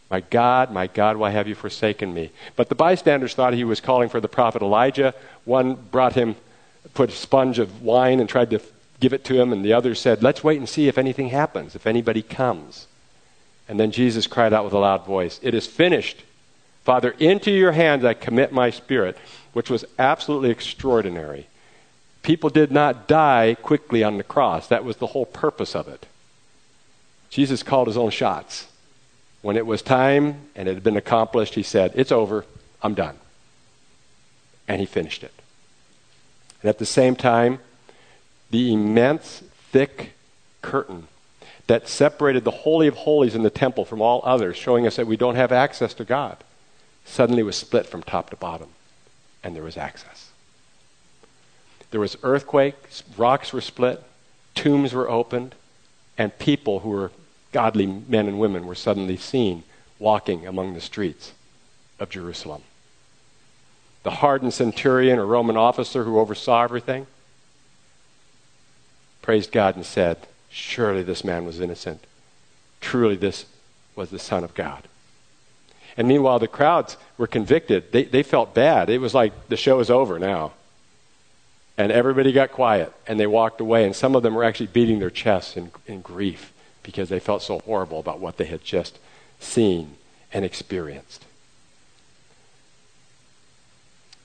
My 0.09 0.21
God, 0.21 0.71
my 0.71 0.87
God, 0.87 1.17
why 1.17 1.31
have 1.31 1.47
you 1.47 1.55
forsaken 1.55 2.13
me? 2.13 2.31
But 2.55 2.69
the 2.69 2.75
bystanders 2.75 3.33
thought 3.33 3.53
he 3.53 3.63
was 3.63 3.81
calling 3.81 4.09
for 4.09 4.19
the 4.19 4.27
prophet 4.27 4.61
Elijah. 4.61 5.13
One 5.43 5.73
brought 5.73 6.13
him, 6.13 6.35
put 6.93 7.09
a 7.09 7.13
sponge 7.13 7.57
of 7.59 7.81
wine 7.81 8.19
and 8.19 8.29
tried 8.29 8.51
to 8.51 8.61
give 8.99 9.13
it 9.13 9.23
to 9.25 9.41
him, 9.41 9.51
and 9.51 9.65
the 9.65 9.73
other 9.73 9.95
said, 9.95 10.21
Let's 10.21 10.43
wait 10.43 10.59
and 10.59 10.69
see 10.69 10.87
if 10.87 10.97
anything 10.97 11.29
happens, 11.29 11.75
if 11.75 11.87
anybody 11.87 12.21
comes. 12.21 12.87
And 13.73 13.79
then 13.79 13.89
Jesus 13.89 14.27
cried 14.27 14.53
out 14.53 14.65
with 14.65 14.73
a 14.73 14.77
loud 14.77 15.03
voice, 15.03 15.39
It 15.41 15.55
is 15.55 15.65
finished. 15.65 16.21
Father, 16.83 17.15
into 17.17 17.49
your 17.49 17.71
hands 17.71 18.05
I 18.05 18.13
commit 18.13 18.51
my 18.51 18.69
spirit, 18.69 19.17
which 19.53 19.67
was 19.67 19.83
absolutely 19.97 20.51
extraordinary. 20.51 21.47
People 22.21 22.51
did 22.51 22.71
not 22.71 23.07
die 23.07 23.57
quickly 23.63 24.03
on 24.03 24.17
the 24.17 24.23
cross. 24.23 24.67
That 24.67 24.83
was 24.83 24.97
the 24.97 25.07
whole 25.07 25.25
purpose 25.25 25.75
of 25.75 25.87
it. 25.87 26.05
Jesus 27.31 27.63
called 27.63 27.87
his 27.87 27.97
own 27.97 28.11
shots. 28.11 28.67
When 29.41 29.57
it 29.57 29.65
was 29.65 29.81
time 29.81 30.41
and 30.55 30.69
it 30.69 30.75
had 30.75 30.83
been 30.83 30.95
accomplished, 30.95 31.55
he 31.55 31.63
said, 31.63 31.93
It's 31.95 32.11
over. 32.11 32.45
I'm 32.83 32.93
done. 32.93 33.17
And 34.67 34.81
he 34.81 34.85
finished 34.85 35.23
it. 35.23 35.33
And 36.61 36.69
at 36.69 36.77
the 36.77 36.85
same 36.85 37.15
time, 37.15 37.57
the 38.51 38.71
immense, 38.71 39.41
thick 39.71 40.13
curtain 40.61 41.07
that 41.67 41.87
separated 41.87 42.43
the 42.43 42.51
Holy 42.51 42.87
of 42.87 42.95
Holies 42.95 43.35
in 43.35 43.43
the 43.43 43.49
temple 43.49 43.85
from 43.85 44.01
all 44.01 44.21
others, 44.23 44.57
showing 44.57 44.85
us 44.85 44.97
that 44.97 45.07
we 45.07 45.17
don't 45.17 45.35
have 45.35 45.51
access 45.51 45.93
to 45.95 46.05
God, 46.05 46.37
suddenly 47.05 47.43
was 47.43 47.55
split 47.55 47.85
from 47.85 48.03
top 48.03 48.29
to 48.29 48.35
bottom, 48.35 48.69
and 49.43 49.55
there 49.55 49.63
was 49.63 49.77
access. 49.77 50.31
There 51.91 51.99
was 51.99 52.17
earthquakes, 52.23 53.03
rocks 53.17 53.53
were 53.53 53.61
split, 53.61 54.03
tombs 54.55 54.93
were 54.93 55.09
opened, 55.09 55.55
and 56.17 56.37
people 56.39 56.79
who 56.79 56.89
were 56.89 57.11
godly 57.51 57.85
men 57.85 58.27
and 58.27 58.39
women 58.39 58.65
were 58.65 58.75
suddenly 58.75 59.15
seen 59.15 59.63
walking 59.99 60.45
among 60.45 60.73
the 60.73 60.81
streets 60.81 61.33
of 61.99 62.09
Jerusalem. 62.09 62.63
The 64.03 64.11
hardened 64.11 64.53
centurion 64.53 65.17
or 65.17 65.25
Roman 65.25 65.55
officer 65.55 66.03
who 66.03 66.19
oversaw 66.19 66.63
everything 66.63 67.07
praised 69.21 69.51
God 69.51 69.75
and 69.77 69.85
said, 69.85 70.17
Surely 70.53 71.01
this 71.01 71.23
man 71.23 71.45
was 71.45 71.59
innocent. 71.59 72.05
Truly, 72.79 73.15
this 73.15 73.47
was 73.95 74.11
the 74.11 74.19
Son 74.19 74.43
of 74.43 74.53
God. 74.53 74.87
And 75.97 76.07
meanwhile, 76.07 76.37
the 76.37 76.47
crowds 76.47 76.95
were 77.17 77.25
convicted. 77.25 77.91
They, 77.91 78.03
they 78.03 78.21
felt 78.21 78.53
bad. 78.53 78.89
It 78.89 78.99
was 78.99 79.15
like 79.15 79.49
the 79.49 79.57
show 79.57 79.79
is 79.79 79.89
over 79.89 80.19
now. 80.19 80.53
And 81.75 81.91
everybody 81.91 82.31
got 82.31 82.51
quiet 82.51 82.93
and 83.07 83.19
they 83.19 83.25
walked 83.25 83.61
away. 83.61 83.83
And 83.83 83.95
some 83.95 84.15
of 84.15 84.21
them 84.21 84.35
were 84.35 84.43
actually 84.43 84.67
beating 84.67 84.99
their 84.99 85.09
chests 85.09 85.57
in, 85.57 85.71
in 85.87 86.01
grief 86.01 86.53
because 86.83 87.09
they 87.09 87.19
felt 87.19 87.41
so 87.41 87.59
horrible 87.59 87.99
about 87.99 88.19
what 88.19 88.37
they 88.37 88.45
had 88.45 88.63
just 88.63 88.99
seen 89.39 89.95
and 90.31 90.45
experienced. 90.45 91.25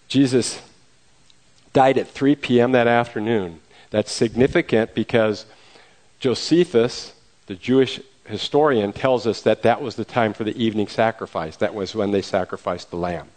Jesus 0.09 0.61
died 1.73 1.97
at 1.97 2.09
3 2.09 2.35
p.m. 2.37 2.73
that 2.73 2.87
afternoon. 2.87 3.61
That's 3.91 4.13
significant 4.13 4.95
because 4.95 5.47
Josephus, 6.21 7.15
the 7.47 7.55
Jewish 7.55 8.01
historian, 8.25 8.93
tells 8.93 9.27
us 9.27 9.43
that 9.43 9.63
that 9.63 9.81
was 9.81 9.97
the 9.97 10.05
time 10.05 10.33
for 10.33 10.45
the 10.45 10.63
evening 10.63 10.89
sacrifice. 10.89 11.57
That 11.57 11.75
was 11.75 11.95
when 11.95 12.11
they 12.11 12.23
sacrificed 12.23 12.91
the 12.91 12.97
lamb. 12.97 13.29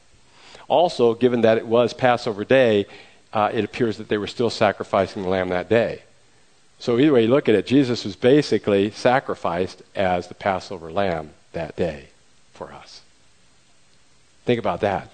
Also, 0.67 1.13
given 1.13 1.41
that 1.41 1.58
it 1.58 1.67
was 1.67 1.94
Passover 1.94 2.44
day, 2.44 2.86
uh, 3.34 3.50
it 3.54 3.63
appears 3.63 3.98
that 3.98 4.10
they 4.10 4.17
were 4.17 4.28
still 4.28 4.50
sacrificing 4.50 5.24
the 5.24 5.30
lamb 5.30 5.50
that 5.50 5.70
day. 5.70 6.02
So, 6.80 6.98
either 6.98 7.13
way 7.13 7.24
you 7.24 7.28
look 7.28 7.48
at 7.48 7.56
it, 7.56 7.67
Jesus 7.67 8.04
was 8.04 8.15
basically 8.15 8.89
sacrificed 8.91 9.84
as 9.96 10.28
the 10.28 10.34
Passover 10.34 10.91
lamb 10.91 11.32
that 11.52 11.76
day 11.76 12.08
for 12.54 12.74
us. 12.74 13.02
Think 14.46 14.60
about 14.60 14.82
that. 14.82 15.12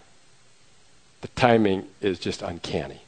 The 1.21 1.27
timing 1.30 1.88
is 1.99 2.19
just 2.19 2.41
uncanny. 2.41 3.01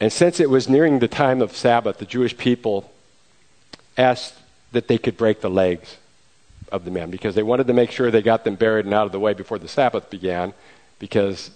And 0.00 0.12
since 0.12 0.38
it 0.38 0.48
was 0.48 0.68
nearing 0.68 0.98
the 0.98 1.08
time 1.08 1.42
of 1.42 1.56
Sabbath, 1.56 1.98
the 1.98 2.04
Jewish 2.04 2.36
people 2.36 2.90
asked 3.96 4.34
that 4.72 4.86
they 4.86 4.98
could 4.98 5.16
break 5.16 5.40
the 5.40 5.50
legs 5.50 5.96
of 6.70 6.84
the 6.84 6.90
men 6.90 7.10
because 7.10 7.34
they 7.34 7.42
wanted 7.42 7.66
to 7.66 7.72
make 7.72 7.90
sure 7.90 8.10
they 8.10 8.22
got 8.22 8.44
them 8.44 8.54
buried 8.54 8.84
and 8.84 8.94
out 8.94 9.06
of 9.06 9.12
the 9.12 9.20
way 9.20 9.32
before 9.32 9.58
the 9.58 9.68
Sabbath 9.68 10.08
began 10.10 10.52
because 10.98 11.50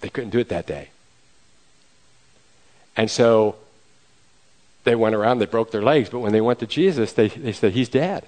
they 0.00 0.08
couldn't 0.08 0.30
do 0.30 0.38
it 0.38 0.48
that 0.48 0.66
day. 0.66 0.90
And 2.96 3.10
so 3.10 3.56
they 4.84 4.94
went 4.94 5.14
around, 5.14 5.38
they 5.38 5.46
broke 5.46 5.70
their 5.70 5.82
legs, 5.82 6.10
but 6.10 6.18
when 6.18 6.32
they 6.32 6.40
went 6.40 6.58
to 6.58 6.66
Jesus, 6.66 7.12
they, 7.12 7.28
they 7.28 7.52
said, 7.52 7.72
He's 7.72 7.88
dead. 7.88 8.26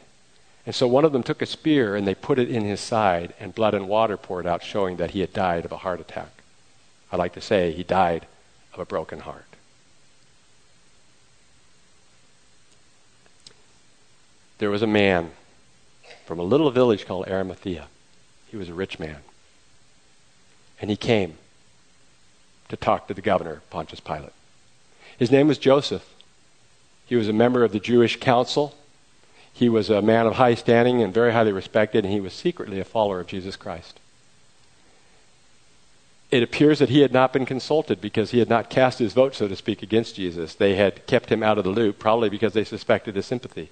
And 0.64 0.74
so 0.74 0.86
one 0.86 1.04
of 1.04 1.12
them 1.12 1.22
took 1.22 1.42
a 1.42 1.46
spear 1.46 1.96
and 1.96 2.06
they 2.06 2.14
put 2.14 2.38
it 2.38 2.48
in 2.48 2.64
his 2.64 2.80
side, 2.80 3.34
and 3.40 3.54
blood 3.54 3.74
and 3.74 3.88
water 3.88 4.16
poured 4.16 4.46
out, 4.46 4.62
showing 4.62 4.96
that 4.96 5.10
he 5.10 5.20
had 5.20 5.32
died 5.32 5.64
of 5.64 5.72
a 5.72 5.78
heart 5.78 6.00
attack. 6.00 6.30
I 7.10 7.16
like 7.16 7.32
to 7.34 7.40
say 7.40 7.72
he 7.72 7.82
died 7.82 8.26
of 8.74 8.80
a 8.80 8.84
broken 8.84 9.20
heart. 9.20 9.44
There 14.58 14.70
was 14.70 14.82
a 14.82 14.86
man 14.86 15.30
from 16.26 16.38
a 16.38 16.42
little 16.44 16.70
village 16.70 17.06
called 17.06 17.28
Arimathea. 17.28 17.86
He 18.50 18.56
was 18.56 18.68
a 18.68 18.74
rich 18.74 18.98
man. 18.98 19.18
And 20.80 20.90
he 20.90 20.96
came 20.96 21.34
to 22.68 22.76
talk 22.76 23.08
to 23.08 23.14
the 23.14 23.22
governor, 23.22 23.62
Pontius 23.70 24.00
Pilate. 24.00 24.32
His 25.18 25.30
name 25.30 25.48
was 25.48 25.58
Joseph. 25.58 26.14
He 27.06 27.16
was 27.16 27.28
a 27.28 27.32
member 27.32 27.64
of 27.64 27.72
the 27.72 27.80
Jewish 27.80 28.20
council. 28.20 28.74
He 29.52 29.68
was 29.68 29.90
a 29.90 30.02
man 30.02 30.26
of 30.26 30.34
high 30.34 30.54
standing 30.54 31.02
and 31.02 31.12
very 31.12 31.32
highly 31.32 31.52
respected, 31.52 32.04
and 32.04 32.12
he 32.12 32.20
was 32.20 32.32
secretly 32.32 32.80
a 32.80 32.84
follower 32.84 33.20
of 33.20 33.26
Jesus 33.26 33.56
Christ 33.56 33.99
it 36.30 36.42
appears 36.42 36.78
that 36.78 36.90
he 36.90 37.00
had 37.00 37.12
not 37.12 37.32
been 37.32 37.44
consulted 37.44 38.00
because 38.00 38.30
he 38.30 38.38
had 38.38 38.48
not 38.48 38.70
cast 38.70 39.00
his 39.00 39.12
vote, 39.12 39.34
so 39.34 39.48
to 39.48 39.56
speak, 39.56 39.82
against 39.82 40.14
Jesus. 40.14 40.54
They 40.54 40.76
had 40.76 41.06
kept 41.06 41.30
him 41.30 41.42
out 41.42 41.58
of 41.58 41.64
the 41.64 41.70
loop, 41.70 41.98
probably 41.98 42.28
because 42.28 42.52
they 42.52 42.64
suspected 42.64 43.16
his 43.16 43.26
sympathy. 43.26 43.70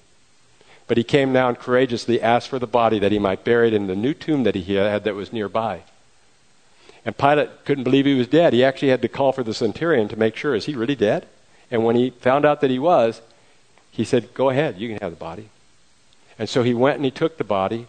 But 0.87 0.97
he 0.97 1.03
came 1.03 1.31
now 1.31 1.47
and 1.47 1.57
courageously 1.57 2.21
asked 2.21 2.49
for 2.49 2.59
the 2.59 2.67
body 2.67 2.99
that 2.99 3.11
he 3.11 3.19
might 3.19 3.45
bury 3.45 3.67
it 3.67 3.73
in 3.73 3.87
the 3.87 3.95
new 3.95 4.13
tomb 4.13 4.43
that 4.43 4.55
he 4.55 4.73
had 4.73 5.03
that 5.05 5.15
was 5.15 5.31
nearby. 5.31 5.83
And 7.05 7.17
Pilate 7.17 7.63
couldn't 7.63 7.85
believe 7.85 8.05
he 8.05 8.15
was 8.15 8.27
dead. 8.27 8.51
He 8.51 8.63
actually 8.63 8.89
had 8.89 9.01
to 9.03 9.07
call 9.07 9.31
for 9.31 9.43
the 9.43 9.53
centurion 9.53 10.09
to 10.09 10.17
make 10.17 10.35
sure, 10.35 10.53
is 10.53 10.65
he 10.65 10.75
really 10.75 10.95
dead? 10.95 11.27
And 11.71 11.85
when 11.85 11.95
he 11.95 12.09
found 12.09 12.43
out 12.43 12.59
that 12.61 12.69
he 12.69 12.79
was, 12.79 13.21
he 13.91 14.03
said, 14.03 14.33
Go 14.33 14.49
ahead, 14.49 14.77
you 14.77 14.89
can 14.89 14.97
have 15.01 15.11
the 15.11 15.17
body. 15.17 15.49
And 16.37 16.49
so 16.49 16.63
he 16.63 16.73
went 16.73 16.97
and 16.97 17.05
he 17.05 17.11
took 17.11 17.37
the 17.37 17.43
body, 17.43 17.87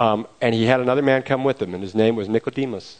um, 0.00 0.26
and 0.40 0.54
he 0.54 0.66
had 0.66 0.80
another 0.80 1.02
man 1.02 1.22
come 1.22 1.44
with 1.44 1.62
him, 1.62 1.74
and 1.74 1.82
his 1.82 1.94
name 1.94 2.16
was 2.16 2.28
Nicodemus. 2.28 2.98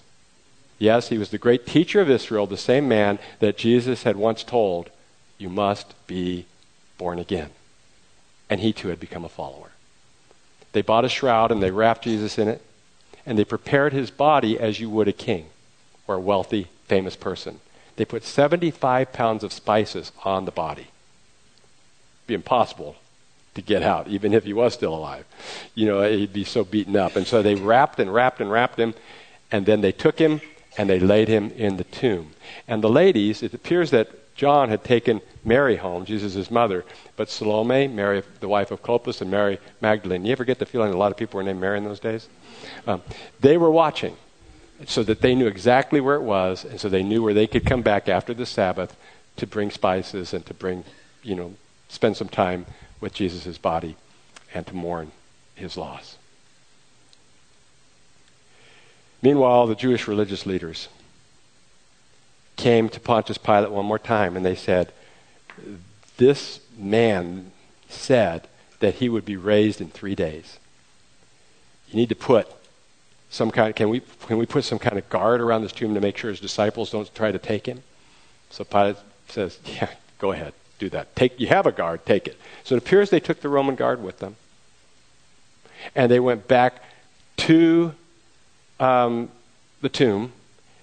Yes, 0.79 1.09
he 1.09 1.19
was 1.19 1.31
the 1.31 1.39
great 1.39 1.67
teacher 1.67 2.01
of 2.01 2.11
Israel, 2.11 2.47
the 2.47 2.57
same 2.57 2.89
man 2.89 3.19
that 3.39 3.57
Jesus 3.57 4.03
had 4.03 4.17
once 4.17 4.43
told, 4.43 4.91
You 5.39 5.49
must 5.49 5.95
be 6.07 6.47
born 6.99 7.19
again. 7.19 7.51
And 8.51 8.61
he 8.61 8.73
too 8.73 8.89
had 8.89 9.01
become 9.01 9.25
a 9.25 9.29
follower. 9.29 9.71
They 10.73 10.83
bought 10.83 11.05
a 11.05 11.09
shroud 11.09 11.53
and 11.53 11.63
they 11.63 11.71
wrapped 11.71 12.05
Jesus 12.05 12.39
in 12.39 12.49
it, 12.49 12.61
and 13.25 13.39
they 13.39 13.45
prepared 13.45 13.93
his 13.93 14.11
body 14.11 14.59
as 14.59 14.81
you 14.81 14.91
would 14.91 15.09
a 15.09 15.13
king 15.13 15.47
or 16.07 16.17
a 16.17 16.21
wealthy, 16.21 16.69
famous 16.87 17.17
person. 17.17 17.61
They 17.97 18.05
put 18.05 18.25
75 18.25 19.13
pounds 19.13 19.45
of 19.45 19.53
spices 19.53 20.11
on 20.25 20.45
the 20.45 20.51
body. 20.51 20.83
It'd 20.83 22.27
be 22.27 22.35
impossible 22.35 22.97
to 23.55 23.63
get 23.63 23.83
out, 23.83 24.09
even 24.09 24.35
if 24.35 24.45
he 24.45 24.53
was 24.53 24.75
still 24.75 24.95
alive. 24.95 25.25
You 25.75 25.87
know, 25.87 26.03
he'd 26.03 26.33
be 26.33 26.45
so 26.45 26.65
beaten 26.65 26.97
up. 26.97 27.15
And 27.15 27.27
so 27.27 27.41
they 27.41 27.55
wrapped 27.55 28.01
and 28.01 28.13
wrapped 28.13 28.41
and 28.41 28.51
wrapped 28.51 28.79
him, 28.79 28.95
and 29.53 29.65
then 29.65 29.81
they 29.81 29.93
took 29.93 30.19
him 30.19 30.41
and 30.77 30.89
they 30.89 30.99
laid 30.99 31.29
him 31.29 31.51
in 31.57 31.77
the 31.77 31.85
tomb. 31.85 32.31
And 32.67 32.83
the 32.83 32.91
ladies, 32.91 33.43
it 33.43 33.55
appears 33.55 33.91
that 33.91 34.09
John 34.35 34.69
had 34.69 34.83
taken 34.83 35.21
Mary 35.45 35.77
home, 35.77 36.05
Jesus' 36.05 36.51
mother, 36.51 36.85
but 37.17 37.31
Salome, 37.31 37.87
Mary, 37.87 38.23
the 38.41 38.49
wife 38.49 38.71
of 38.71 38.83
Clopas, 38.83 39.21
and 39.21 39.31
Mary 39.31 39.59
Magdalene, 39.81 40.25
you 40.25 40.33
ever 40.33 40.45
get 40.45 40.59
the 40.59 40.67
feeling 40.67 40.93
a 40.93 40.97
lot 40.97 41.13
of 41.13 41.17
people 41.17 41.39
were 41.39 41.45
named 41.45 41.61
Mary 41.61 41.79
in 41.79 41.85
those 41.85 42.01
days? 42.01 42.29
Um, 42.87 43.03
they 43.41 43.57
were 43.57 43.71
watching 43.71 44.17
so 44.87 45.03
that 45.05 45.21
they 45.21 45.35
knew 45.35 45.47
exactly 45.47 46.01
where 46.01 46.17
it 46.17 46.23
was, 46.23 46.65
and 46.65 46.81
so 46.81 46.89
they 46.89 47.03
knew 47.03 47.23
where 47.23 47.35
they 47.35 47.47
could 47.47 47.65
come 47.65 47.83
back 47.83 48.09
after 48.09 48.35
the 48.35 48.47
Sabbath 48.47 48.97
to 49.37 49.47
bring 49.47 49.71
spices 49.71 50.35
and 50.35 50.45
to 50.47 50.55
bring, 50.55 50.85
you 51.23 51.35
know, 51.35 51.55
spend 51.89 52.17
some 52.17 52.29
time 52.29 52.67
with 53.01 53.15
Jesus' 53.15 53.59
body 53.59 53.97
and 54.53 54.67
to 54.67 54.75
mourn 54.75 55.13
his 55.55 55.77
loss. 55.77 56.17
Meanwhile, 59.25 59.69
the 59.69 59.75
Jewish 59.75 60.07
religious 60.07 60.45
leaders 60.45 60.89
came 62.57 62.91
to 62.91 63.01
Pontius 63.01 63.39
Pilate 63.39 63.71
one 63.71 63.87
more 63.87 63.99
time 63.99 64.37
and 64.37 64.45
they 64.45 64.55
said, 64.55 64.93
This 66.19 66.61
man 66.77 67.51
said 67.89 68.49
that 68.81 68.97
he 68.97 69.09
would 69.09 69.25
be 69.25 69.39
raised 69.39 69.81
in 69.81 69.89
three 69.89 70.15
days. 70.15 70.59
You 71.89 71.97
need 71.97 72.11
to 72.11 72.15
put 72.15 72.53
some 73.31 73.51
kind 73.51 73.75
can 73.75 73.89
we 73.89 74.03
can 74.27 74.37
we 74.37 74.45
put 74.45 74.63
some 74.63 74.79
kind 74.79 74.99
of 74.99 75.09
guard 75.09 75.41
around 75.41 75.63
this 75.63 75.73
tomb 75.73 75.95
to 75.95 76.03
make 76.03 76.19
sure 76.19 76.29
his 76.29 76.39
disciples 76.39 76.91
don't 76.91 77.13
try 77.15 77.33
to 77.33 77.39
take 77.39 77.65
him? 77.65 77.83
So 78.51 78.63
Pilate 78.63 78.99
says, 79.29 79.59
Yeah, 79.65 79.89
go 80.19 80.33
ahead, 80.33 80.53
do 80.79 80.91
that. 80.91 81.17
Take 81.17 81.41
you 81.41 81.47
have 81.47 81.65
a 81.65 81.73
guard, 81.73 82.05
take 82.05 82.27
it. 82.27 82.39
So 82.63 82.75
it 82.75 82.79
appears 82.79 83.09
they 83.09 83.21
took 83.21 83.41
the 83.41 83.49
Roman 83.49 83.75
guard 83.75 84.03
with 84.03 84.19
them. 84.19 84.37
And 85.95 86.11
they 86.11 86.21
went 86.21 86.47
back 86.47 86.83
to 87.39 87.95
um, 88.81 89.31
the 89.81 89.89
tomb. 89.89 90.33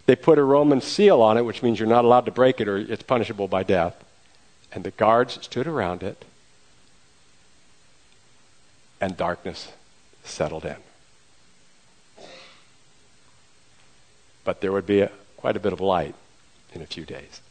They 0.06 0.16
put 0.16 0.38
a 0.38 0.44
Roman 0.44 0.82
seal 0.82 1.22
on 1.22 1.38
it, 1.38 1.46
which 1.46 1.64
means 1.64 1.80
you're 1.80 1.88
not 1.88 2.06
allowed 2.06 2.26
to 2.26 2.32
break 2.32 2.60
it 2.60 2.68
or 2.68 2.78
it's 2.78 3.04
punishable 3.04 3.48
by 3.48 3.64
death. 3.64 4.04
And 4.74 4.84
the 4.84 4.92
guards 4.92 5.39
stood 5.42 5.68
around 5.68 6.02
it, 6.02 6.24
and 9.02 9.18
darkness 9.18 9.72
settled 10.24 10.66
in. 10.66 10.78
But 14.44 14.62
there 14.62 14.72
would 14.72 14.86
be 14.86 15.02
a, 15.02 15.12
quite 15.38 15.58
a 15.58 15.60
bit 15.60 15.74
of 15.74 15.82
light 15.82 16.16
in 16.74 16.82
a 16.82 16.86
few 16.86 17.06
days. 17.06 17.42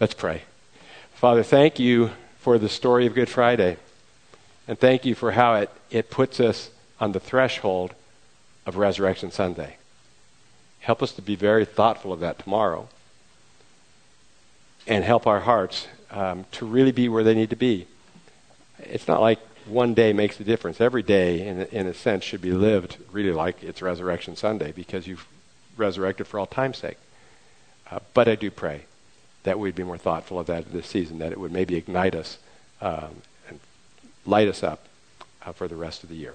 Let's 0.00 0.14
pray. 0.14 0.42
Father, 1.14 1.42
thank 1.42 1.78
you 1.78 2.10
for 2.38 2.58
the 2.58 2.68
story 2.68 3.06
of 3.06 3.14
Good 3.14 3.28
Friday. 3.28 3.76
And 4.66 4.78
thank 4.78 5.04
you 5.04 5.14
for 5.14 5.32
how 5.32 5.54
it, 5.54 5.70
it 5.90 6.10
puts 6.10 6.40
us 6.40 6.70
on 6.98 7.12
the 7.12 7.20
threshold 7.20 7.94
of 8.66 8.76
Resurrection 8.76 9.30
Sunday. 9.30 9.76
Help 10.80 11.02
us 11.02 11.12
to 11.12 11.22
be 11.22 11.36
very 11.36 11.64
thoughtful 11.64 12.12
of 12.12 12.20
that 12.20 12.38
tomorrow. 12.38 12.88
And 14.86 15.04
help 15.04 15.26
our 15.26 15.40
hearts 15.40 15.86
um, 16.10 16.44
to 16.52 16.66
really 16.66 16.92
be 16.92 17.08
where 17.08 17.22
they 17.22 17.34
need 17.34 17.50
to 17.50 17.56
be. 17.56 17.86
It's 18.78 19.06
not 19.06 19.20
like 19.20 19.38
one 19.66 19.94
day 19.94 20.12
makes 20.12 20.40
a 20.40 20.44
difference. 20.44 20.80
Every 20.80 21.02
day, 21.02 21.46
in, 21.46 21.62
in 21.66 21.86
a 21.86 21.94
sense, 21.94 22.24
should 22.24 22.42
be 22.42 22.52
lived 22.52 22.96
really 23.12 23.32
like 23.32 23.62
it's 23.62 23.80
Resurrection 23.80 24.34
Sunday 24.34 24.72
because 24.72 25.06
you've 25.06 25.26
resurrected 25.76 26.26
for 26.26 26.40
all 26.40 26.46
time's 26.46 26.78
sake. 26.78 26.98
Uh, 27.90 28.00
but 28.14 28.28
I 28.28 28.34
do 28.34 28.50
pray 28.50 28.82
that 29.44 29.58
we'd 29.58 29.74
be 29.74 29.84
more 29.84 29.98
thoughtful 29.98 30.38
of 30.38 30.46
that 30.46 30.72
this 30.72 30.86
season, 30.86 31.18
that 31.18 31.32
it 31.32 31.38
would 31.38 31.52
maybe 31.52 31.76
ignite 31.76 32.14
us 32.14 32.38
um, 32.80 33.22
and 33.48 33.60
light 34.26 34.48
us 34.48 34.62
up 34.62 34.86
uh, 35.44 35.52
for 35.52 35.68
the 35.68 35.76
rest 35.76 36.02
of 36.02 36.08
the 36.08 36.16
year. 36.16 36.34